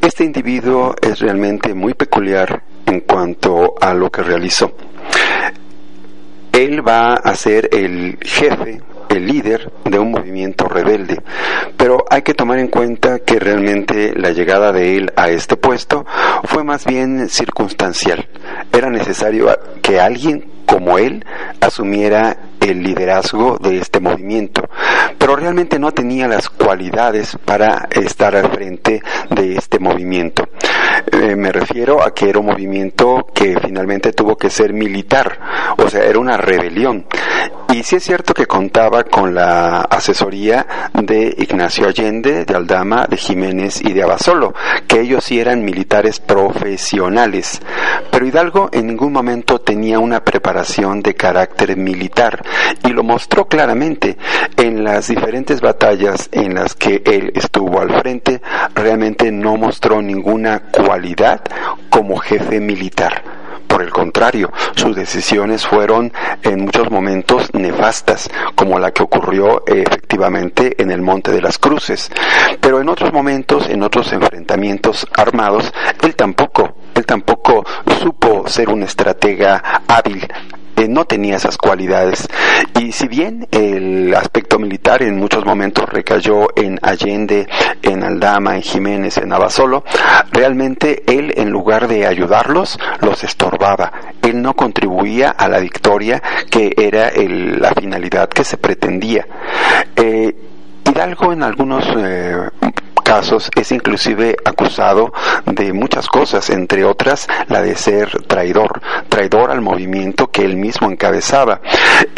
Este 0.01 0.23
individuo 0.23 0.95
es 0.99 1.19
realmente 1.19 1.75
muy 1.75 1.93
peculiar 1.93 2.63
en 2.87 3.01
cuanto 3.01 3.75
a 3.79 3.93
lo 3.93 4.09
que 4.09 4.23
realizó. 4.23 4.75
Él 6.51 6.81
va 6.85 7.13
a 7.13 7.35
ser 7.35 7.69
el 7.71 8.17
jefe, 8.19 8.81
el 9.09 9.27
líder 9.27 9.71
de 9.83 9.99
un 9.99 10.09
movimiento 10.09 10.67
rebelde, 10.67 11.21
pero 11.77 12.03
hay 12.09 12.23
que 12.23 12.33
tomar 12.33 12.57
en 12.57 12.69
cuenta 12.69 13.19
que 13.19 13.37
realmente 13.37 14.15
la 14.15 14.31
llegada 14.31 14.71
de 14.71 14.97
él 14.97 15.13
a 15.15 15.29
este 15.29 15.55
puesto 15.55 16.03
fue 16.45 16.63
más 16.63 16.83
bien 16.85 17.29
circunstancial. 17.29 18.27
Era 18.73 18.89
necesario 18.89 19.55
que 19.83 19.99
alguien 19.99 20.49
como 20.65 20.97
él 20.97 21.23
asumiera 21.61 22.37
el 22.59 22.81
liderazgo 22.81 23.57
de 23.57 23.77
este 23.77 23.99
movimiento, 23.99 24.67
pero 25.25 25.37
realmente 25.37 25.79
no 25.79 25.91
tenía 25.91 26.27
las 26.27 26.49
cualidades 26.49 27.35
para 27.45 27.87
estar 27.89 28.35
al 28.35 28.51
frente 28.51 29.01
de 29.31 29.55
este 29.55 29.79
movimiento. 29.79 30.47
Eh, 31.11 31.35
me 31.35 31.51
refiero 31.51 32.03
a 32.03 32.13
que 32.13 32.29
era 32.29 32.39
un 32.39 32.47
movimiento 32.47 33.27
que 33.33 33.57
finalmente 33.59 34.13
tuvo 34.13 34.35
que 34.37 34.49
ser 34.49 34.73
militar, 34.73 35.39
o 35.77 35.89
sea, 35.89 36.03
era 36.03 36.19
una 36.19 36.37
rebelión. 36.37 37.05
Y 37.73 37.83
sí 37.83 37.97
es 37.97 38.03
cierto 38.03 38.33
que 38.33 38.45
contaba 38.45 39.03
con 39.03 39.33
la 39.33 39.81
asesoría 39.81 40.65
de 40.93 41.35
Ignacio 41.37 41.87
Allende, 41.87 42.45
de 42.45 42.55
Aldama, 42.55 43.05
de 43.09 43.17
Jiménez 43.17 43.81
y 43.81 43.91
de 43.91 44.03
Abasolo, 44.03 44.53
que 44.87 45.01
ellos 45.01 45.23
sí 45.25 45.39
eran 45.39 45.65
militares 45.65 46.19
profesionales. 46.19 47.61
Pero 48.11 48.25
Hidalgo 48.25 48.69
en 48.71 48.87
ningún 48.87 49.11
momento 49.11 49.59
tenía 49.59 49.99
una 49.99 50.23
preparación 50.23 51.01
de 51.01 51.15
carácter 51.15 51.75
militar 51.75 52.41
y 52.87 52.89
lo 52.91 53.03
mostró 53.03 53.45
claramente 53.47 54.17
en 54.55 54.83
las 54.83 55.07
diferentes 55.07 55.59
batallas 55.59 56.29
en 56.31 56.53
las 56.55 56.75
que 56.75 57.01
él 57.03 57.31
estuvo 57.35 57.81
al 57.81 57.99
frente, 57.99 58.41
realmente 58.73 59.31
no 59.31 59.57
mostró 59.57 60.01
ninguna 60.01 60.63
cualidad 60.75 61.41
como 61.89 62.17
jefe 62.17 62.59
militar. 62.59 63.23
Por 63.67 63.81
el 63.81 63.89
contrario, 63.89 64.51
sus 64.75 64.95
decisiones 64.95 65.65
fueron 65.65 66.13
en 66.43 66.61
muchos 66.65 66.89
momentos 66.91 67.53
nefastas, 67.53 68.29
como 68.55 68.79
la 68.79 68.91
que 68.91 69.03
ocurrió 69.03 69.63
eh, 69.67 69.83
efectivamente 69.85 70.81
en 70.81 70.91
el 70.91 71.01
Monte 71.01 71.31
de 71.31 71.41
las 71.41 71.57
Cruces. 71.57 72.09
Pero 72.61 72.79
en 72.79 72.87
otros 72.87 73.11
momentos, 73.11 73.67
en 73.67 73.83
otros 73.83 74.13
enfrentamientos 74.13 75.07
armados, 75.13 75.73
él 76.03 76.15
tampoco, 76.15 76.77
él 76.93 77.05
tampoco 77.05 77.65
supo 77.99 78.47
ser 78.47 78.69
un 78.69 78.83
estratega 78.83 79.81
hábil 79.87 80.27
eh, 80.75 80.87
no 80.87 81.05
tenía 81.05 81.37
esas 81.37 81.57
cualidades. 81.57 82.27
Y 82.79 82.91
si 82.91 83.07
bien 83.07 83.47
el 83.51 84.13
aspecto 84.15 84.59
militar 84.59 85.01
en 85.01 85.17
muchos 85.17 85.45
momentos 85.45 85.87
recayó 85.89 86.47
en 86.55 86.79
Allende, 86.81 87.47
en 87.81 88.03
Aldama, 88.03 88.55
en 88.55 88.61
Jiménez, 88.61 89.17
en 89.17 89.33
Abasolo, 89.33 89.83
realmente 90.31 91.03
él 91.07 91.33
en 91.37 91.49
lugar 91.49 91.87
de 91.87 92.05
ayudarlos, 92.05 92.77
los 93.01 93.23
estorbaba. 93.23 93.91
Él 94.21 94.41
no 94.41 94.53
contribuía 94.55 95.29
a 95.29 95.47
la 95.47 95.59
victoria 95.59 96.21
que 96.49 96.73
era 96.77 97.11
la 97.15 97.73
finalidad 97.73 98.29
que 98.29 98.43
se 98.43 98.57
pretendía. 98.57 99.27
Eh, 99.95 100.35
Hidalgo 100.87 101.33
en 101.33 101.41
algunos 101.41 101.83
eh, 101.97 102.37
casos 103.05 103.51
es 103.55 103.71
inclusive 103.71 104.35
acusado 104.43 105.13
de 105.45 105.73
muchas 105.73 106.07
cosas, 106.07 106.49
entre 106.49 106.83
otras 106.83 107.27
la 107.47 107.61
de 107.61 107.75
ser 107.75 108.23
traidor, 108.23 108.81
traidor 109.09 109.51
al 109.51 109.61
movimiento 109.61 110.31
que 110.31 110.43
él 110.43 110.57
mismo 110.57 110.89
encabezaba. 110.89 111.61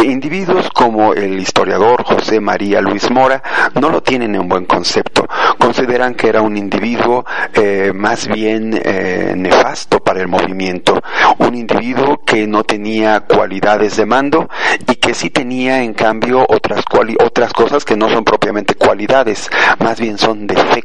Individuos 0.02 0.70
como 0.70 1.14
el 1.14 1.38
historiador 1.40 2.04
José 2.06 2.40
María 2.40 2.80
Luis 2.80 3.12
Mora 3.12 3.44
no 3.80 3.90
lo 3.90 4.02
tienen 4.02 4.34
en 4.36 4.48
buen 4.48 4.66
concepto, 4.66 5.28
consideran 5.60 6.16
que 6.16 6.30
era 6.30 6.42
un 6.42 6.56
individuo 6.56 7.26
eh, 7.54 7.92
más 7.94 8.26
bien 8.28 8.80
eh, 8.82 9.34
nefasto 9.36 10.00
para 10.00 10.22
el 10.22 10.30
movimiento, 10.30 11.02
un 11.40 11.54
individuo 11.54 12.22
que 12.26 12.48
no 12.48 12.64
tenía 12.64 13.20
cualidades 13.20 13.98
de 13.98 14.06
mando 14.06 14.50
y 14.90 14.96
que 14.96 15.14
sí 15.14 15.30
tenía 15.32 15.84
en 15.84 15.94
cambio 15.94 16.46
otras, 16.48 16.86
otras 17.20 17.52
cosas 17.52 17.84
que 17.84 17.98
no 17.98 18.10
son 18.10 18.24
propiamente 18.24 18.76
cualidades, 18.76 19.50
más 19.80 20.00
bien 20.00 20.18
son 20.18 20.48
defectos 20.48 20.77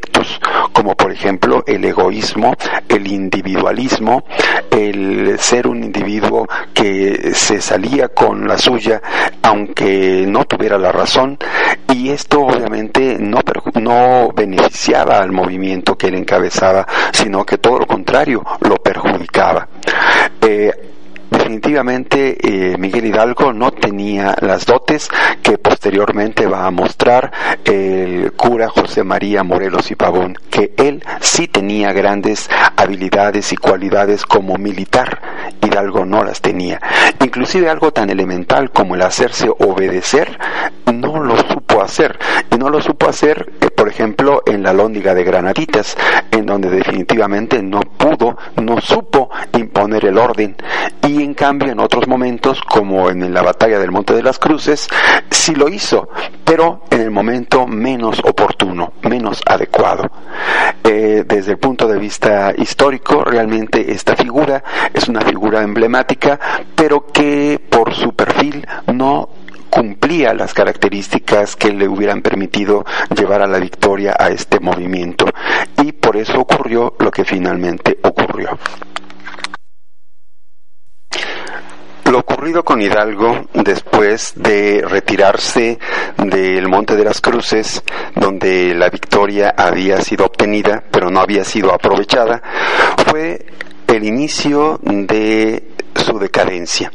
como 0.72 0.95
por 0.95 1.12
ejemplo 1.12 1.62
el 1.66 1.84
egoísmo, 1.84 2.55
el 2.88 3.07
individualismo, 3.07 4.24
el 4.70 5.38
ser 5.38 5.66
un 5.66 5.84
individuo 5.84 6.47
que 6.72 7.32
se 7.34 7.61
salía 7.61 8.09
con 8.09 8.47
la 8.47 8.59
suya 8.59 9.01
aunque 9.43 10.24
no 10.26 10.45
tuviera 10.45 10.78
la 10.78 10.93
razón 10.93 11.38
y 11.93 12.11
esto 12.11 12.40
obviamente 12.40 13.18
no, 13.18 13.40
no 13.74 14.28
beneficiaba 14.34 15.18
al 15.18 15.32
movimiento 15.32 15.97
que 15.97 16.09
él 16.09 16.14
encabezaba, 16.14 16.86
sino 17.12 17.45
que 17.45 17.59
todo 17.59 17.80
lo 17.80 17.86
contrario 17.86 18.45
lo 18.61 18.76
perjudicaba. 18.76 19.68
Eh, 20.40 20.91
definitivamente 21.33 22.37
eh, 22.41 22.76
Miguel 22.78 23.07
Hidalgo 23.07 23.53
no 23.53 23.72
tenía 23.72 24.37
las 24.41 24.66
dotes 24.66 25.09
que 25.43 25.59
posteriormente 25.59 26.47
va 26.47 26.66
a 26.66 26.70
mostrar 26.70 27.33
el 27.64 28.33
cura 28.33 28.68
José 28.68 29.03
María 29.03 29.43
Morelos 29.43 29.91
y 29.91 29.97
Pavón, 29.97 30.37
que 30.51 30.72
él 30.76 31.03
sí 31.20 31.49
tenía 31.49 31.93
grandes 31.93 32.49
habilidades 32.76 33.53
y 33.53 33.57
cualidades 33.57 34.24
como 34.24 34.57
militar, 34.57 35.20
Hidalgo 35.62 36.05
no 36.05 36.22
las 36.24 36.41
tenía. 36.41 36.80
Inclusive 37.20 37.68
algo 37.68 37.93
tan 37.93 38.11
elemental 38.11 38.70
como 38.70 38.95
el 38.95 39.03
hacerse 39.03 39.49
obedecer, 39.49 40.39
no 40.93 41.22
lo 41.22 41.37
supo 41.37 41.61
hacer. 41.83 42.18
Y 42.51 42.57
no 42.57 42.70
lo 42.70 42.80
supo 42.80 43.09
hacer, 43.09 43.53
eh, 43.61 43.70
por 43.70 43.89
ejemplo, 43.89 44.43
en 44.47 44.62
la 44.62 44.72
lóndiga 44.72 45.14
de 45.14 45.24
Granaditas, 45.24 45.97
en 46.30 46.47
donde 46.47 46.70
definitivamente 46.70 47.62
no 47.62 47.80
pudo, 47.80 48.37
no 48.57 48.80
supo 48.80 49.30
imponer 49.53 50.05
el 50.07 50.18
orden. 50.18 50.57
Y 51.07 51.22
en 51.22 51.35
cambio, 51.35 51.72
en 51.72 51.80
otros 51.80 52.07
momentos, 52.07 52.61
como 52.62 53.11
en 53.11 53.33
la 53.33 53.43
batalla 53.43 53.78
del 53.78 53.91
Monte 53.91 54.14
de 54.14 54.22
las 54.22 54.39
Cruces, 54.39 54.89
sí 55.30 55.55
lo 55.55 55.68
hizo, 55.68 56.09
pero 56.45 56.83
en 56.91 57.01
el 57.01 57.11
momento 57.11 57.66
menos 57.66 58.20
oportuno, 58.24 58.93
menos 59.03 59.41
adecuado. 59.47 60.11
Eh, 60.85 61.24
desde 61.26 61.53
el 61.53 61.59
punto 61.59 61.89
de 61.89 61.99
vista 61.99 62.53
histórico, 62.57 63.24
realmente 63.24 63.93
esta 63.93 64.16
figura 64.16 64.62
es 64.93 65.09
una 65.09 65.20
figura 65.22 65.62
emblemática, 65.62 66.39
pero 66.74 67.07
que 67.07 67.61
por 67.70 67.95
su 67.95 68.12
perfil 68.12 68.66
no 68.93 69.28
cumplía 69.72 70.34
las 70.34 70.52
características 70.52 71.56
que 71.56 71.72
le 71.72 71.88
hubieran 71.88 72.20
permitido 72.20 72.84
llevar 73.16 73.40
a 73.40 73.46
la 73.46 73.58
victoria 73.58 74.14
a 74.18 74.28
este 74.28 74.60
movimiento. 74.60 75.24
Y 75.82 75.92
por 75.92 76.18
eso 76.18 76.40
ocurrió 76.40 76.94
lo 76.98 77.10
que 77.10 77.24
finalmente 77.24 77.98
ocurrió. 78.02 78.58
Lo 82.10 82.18
ocurrido 82.18 82.62
con 82.62 82.82
Hidalgo 82.82 83.46
después 83.54 84.34
de 84.36 84.84
retirarse 84.86 85.78
del 86.18 86.68
Monte 86.68 86.94
de 86.94 87.04
las 87.04 87.22
Cruces, 87.22 87.82
donde 88.14 88.74
la 88.74 88.90
victoria 88.90 89.54
había 89.56 90.02
sido 90.02 90.26
obtenida, 90.26 90.84
pero 90.90 91.08
no 91.08 91.20
había 91.20 91.44
sido 91.44 91.72
aprovechada, 91.72 92.42
fue 93.06 93.46
el 93.88 94.04
inicio 94.04 94.78
de 94.82 95.71
su 95.95 96.18
decadencia. 96.18 96.90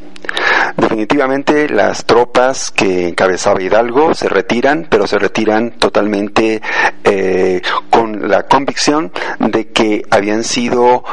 Definitivamente 0.76 1.70
las 1.70 2.06
tropas 2.06 2.72
que 2.72 3.10
encabezaba 3.10 3.62
Hidalgo 3.62 4.14
se 4.14 4.30
retiran, 4.30 4.88
pero 4.90 5.08
se 5.08 5.18
retiran 5.18 5.72
totalmente 5.72 6.62
eh, 7.04 7.62
con 7.90 8.30
la 8.30 8.44
convicción 8.44 9.12
de 9.40 9.70
que 9.70 10.04
habían 10.10 10.44
sido 10.44 11.04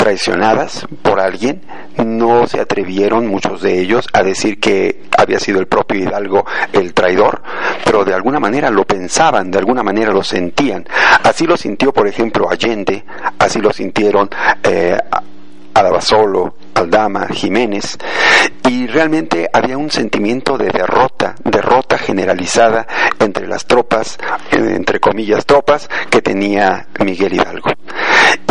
traicionadas 0.00 0.86
por 1.02 1.20
alguien, 1.20 1.60
no 2.02 2.46
se 2.46 2.58
atrevieron 2.58 3.26
muchos 3.26 3.60
de 3.60 3.80
ellos 3.80 4.08
a 4.14 4.22
decir 4.22 4.58
que 4.58 5.02
había 5.14 5.38
sido 5.38 5.60
el 5.60 5.66
propio 5.66 6.00
Hidalgo 6.00 6.46
el 6.72 6.94
traidor, 6.94 7.42
pero 7.84 8.02
de 8.06 8.14
alguna 8.14 8.40
manera 8.40 8.70
lo 8.70 8.86
pensaban, 8.86 9.50
de 9.50 9.58
alguna 9.58 9.82
manera 9.82 10.10
lo 10.10 10.22
sentían. 10.22 10.86
Así 11.22 11.46
lo 11.46 11.58
sintió, 11.58 11.92
por 11.92 12.08
ejemplo, 12.08 12.48
Allende, 12.50 13.04
así 13.38 13.60
lo 13.60 13.74
sintieron 13.74 14.30
eh, 14.62 14.96
Alabasolo, 15.74 16.54
Aldama, 16.74 17.28
Jiménez, 17.28 17.98
y 18.68 18.86
realmente 18.86 19.48
había 19.52 19.76
un 19.76 19.90
sentimiento 19.90 20.56
de 20.56 20.70
derrota, 20.70 21.34
derrota 21.44 21.98
generalizada 21.98 22.86
entre 23.18 23.46
las 23.46 23.66
tropas, 23.66 24.18
entre 24.52 25.00
comillas 25.00 25.46
tropas, 25.46 25.88
que 26.08 26.22
tenía 26.22 26.86
Miguel 26.98 27.34
Hidalgo. 27.34 27.70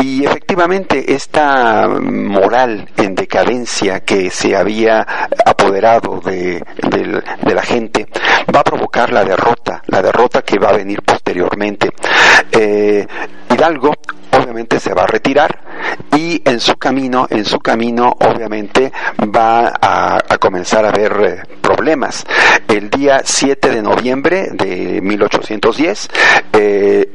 Y 0.01 0.25
efectivamente 0.25 1.13
esta 1.13 1.87
moral 1.87 2.89
en 2.97 3.15
decadencia 3.15 4.01
que 4.01 4.29
se 4.29 4.55
había 4.55 5.05
apoderado 5.45 6.19
de, 6.19 6.61
la 7.41 7.61
gente 7.61 8.07
va 8.53 8.61
a 8.61 8.63
provocar 8.63 9.11
la 9.11 9.23
derrota, 9.23 9.81
la 9.87 10.01
derrota 10.01 10.41
que 10.41 10.57
va 10.59 10.69
a 10.69 10.77
venir 10.77 11.01
posteriormente. 11.03 11.89
Eh, 12.51 13.05
Hidalgo 13.51 13.93
obviamente 14.31 14.79
se 14.79 14.93
va 14.93 15.03
a 15.03 15.07
retirar 15.07 15.59
y 16.15 16.41
en 16.45 16.59
su 16.59 16.77
camino, 16.77 17.27
en 17.29 17.45
su 17.45 17.59
camino 17.59 18.15
obviamente 18.19 18.91
va 19.35 19.73
a, 19.81 20.19
comenzar 20.39 20.85
a 20.85 20.89
haber 20.89 21.11
eh, 21.21 21.43
problemas. 21.61 22.25
El 22.67 22.89
día 22.89 23.21
7 23.23 23.69
de 23.69 23.81
noviembre 23.81 24.49
de 24.51 25.01
1810, 25.01 26.09
eh, 26.53 27.07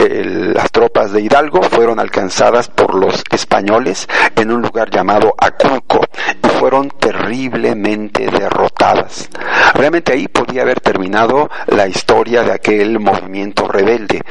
las 0.55 0.71
tropas 0.71 1.13
de 1.13 1.23
Hidalgo 1.23 1.63
fueron 1.63 1.99
alcanzadas 1.99 2.69
por 2.69 2.95
los 2.95 3.23
españoles 3.31 4.09
en 4.37 4.51
un 4.51 4.63
lugar 4.63 4.91
llamado 4.91 5.35
Aculco 5.39 6.01
fueron 6.65 6.89
terriblemente 6.89 8.27
derrotadas. 8.27 9.29
Realmente 9.75 10.15
ahí 10.15 10.29
podía 10.29 10.63
haber 10.63 10.81
terminado 10.81 11.51
la 11.67 11.87
historia 11.87 12.43
de 12.43 12.53
aquel 12.53 12.99
movimiento 13.01 13.69
rebelde. 13.69 14.23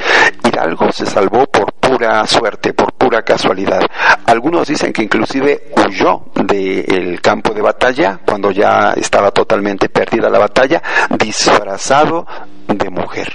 Hidalgo 0.44 0.92
se 0.92 1.06
salvó 1.06 1.46
por 1.46 1.74
pura 1.74 2.26
suerte, 2.26 2.74
por 2.74 2.92
pura 2.94 3.22
casualidad. 3.22 3.82
Algunos 4.26 4.68
dicen 4.68 4.92
que 4.92 5.04
inclusive 5.04 5.66
huyó 5.78 6.24
del 6.34 7.22
campo 7.22 7.54
de 7.54 7.62
batalla 7.62 8.20
cuando 8.26 8.50
ya 8.50 8.94
estaba 8.94 9.30
totalmente 9.30 9.88
perdida 9.90 10.28
la 10.28 10.40
batalla, 10.40 10.82
disfrazado 11.12 12.26
de 12.68 12.90
mujer. 12.90 13.32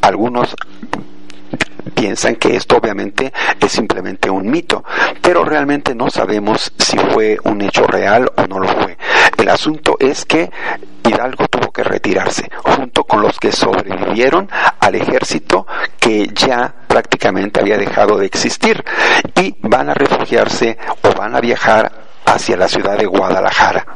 Algunos 0.00 0.56
piensan 1.94 2.36
que 2.36 2.56
esto 2.56 2.76
obviamente 2.76 3.32
es 3.60 3.72
simplemente 3.72 4.30
un 4.30 4.50
mito, 4.50 4.84
pero 5.22 5.44
realmente 5.44 5.94
no 5.94 6.10
sabemos 6.10 6.72
si 6.78 6.98
fue 6.98 7.38
un 7.44 7.62
hecho 7.62 7.86
real 7.86 8.30
o 8.36 8.46
no 8.46 8.58
lo 8.58 8.68
fue. 8.68 8.96
El 9.36 9.48
asunto 9.48 9.96
es 9.98 10.24
que 10.24 10.50
Hidalgo 11.04 11.46
tuvo 11.48 11.70
que 11.70 11.84
retirarse, 11.84 12.48
junto 12.62 13.04
con 13.04 13.20
los 13.20 13.38
que 13.38 13.52
sobrevivieron 13.52 14.48
al 14.80 14.94
ejército 14.94 15.66
que 15.98 16.28
ya 16.34 16.74
prácticamente 16.86 17.60
había 17.60 17.78
dejado 17.78 18.18
de 18.18 18.26
existir 18.26 18.84
y 19.40 19.54
van 19.60 19.90
a 19.90 19.94
refugiarse 19.94 20.78
o 21.02 21.12
van 21.18 21.34
a 21.34 21.40
viajar 21.40 21.92
hacia 22.26 22.56
la 22.56 22.68
ciudad 22.68 22.96
de 22.96 23.06
Guadalajara. 23.06 23.86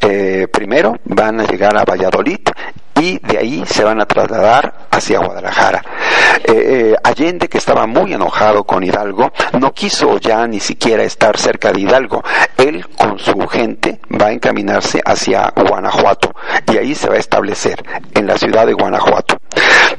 Eh, 0.00 0.48
primero 0.52 0.96
van 1.04 1.40
a 1.40 1.44
llegar 1.44 1.76
a 1.76 1.84
Valladolid 1.84 2.40
y 3.04 3.18
de 3.18 3.38
ahí 3.38 3.64
se 3.66 3.84
van 3.84 4.00
a 4.00 4.06
trasladar 4.06 4.86
hacia 4.90 5.18
Guadalajara. 5.18 5.82
Eh, 6.44 6.52
eh, 6.52 6.94
Allende, 7.02 7.48
que 7.48 7.58
estaba 7.58 7.86
muy 7.86 8.14
enojado 8.14 8.64
con 8.64 8.82
Hidalgo, 8.82 9.30
no 9.60 9.72
quiso 9.72 10.18
ya 10.18 10.46
ni 10.46 10.58
siquiera 10.58 11.02
estar 11.02 11.36
cerca 11.36 11.70
de 11.70 11.80
Hidalgo. 11.82 12.22
Él 12.56 12.86
con 12.96 13.18
su 13.18 13.34
gente 13.46 14.00
va 14.10 14.26
a 14.26 14.32
encaminarse 14.32 15.02
hacia 15.04 15.52
Guanajuato 15.54 16.34
y 16.72 16.78
ahí 16.78 16.94
se 16.94 17.08
va 17.08 17.16
a 17.16 17.18
establecer, 17.18 17.84
en 18.14 18.26
la 18.26 18.38
ciudad 18.38 18.66
de 18.66 18.72
Guanajuato. 18.72 19.36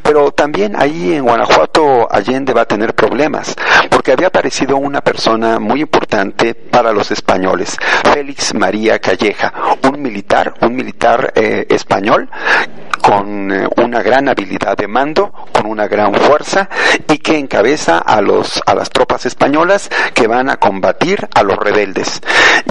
Pero 0.01 0.31
también 0.31 0.75
ahí 0.77 1.13
en 1.13 1.23
Guanajuato 1.23 2.07
Allende 2.11 2.53
va 2.53 2.61
a 2.61 2.65
tener 2.65 2.93
problemas, 2.93 3.55
porque 3.89 4.11
había 4.11 4.27
aparecido 4.27 4.77
una 4.77 5.01
persona 5.01 5.59
muy 5.59 5.81
importante 5.81 6.53
para 6.53 6.91
los 6.91 7.11
españoles, 7.11 7.77
Félix 8.13 8.53
María 8.53 8.99
Calleja, 8.99 9.53
un 9.83 10.01
militar, 10.01 10.53
un 10.61 10.75
militar 10.75 11.33
eh, 11.35 11.65
español 11.69 12.29
con 13.01 13.51
eh, 13.51 13.67
una 13.77 14.01
gran 14.01 14.27
habilidad 14.29 14.75
de 14.75 14.87
mando, 14.87 15.31
con 15.51 15.67
una 15.67 15.87
gran 15.87 16.13
fuerza 16.15 16.67
y 17.07 17.19
que 17.19 17.37
encabeza 17.37 17.99
a 17.99 18.19
los 18.21 18.61
a 18.65 18.73
las 18.73 18.89
tropas 18.89 19.25
españolas 19.25 19.89
que 20.13 20.27
van 20.27 20.49
a 20.49 20.57
combatir 20.57 21.27
a 21.35 21.43
los 21.43 21.57
rebeldes. 21.57 22.21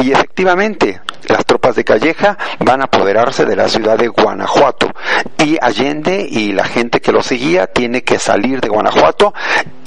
Y 0.03 0.11
efectivamente, 0.11 1.01
las 1.28 1.45
tropas 1.45 1.76
de 1.76 1.85
Calleja 1.85 2.37
van 2.61 2.80
a 2.80 2.85
apoderarse 2.85 3.45
de 3.45 3.57
la 3.57 3.68
ciudad 3.68 3.97
de 3.97 4.09
Guanajuato 4.09 4.91
y 5.39 5.57
Allende 5.61 6.26
y 6.28 6.53
la 6.53 6.64
gente 6.75 7.01
que 7.01 7.12
lo 7.12 7.22
seguía 7.22 7.68
tiene 7.68 8.03
que 8.03 8.18
salir 8.18 8.61
de 8.61 8.68
Guanajuato, 8.68 9.33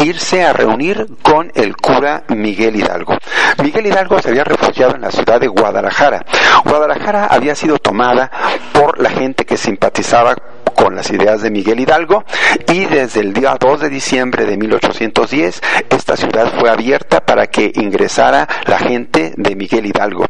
irse 0.02 0.46
a 0.46 0.54
reunir 0.54 1.06
con 1.22 1.52
el 1.54 1.76
cura 1.76 2.24
Miguel 2.30 2.78
Hidalgo. 2.78 3.18
Miguel 3.62 3.88
Hidalgo 3.88 4.22
se 4.22 4.30
había 4.30 4.46
refugiado 4.46 4.96
en 4.96 5.02
la 5.02 5.12
ciudad 5.12 5.42
de 5.42 5.48
Guadalajara. 5.48 6.26
Guadalajara 6.64 7.26
había 7.26 7.56
sido 7.56 7.78
tomada 7.78 8.32
por 8.72 9.02
la 9.02 9.10
gente 9.10 9.46
que 9.46 9.58
simpatizaba 9.58 10.34
con 10.76 10.96
las 10.96 11.10
ideas 11.10 11.42
de 11.42 11.52
Miguel 11.52 11.80
Hidalgo 11.80 12.24
y 12.72 12.86
desde 12.86 13.20
el 13.20 13.34
día 13.34 13.58
2 13.60 13.82
de 13.82 13.90
diciembre 13.90 14.46
de 14.46 14.58
1810 14.58 15.62
esta 15.90 16.16
ciudad 16.16 16.54
fue 16.58 16.70
abierta 16.70 17.20
para 17.20 17.48
que 17.48 17.72
ingresara 17.76 18.48
la 18.66 18.78
gente 18.78 19.34
de 19.36 19.56
Miguel 19.56 19.88
Hidalgo. 19.88 20.26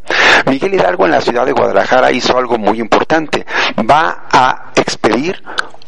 Miguel 0.49 0.73
Hidalgo 0.73 1.05
en 1.05 1.11
la 1.11 1.21
ciudad 1.21 1.45
de 1.45 1.51
Guadalajara 1.51 2.11
hizo 2.11 2.37
algo 2.37 2.57
muy 2.57 2.79
importante. 2.79 3.45
Va 3.77 4.23
a 4.31 4.71
expedir 4.75 5.43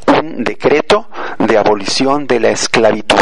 un 0.10 0.44
decreto 0.44 1.08
de 1.38 1.58
abolición 1.58 2.28
de 2.28 2.40
la 2.40 2.50
esclavitud. 2.50 3.20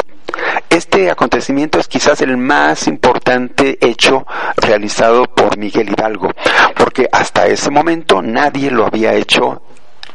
Este 0.70 1.10
acontecimiento 1.10 1.80
es 1.80 1.88
quizás 1.88 2.22
el 2.22 2.38
más 2.38 2.88
importante 2.88 3.78
hecho 3.82 4.26
realizado 4.58 5.24
por 5.24 5.58
Miguel 5.58 5.90
Hidalgo, 5.90 6.30
porque 6.76 7.08
hasta 7.12 7.48
ese 7.48 7.72
momento 7.72 8.22
nadie 8.22 8.70
lo 8.72 8.86
había 8.86 9.14
hecho 9.14 9.62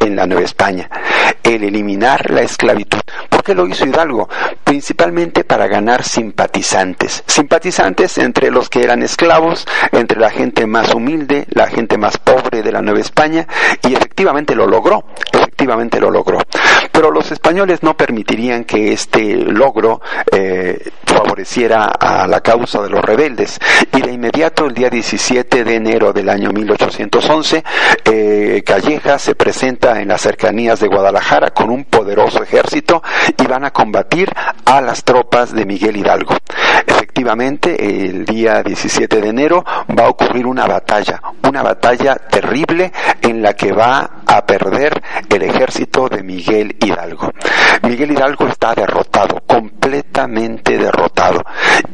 en 0.03 0.17
la 0.17 0.27
Nueva 0.27 0.45
España, 0.45 0.89
el 1.43 1.65
eliminar 1.65 2.31
la 2.31 2.43
esclavitud. 2.43 3.01
¿Por 3.29 3.43
qué 3.43 3.55
lo 3.55 3.67
hizo 3.67 3.87
Hidalgo? 3.87 4.29
Principalmente 4.63 5.45
para 5.45 5.67
ganar 5.67 6.05
simpatizantes. 6.05 7.25
Simpatizantes 7.27 8.19
entre 8.19 8.51
los 8.51 8.69
que 8.69 8.83
eran 8.83 9.03
esclavos, 9.03 9.67
entre 9.91 10.19
la 10.19 10.31
gente 10.31 10.67
más 10.67 10.95
humilde, 10.95 11.47
la 11.51 11.67
gente 11.67 11.99
más 11.99 12.19
pobre 12.19 12.63
de 12.63 12.73
la 12.73 12.83
Nueva 12.83 13.01
España, 13.01 13.47
y 13.83 13.95
efectivamente 13.95 14.55
lo 14.55 14.67
logró, 14.67 15.05
efectivamente 15.33 16.01
lo 16.01 16.11
logró. 16.11 16.39
Pero 16.91 17.11
los 17.11 17.33
españoles 17.33 17.83
no 17.83 17.97
permitirían 17.97 18.65
que 18.65 18.93
este 18.93 19.37
logro 19.37 20.01
eh, 20.31 20.91
favoreciera 21.23 21.85
a 21.87 22.27
la 22.27 22.41
causa 22.41 22.83
de 22.83 22.91
los 22.91 23.01
rebeldes. 23.03 23.59
Y 23.97 24.01
de 24.03 24.13
inmediato, 24.13 24.67
el 24.67 24.75
día 24.75 24.91
17 24.91 25.65
de 25.65 25.75
enero 25.77 26.13
del 26.13 26.29
año 26.29 26.51
1811, 26.51 27.63
eh, 28.05 28.63
Calleja 28.67 29.19
se 29.19 29.35
presenta 29.35 30.01
en 30.01 30.09
las 30.09 30.23
cercanías 30.23 30.81
de 30.81 30.89
Guadalajara 30.89 31.51
con 31.51 31.71
un 31.71 31.85
poderoso 31.85 32.43
ejército 32.43 33.03
y 33.39 33.47
van 33.47 33.65
a 33.65 33.71
combatir 33.71 34.33
a 34.65 34.81
las 34.81 35.05
tropas 35.05 35.55
de 35.55 35.65
Miguel 35.65 35.97
Hidalgo. 35.97 36.37
Efectivamente, 36.87 38.07
el 38.07 38.25
día 38.25 38.63
17 38.63 39.21
de 39.21 39.29
enero 39.29 39.65
va 39.97 40.07
a 40.07 40.09
ocurrir 40.09 40.47
una 40.47 40.67
batalla, 40.67 41.21
una 41.47 41.63
batalla 41.63 42.17
terrible 42.17 42.93
en 43.21 43.43
la 43.43 43.55
que 43.55 43.73
va 43.73 44.22
a 44.33 44.47
perder 44.47 45.03
el 45.29 45.43
ejército 45.43 46.09
de 46.09 46.23
Miguel 46.23 46.77
Hidalgo. 46.81 47.31
Miguel 47.83 48.13
Hidalgo 48.13 48.47
está 48.49 48.75
derrotado, 48.75 49.43
completamente 49.47 50.79
derrotado. 50.79 51.43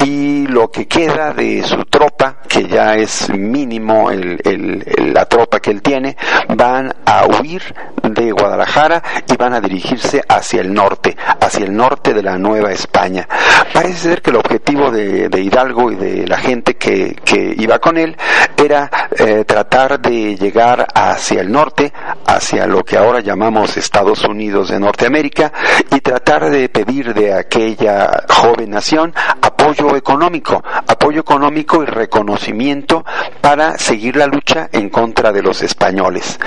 Y 0.04 0.46
lo 0.46 0.70
que 0.70 0.86
queda 0.86 1.32
de 1.32 1.62
su 1.64 1.84
tropa, 1.84 2.38
que 2.48 2.66
ya 2.68 2.94
es 2.94 3.28
mínimo 3.30 4.10
la 4.12 5.24
tropa 5.26 5.58
que 5.58 5.70
él 5.70 5.82
tiene, 5.82 6.16
van 6.48 6.94
a 7.04 7.26
huir 7.26 7.62
de 8.02 8.30
Guadalajara 8.30 9.02
y 9.26 9.36
van 9.36 9.54
a 9.54 9.60
dirigirse 9.60 10.22
hacia 10.28 10.60
el 10.60 10.72
norte, 10.72 11.16
hacia 11.40 11.64
el 11.64 11.74
norte 11.74 12.14
de 12.14 12.22
la 12.22 12.38
Nueva 12.38 12.72
España. 12.72 13.26
Parece 13.72 14.10
ser 14.10 14.22
que 14.22 14.30
el 14.30 14.36
objetivo 14.36 14.90
de, 14.90 15.28
Hidalgo 15.38 15.90
y 15.90 15.96
de 15.96 16.26
la 16.26 16.38
gente 16.38 16.76
que, 16.76 17.16
iba 17.58 17.78
con 17.78 17.96
él 17.96 18.16
era 18.56 18.90
eh, 19.10 19.44
tratar 19.44 20.00
de 20.00 20.36
llegar 20.36 20.86
hacia 20.94 21.40
el 21.40 21.50
norte, 21.50 21.92
hacia 22.26 22.66
lo 22.66 22.84
que 22.84 22.96
ahora 22.96 23.20
llamamos 23.20 23.76
Estados 23.76 24.24
Unidos 24.24 24.68
de 24.68 24.78
Norteamérica, 24.78 25.52
y 25.90 26.00
tratar 26.00 26.50
de 26.50 26.68
pedir 26.68 27.14
de 27.14 27.32
aquella 27.32 28.24
joven 28.28 28.70
nación 28.70 29.14
apoyo 29.40 29.96
económico, 29.96 30.62
apoyo 30.86 31.20
económico 31.20 31.82
y 31.82 31.86
reconocimiento 31.86 33.04
para 33.40 33.78
seguir 33.78 34.16
la 34.16 34.26
lucha 34.26 34.68
en 34.72 34.90
contra 34.90 35.32
de 35.32 35.42
los 35.42 35.62
españoles. 35.62 36.38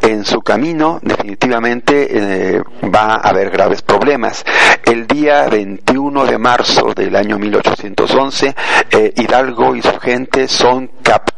En 0.00 0.24
su 0.24 0.40
camino, 0.40 0.98
definitivamente, 1.02 2.08
eh, 2.10 2.62
va 2.84 3.14
a 3.14 3.28
haber 3.28 3.50
graves 3.50 3.82
problemas. 3.82 4.44
El 4.84 5.06
día 5.06 5.48
21 5.48 6.24
de 6.24 6.38
marzo 6.38 6.92
del 6.94 7.14
año 7.16 7.38
1811, 7.38 8.54
eh, 8.90 9.12
Hidalgo 9.16 9.74
y 9.74 9.82
su 9.82 9.98
gente 9.98 10.48
son 10.48 10.88
capturados 11.02 11.35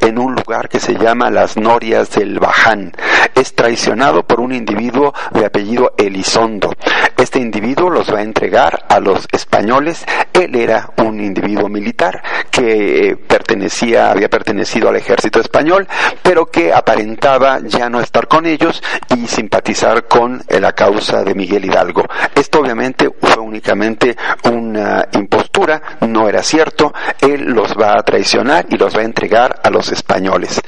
en 0.00 0.18
un 0.18 0.34
lugar 0.34 0.68
que 0.68 0.80
se 0.80 0.94
llama 0.94 1.30
las 1.30 1.56
Norias 1.56 2.10
del 2.10 2.40
Baján. 2.40 2.92
Es 3.40 3.54
traicionado 3.54 4.22
por 4.22 4.38
un 4.38 4.52
individuo 4.52 5.14
de 5.32 5.46
apellido 5.46 5.94
Elizondo. 5.96 6.74
Este 7.16 7.38
individuo 7.38 7.88
los 7.88 8.12
va 8.12 8.18
a 8.18 8.22
entregar 8.22 8.84
a 8.86 9.00
los 9.00 9.26
españoles. 9.32 10.04
Él 10.34 10.54
era 10.54 10.90
un 10.98 11.18
individuo 11.20 11.70
militar 11.70 12.22
que 12.50 13.08
eh, 13.08 13.16
pertenecía, 13.16 14.10
había 14.10 14.28
pertenecido 14.28 14.90
al 14.90 14.96
ejército 14.96 15.40
español, 15.40 15.88
pero 16.22 16.50
que 16.50 16.74
aparentaba 16.74 17.60
ya 17.64 17.88
no 17.88 18.02
estar 18.02 18.28
con 18.28 18.44
ellos 18.44 18.82
y 19.16 19.26
simpatizar 19.26 20.06
con 20.06 20.42
la 20.46 20.72
causa 20.72 21.24
de 21.24 21.34
Miguel 21.34 21.64
Hidalgo. 21.64 22.04
Esto 22.34 22.60
obviamente 22.60 23.08
fue 23.22 23.42
únicamente 23.42 24.18
una 24.44 25.08
impostura, 25.12 25.80
no 26.02 26.28
era 26.28 26.42
cierto. 26.42 26.92
Él 27.22 27.44
los 27.46 27.72
va 27.72 27.98
a 27.98 28.02
traicionar 28.02 28.66
y 28.68 28.76
los 28.76 28.94
va 28.94 29.00
a 29.00 29.04
entregar 29.04 29.60
a 29.64 29.70
los 29.70 29.90
españoles. 29.92 30.60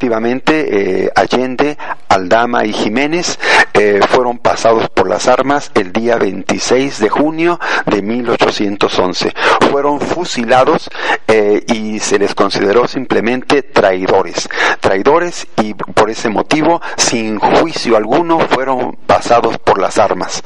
Efectivamente, 0.00 1.06
eh, 1.06 1.12
Allende, 1.12 1.76
Aldama 2.08 2.64
y 2.64 2.72
Jiménez 2.72 3.36
eh, 3.74 3.98
fueron 4.08 4.38
pasados 4.38 4.88
por 4.90 5.08
las 5.08 5.26
armas 5.26 5.72
el 5.74 5.92
día 5.92 6.14
26 6.14 7.00
de 7.00 7.08
junio 7.08 7.58
de 7.84 8.00
1811. 8.02 9.32
Fueron 9.72 10.00
fusilados 10.00 10.88
eh, 11.26 11.64
y 11.66 11.98
se 11.98 12.20
les 12.20 12.36
consideró 12.36 12.86
simplemente 12.86 13.64
traidores. 13.64 14.48
Traidores 14.78 15.48
y 15.60 15.74
por 15.74 16.10
ese 16.10 16.28
motivo, 16.28 16.80
sin 16.96 17.40
juicio 17.40 17.96
alguno, 17.96 18.38
fueron 18.38 18.96
pasados 19.04 19.58
por 19.58 19.80
las 19.80 19.98
armas. 19.98 20.44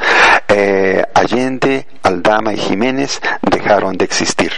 Allende, 1.14 1.86
Aldama 2.02 2.52
y 2.52 2.56
Jiménez 2.56 3.20
dejaron 3.42 3.96
de 3.96 4.04
existir. 4.04 4.52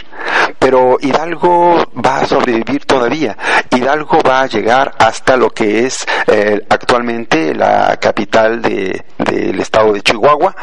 Pero 0.59 0.97
Hidalgo 0.99 1.85
va 1.93 2.17
a 2.17 2.25
sobrevivir 2.25 2.85
todavía. 2.85 3.37
Hidalgo 3.71 4.19
va 4.27 4.41
a 4.41 4.47
llegar 4.47 4.93
hasta 4.97 5.37
lo 5.37 5.49
que 5.49 5.85
es 5.85 6.05
eh, 6.27 6.61
actualmente 6.69 7.53
la 7.53 7.97
capital 7.97 8.61
del 8.61 9.59
estado 9.59 9.93
de 9.93 10.01
Chihuahua 10.01 10.55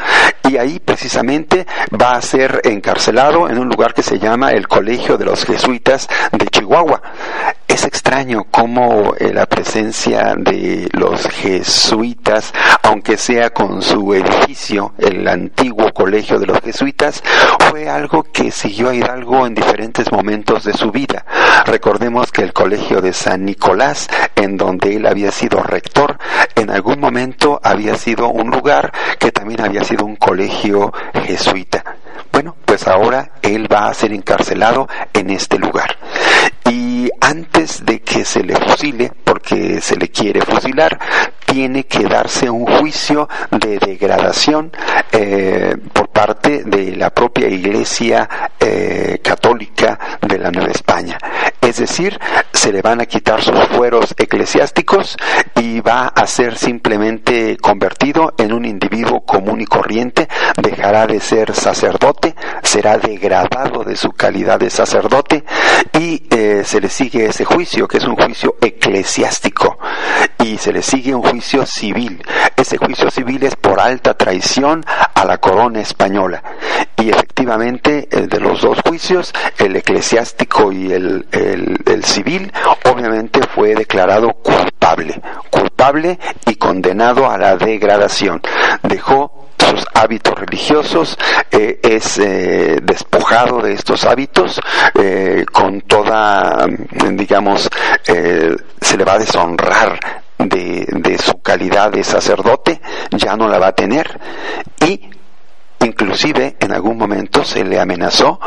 y 0.49 0.57
ahí 0.57 0.79
precisamente 0.79 1.67
va 2.01 2.13
a 2.13 2.23
ser 2.23 2.61
encarcelado 2.65 3.49
en 3.49 3.59
un 3.59 3.69
lugar 3.69 3.95
que 3.95 4.03
se 4.03 4.19
llama 4.19 4.51
el 4.51 4.69
Colegio 4.69 5.17
de 5.17 5.25
los 5.25 5.45
Jesuitas 5.45 6.09
de 6.33 6.47
Chihuahua. 6.49 7.01
Ese 7.73 7.89
extraño 7.89 8.45
cómo 8.51 9.15
eh, 9.19 9.33
la 9.33 9.47
presencia 9.47 10.35
de 10.37 10.91
los 10.93 11.27
jesuitas, 11.27 12.53
aunque 12.83 13.17
sea 13.17 13.49
con 13.49 13.81
su 13.81 14.13
edificio, 14.13 14.93
el 14.99 15.27
antiguo 15.27 15.91
colegio 15.95 16.39
de 16.39 16.45
los 16.45 16.61
jesuitas, 16.61 17.23
fue 17.71 17.89
algo 17.89 18.25
que 18.25 18.51
siguió 18.51 18.91
a 18.91 18.95
Hidalgo 18.95 19.47
en 19.47 19.55
diferentes 19.55 20.13
momentos 20.13 20.65
de 20.65 20.75
su 20.75 20.91
vida. 20.91 21.25
Recordemos 21.65 22.31
que 22.31 22.43
el 22.43 22.53
colegio 22.53 23.01
de 23.01 23.15
San 23.15 23.47
Nicolás, 23.47 24.11
en 24.37 24.59
donde 24.59 24.97
él 24.97 25.07
había 25.07 25.33
sido 25.33 25.63
rector, 25.63 26.19
en 26.55 26.69
algún 26.69 27.01
momento 27.01 27.59
había 27.65 27.95
sido 27.95 28.29
un 28.29 28.51
lugar 28.51 28.93
que 29.19 29.33
también 29.33 29.63
había 29.63 29.83
sido 29.83 30.05
un 30.05 30.17
colegio 30.17 30.93
jesuita. 31.25 31.83
Bueno, 32.31 32.55
pues 32.67 32.87
ahora 32.87 33.31
él 33.41 33.73
va 33.73 33.89
a 33.89 33.95
ser 33.95 34.13
encarcelado 34.13 34.89
en 35.15 35.31
este 35.31 35.59
lugar. 35.59 35.97
Y 36.75 37.11
antes 37.21 37.85
de 37.85 38.01
que 38.01 38.25
se 38.25 38.43
le 38.43 38.57
fusile, 38.57 39.13
porque 39.25 39.79
se 39.83 39.95
le 39.95 40.09
quiere 40.09 40.41
fusilar, 40.41 40.99
tiene 41.53 41.85
que 41.85 42.05
darse 42.05 42.49
un 42.49 42.65
juicio 42.65 43.29
de 43.51 43.79
degradación 43.79 44.73
eh, 45.13 45.77
por 45.93 46.09
parte 46.09 46.65
de 46.65 46.97
la 46.97 47.11
propia 47.11 47.47
Iglesia 47.47 48.27
eh, 48.59 49.21
Católica 49.23 49.99
de 50.23 50.39
la 50.39 50.51
Nueva 50.51 50.71
España. 50.71 51.19
Es 51.61 51.77
decir, 51.77 52.19
se 52.53 52.73
le 52.73 52.81
van 52.81 53.03
a 53.03 53.07
quitar 53.07 53.43
sus 53.43 53.59
fueros 53.69 54.15
eclesiásticos 54.17 55.17
y 55.55 55.81
va 55.81 56.07
a 56.09 56.27
ser 56.27 56.57
simplemente 56.57 57.57
convertido 57.59 58.35
en 58.39 58.53
un 58.53 58.65
individuo 58.65 59.21
común 59.21 59.61
y 59.61 59.67
corriente, 59.67 60.29
dejará 60.61 61.07
de 61.07 61.21
ser 61.21 61.55
sacerdote, 61.55 62.35
será 62.63 62.97
degradado 62.97 63.85
de 63.85 63.97
su 63.97 64.11
calidad 64.13 64.59
de 64.59 64.71
sacerdote 64.71 65.45
y 65.99 66.23
eh, 66.31 66.63
se 66.65 66.81
le 66.81 66.89
sigue 66.89 67.27
ese 67.27 67.45
juicio, 67.45 67.87
que 67.87 67.99
es 67.99 68.05
un 68.05 68.17
juicio 68.17 68.57
eclesiástico, 68.61 68.82
y 70.45 70.59
se 70.59 70.73
le 70.73 70.83
sigue 70.83 71.15
un 71.15 71.23
juicio 71.23 71.65
civil. 71.67 72.23
Ese 72.57 72.77
juicio 72.77 73.11
civil 73.11 73.43
es 73.45 73.57
por 73.57 73.81
alta 73.81 74.15
traición 74.15 74.85
a 75.15 75.25
la 75.25 75.39
corona 75.39 75.81
española. 75.81 76.43
Y 76.97 77.11
efectivamente, 77.11 78.09
el 78.11 78.29
de 78.29 78.41
los 78.41 78.61
dos 78.61 78.81
juicios, 78.87 79.33
el 79.59 79.77
eclesiástico 79.77 80.73
y 80.73 80.93
el, 80.93 81.27
el 81.33 82.05
civil, 82.05 82.53
obviamente 82.85 83.41
fue 83.55 83.75
declarado 83.75 84.33
culpable, 84.35 85.21
culpable 85.51 85.72
y 86.47 86.55
condenado 86.55 87.29
a 87.29 87.37
la 87.37 87.57
degradación. 87.57 88.41
Dejó 88.83 89.49
sus 89.59 89.85
hábitos 89.95 90.35
religiosos, 90.35 91.19
eh, 91.51 91.81
es 91.83 92.19
eh, 92.19 92.79
despojado 92.83 93.61
de 93.63 93.73
estos 93.73 94.05
hábitos 94.05 94.61
eh, 94.95 95.45
con 95.51 95.81
toda, 95.83 96.67
digamos, 97.13 97.69
se 98.05 98.97
le 98.97 99.05
va 99.05 99.15
a 99.15 99.19
deshonrar 99.19 100.23
de, 100.39 100.87
de 100.89 101.19
su 101.19 101.41
calidad 101.41 101.91
de 101.91 102.05
sacerdote, 102.05 102.81
ya 103.13 103.37
no 103.37 103.49
la 103.49 103.59
va 103.59 103.69
a 103.69 103.73
tener 103.73 104.21
y 104.85 105.11
Inclusive 105.85 106.57
en 106.61 106.73
algún 106.73 106.97
momento 106.97 107.43
se 107.43 107.65
le 107.65 107.81
amenazó 107.81 108.39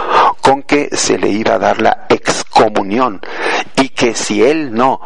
con 0.42 0.64
que 0.64 0.88
se 0.96 1.18
le 1.18 1.28
iba 1.28 1.56
a 1.56 1.60
dar 1.60 1.82
la 1.82 2.06
excomunión 2.08 3.20
y 3.76 3.90
que 3.90 4.16
si 4.16 4.42
él 4.42 4.74
no 4.74 5.02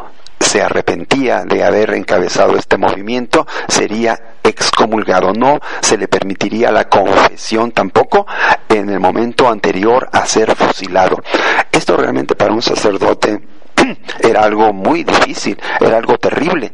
se 0.50 0.60
arrepentía 0.60 1.44
de 1.44 1.62
haber 1.62 1.94
encabezado 1.94 2.56
este 2.56 2.76
movimiento, 2.76 3.46
sería 3.68 4.34
excomulgado. 4.42 5.32
No 5.32 5.60
se 5.80 5.96
le 5.96 6.08
permitiría 6.08 6.72
la 6.72 6.88
confesión 6.88 7.70
tampoco 7.70 8.26
en 8.68 8.90
el 8.90 8.98
momento 8.98 9.48
anterior 9.48 10.08
a 10.10 10.26
ser 10.26 10.56
fusilado. 10.56 11.22
Esto 11.70 11.96
realmente 11.96 12.34
para 12.34 12.52
un 12.52 12.62
sacerdote 12.62 13.40
era 14.18 14.42
algo 14.42 14.72
muy 14.72 15.04
difícil, 15.04 15.56
era 15.80 15.98
algo 15.98 16.18
terrible 16.18 16.72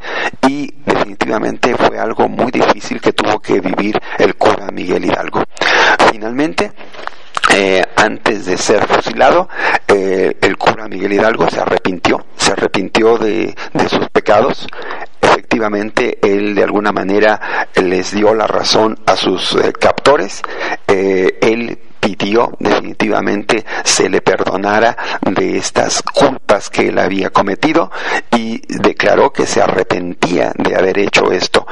y 0.49 0.72
definitivamente 0.87 1.74
fue 1.74 1.99
algo 1.99 2.31
muy 2.31 2.51
difícil 2.51 2.99
que 2.99 3.12
tuvo 3.12 3.41
que 3.41 3.61
vivir 3.61 4.01
el 4.16 4.37
cura 4.37 4.68
Miguel 4.72 5.05
Hidalgo. 5.05 5.43
Finalmente, 6.11 6.72
eh, 7.55 7.82
antes 7.97 8.47
de 8.47 8.59
ser 8.59 8.86
fusilado, 8.86 9.49
eh, 9.86 10.36
el 10.40 10.57
cura 10.57 10.88
Miguel 10.88 11.12
Hidalgo 11.12 11.49
se 11.49 11.61
arrepintió, 11.61 12.26
se 12.36 12.53
arrepintió 12.53 13.18
de, 13.18 13.55
sus 13.88 14.09
pecados. 14.11 14.66
Efectivamente, 15.20 16.18
él 16.22 16.55
de 16.55 16.64
alguna 16.64 16.92
manera 16.92 17.68
les 17.74 18.12
dio 18.12 18.34
la 18.34 18.47
razón 18.47 18.99
a 19.07 19.16
sus 19.16 19.55
eh, 19.55 19.72
captores. 19.72 20.42
él 20.86 21.78
pidió 22.01 22.53
definitivamente 22.61 23.64
se 23.82 24.09
le 24.09 24.20
perdonara 24.20 24.97
de 25.22 25.57
estas 25.57 26.03
culpas 26.03 26.70
que 26.70 26.88
él 26.88 26.99
había 26.99 27.30
cometido 27.30 27.90
y 28.30 28.61
declaró 28.78 29.32
que 29.32 29.47
se 29.47 29.61
arrepentía 29.61 30.53
de 30.57 30.76
haber 30.76 30.99
hecho 30.99 31.32
esto. 31.32 31.66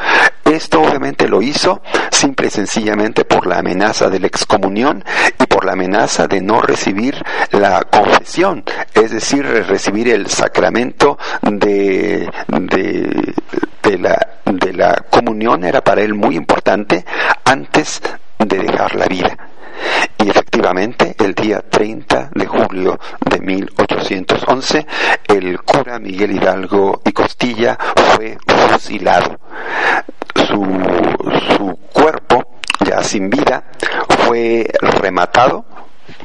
Esto 0.44 0.82
obviamente 0.82 1.26
lo 1.26 1.40
hizo 1.40 1.82
simple 2.10 2.48
y 2.48 2.50
sencillamente 2.50 3.24
por 3.24 3.46
la 3.46 3.58
amenaza 3.58 4.10
de 4.10 4.20
la 4.20 4.26
excomunión 4.26 5.04
y 5.40 5.46
por 5.46 5.64
la 5.64 5.72
amenaza 5.72 6.26
de 6.26 6.40
no 6.40 6.60
recibir 6.60 7.22
la 7.52 7.82
confesión, 7.84 8.64
es 8.92 9.10
decir, 9.10 9.44
recibir 9.44 10.08
el 10.08 10.28
sacramento 10.28 11.18
de, 11.42 12.28
de, 12.48 13.98
la, 13.98 14.18
de 14.44 14.72
la 14.72 15.04
comunión 15.10 15.64
era 15.64 15.82
para 15.82 16.02
él 16.02 16.14
muy 16.14 16.36
importante 16.36 17.04
antes 17.44 18.02
de 18.38 18.58
dejar 18.58 18.94
la 18.96 19.06
vida. 19.06 19.36
Y 20.18 20.28
efectivamente, 20.30 21.14
el 21.18 21.34
día 21.34 21.60
30 21.60 22.30
de 22.34 22.46
julio 22.46 22.98
de 23.28 23.40
1811, 23.40 24.86
el 25.28 25.60
cura 25.62 25.98
Miguel 25.98 26.32
Hidalgo 26.32 27.02
y 27.04 27.12
Costilla 27.12 27.76
fue 27.94 28.38
fusilado. 28.46 29.38
Su, 30.46 30.64
su 31.56 31.76
cuerpo, 31.92 32.58
ya 32.84 33.02
sin 33.02 33.30
vida, 33.30 33.64
fue 34.26 34.66
rematado 34.80 35.64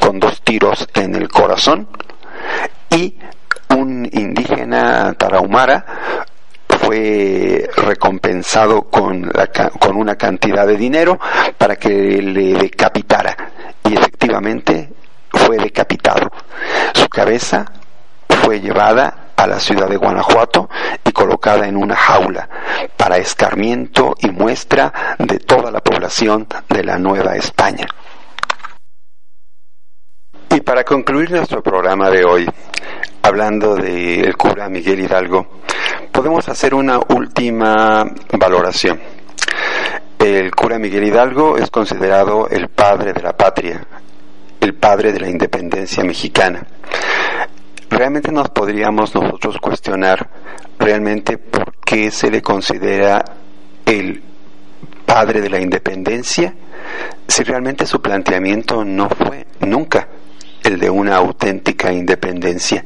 con 0.02 0.20
dos 0.20 0.42
tiros 0.42 0.88
en 0.94 1.16
el 1.16 1.30
corazón 1.30 1.88
y 2.90 3.18
un 3.70 4.10
indígena 4.12 5.14
tarahumara 5.14 5.86
fue 6.68 7.70
recompensado 7.76 8.84
con, 8.84 9.32
con 9.80 9.96
una 9.96 10.16
cantidad 10.16 10.66
de 10.66 10.78
dinero 10.78 11.20
para 11.58 11.76
que 11.76 11.90
le 11.90 12.54
decapitara. 12.54 13.36
Y 13.84 13.96
efectivamente 13.96 14.90
fue 15.30 15.58
decapitado. 15.58 16.32
Su 16.94 17.08
cabeza 17.10 17.66
fue 18.28 18.60
llevada 18.60 19.29
a 19.40 19.48
la 19.48 19.58
ciudad 19.58 19.88
de 19.88 19.96
Guanajuato 19.96 20.70
y 21.06 21.14
colocada 21.14 21.66
en 21.66 21.78
una 21.78 21.96
jaula 21.96 22.50
para 22.98 23.16
escarmiento 23.16 24.14
y 24.20 24.30
muestra 24.32 25.16
de 25.18 25.40
toda 25.40 25.72
la 25.72 25.80
población 25.80 26.46
de 26.68 26.84
la 26.84 26.98
Nueva 26.98 27.38
España. 27.38 27.88
Y 30.50 30.60
para 30.60 30.84
concluir 30.84 31.32
nuestro 31.32 31.64
programa 31.64 32.10
de 32.10 32.26
hoy, 32.26 32.50
hablando 33.22 33.76
del 33.76 34.36
cura 34.36 34.68
Miguel 34.68 35.00
Hidalgo, 35.00 35.48
podemos 36.12 36.50
hacer 36.50 36.74
una 36.74 37.00
última 37.08 38.04
valoración. 38.38 39.00
El 40.20 40.54
cura 40.54 40.78
Miguel 40.78 41.06
Hidalgo 41.06 41.56
es 41.58 41.72
considerado 41.72 42.50
el 42.50 42.68
padre 42.68 43.14
de 43.14 43.22
la 43.22 43.32
patria, 43.32 43.88
el 44.60 44.74
padre 44.74 45.14
de 45.14 45.22
la 45.22 45.30
independencia 45.30 46.04
mexicana. 46.04 46.62
Realmente 47.90 48.32
nos 48.32 48.50
podríamos 48.50 49.14
nosotros 49.16 49.58
cuestionar 49.60 50.30
realmente 50.78 51.38
por 51.38 51.76
qué 51.78 52.12
se 52.12 52.30
le 52.30 52.42
considera 52.42 53.24
el 53.86 54.24
padre 55.06 55.42
de 55.42 55.50
la 55.50 55.60
independencia 55.60 56.54
si 57.28 57.44
realmente 57.44 57.86
su 57.86 58.02
planteamiento 58.02 58.86
no 58.86 59.10
fue 59.10 59.48
nunca 59.62 60.08
el 60.64 60.80
de 60.80 60.90
una 60.90 61.16
auténtica 61.16 61.92
independencia. 61.92 62.86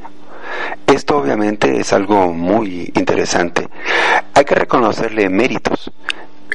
Esto 0.87 1.17
obviamente 1.17 1.79
es 1.79 1.91
algo 1.93 2.33
muy 2.33 2.91
interesante. 2.95 3.67
Hay 4.33 4.45
que 4.45 4.55
reconocerle 4.55 5.29
méritos. 5.29 5.91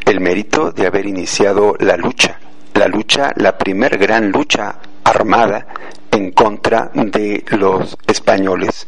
El 0.05 0.21
mérito 0.21 0.73
de 0.73 0.87
haber 0.87 1.07
iniciado 1.07 1.75
la 1.81 1.97
lucha. 1.97 2.39
La 2.75 2.87
lucha, 2.87 3.33
la 3.37 3.57
primer 3.57 3.99
gran 3.99 4.31
lucha 4.31 4.77
armada 5.05 5.67
en 6.11 6.33
contra 6.33 6.91
de 6.95 7.45
los 7.51 7.97
españoles. 8.07 8.87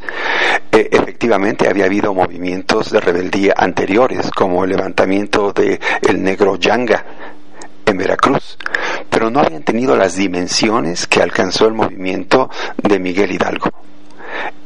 E, 0.71 0.89
efectivamente 0.91 1.69
había 1.69 1.87
habido 1.87 2.15
movimientos 2.15 2.91
de 2.91 3.01
rebeldía 3.01 3.55
anteriores, 3.57 4.31
como 4.31 4.65
el 4.65 4.71
levantamiento 4.71 5.53
de 5.53 5.81
el 6.03 6.23
negro 6.23 6.57
Yanga 6.57 7.05
en 7.87 7.97
Veracruz, 7.97 8.57
pero 9.09 9.31
no 9.31 9.41
habían 9.41 9.63
tenido 9.63 9.97
las 9.97 10.17
dimensiones 10.17 11.07
que 11.07 11.23
alcanzó 11.23 11.67
el 11.67 11.75
movimiento 11.75 12.49
de 12.83 12.99
Miguel 12.99 13.33
Hidalgo. 13.33 13.71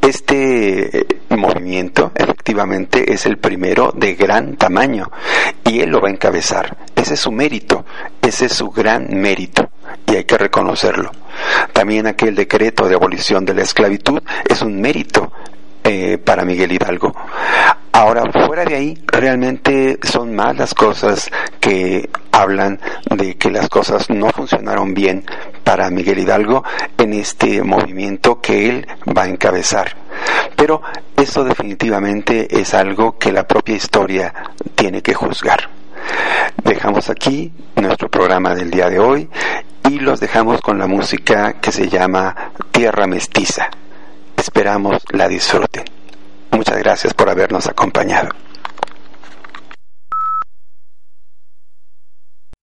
Este 0.00 0.98
eh, 0.98 1.06
movimiento 1.30 2.12
efectivamente 2.14 3.12
es 3.12 3.24
el 3.24 3.38
primero 3.38 3.92
de 3.94 4.14
gran 4.14 4.56
tamaño 4.56 5.10
y 5.64 5.80
él 5.80 5.90
lo 5.90 6.00
va 6.00 6.08
a 6.08 6.12
encabezar. 6.12 6.76
Ese 7.04 7.14
es 7.14 7.20
su 7.20 7.32
mérito, 7.32 7.84
ese 8.22 8.46
es 8.46 8.54
su 8.54 8.70
gran 8.70 9.08
mérito 9.10 9.68
y 10.06 10.16
hay 10.16 10.24
que 10.24 10.38
reconocerlo. 10.38 11.10
También 11.74 12.06
aquel 12.06 12.34
decreto 12.34 12.88
de 12.88 12.94
abolición 12.94 13.44
de 13.44 13.52
la 13.52 13.60
esclavitud 13.60 14.22
es 14.48 14.62
un 14.62 14.80
mérito 14.80 15.30
eh, 15.82 16.16
para 16.16 16.46
Miguel 16.46 16.72
Hidalgo. 16.72 17.14
Ahora, 17.92 18.22
fuera 18.46 18.64
de 18.64 18.74
ahí, 18.74 18.98
realmente 19.06 19.98
son 20.02 20.34
más 20.34 20.56
las 20.56 20.72
cosas 20.72 21.30
que 21.60 22.08
hablan 22.32 22.80
de 23.14 23.34
que 23.34 23.50
las 23.50 23.68
cosas 23.68 24.08
no 24.08 24.30
funcionaron 24.30 24.94
bien 24.94 25.26
para 25.62 25.90
Miguel 25.90 26.20
Hidalgo 26.20 26.64
en 26.96 27.12
este 27.12 27.62
movimiento 27.62 28.40
que 28.40 28.70
él 28.70 28.86
va 29.14 29.24
a 29.24 29.28
encabezar. 29.28 29.94
Pero 30.56 30.80
eso 31.18 31.44
definitivamente 31.44 32.62
es 32.62 32.72
algo 32.72 33.18
que 33.18 33.30
la 33.30 33.46
propia 33.46 33.76
historia 33.76 34.32
tiene 34.74 35.02
que 35.02 35.12
juzgar. 35.12 35.83
Dejamos 36.62 37.10
aquí 37.10 37.52
nuestro 37.76 38.08
programa 38.08 38.54
del 38.54 38.70
día 38.70 38.88
de 38.88 38.98
hoy 38.98 39.28
y 39.88 39.98
los 40.00 40.20
dejamos 40.20 40.60
con 40.60 40.78
la 40.78 40.86
música 40.86 41.54
que 41.60 41.72
se 41.72 41.88
llama 41.88 42.52
Tierra 42.70 43.06
Mestiza. 43.06 43.68
Esperamos 44.36 45.02
la 45.10 45.28
disfruten. 45.28 45.84
Muchas 46.50 46.78
gracias 46.78 47.14
por 47.14 47.28
habernos 47.28 47.66
acompañado. 47.66 48.30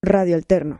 Radio 0.04 0.36
Alterno. 0.36 0.80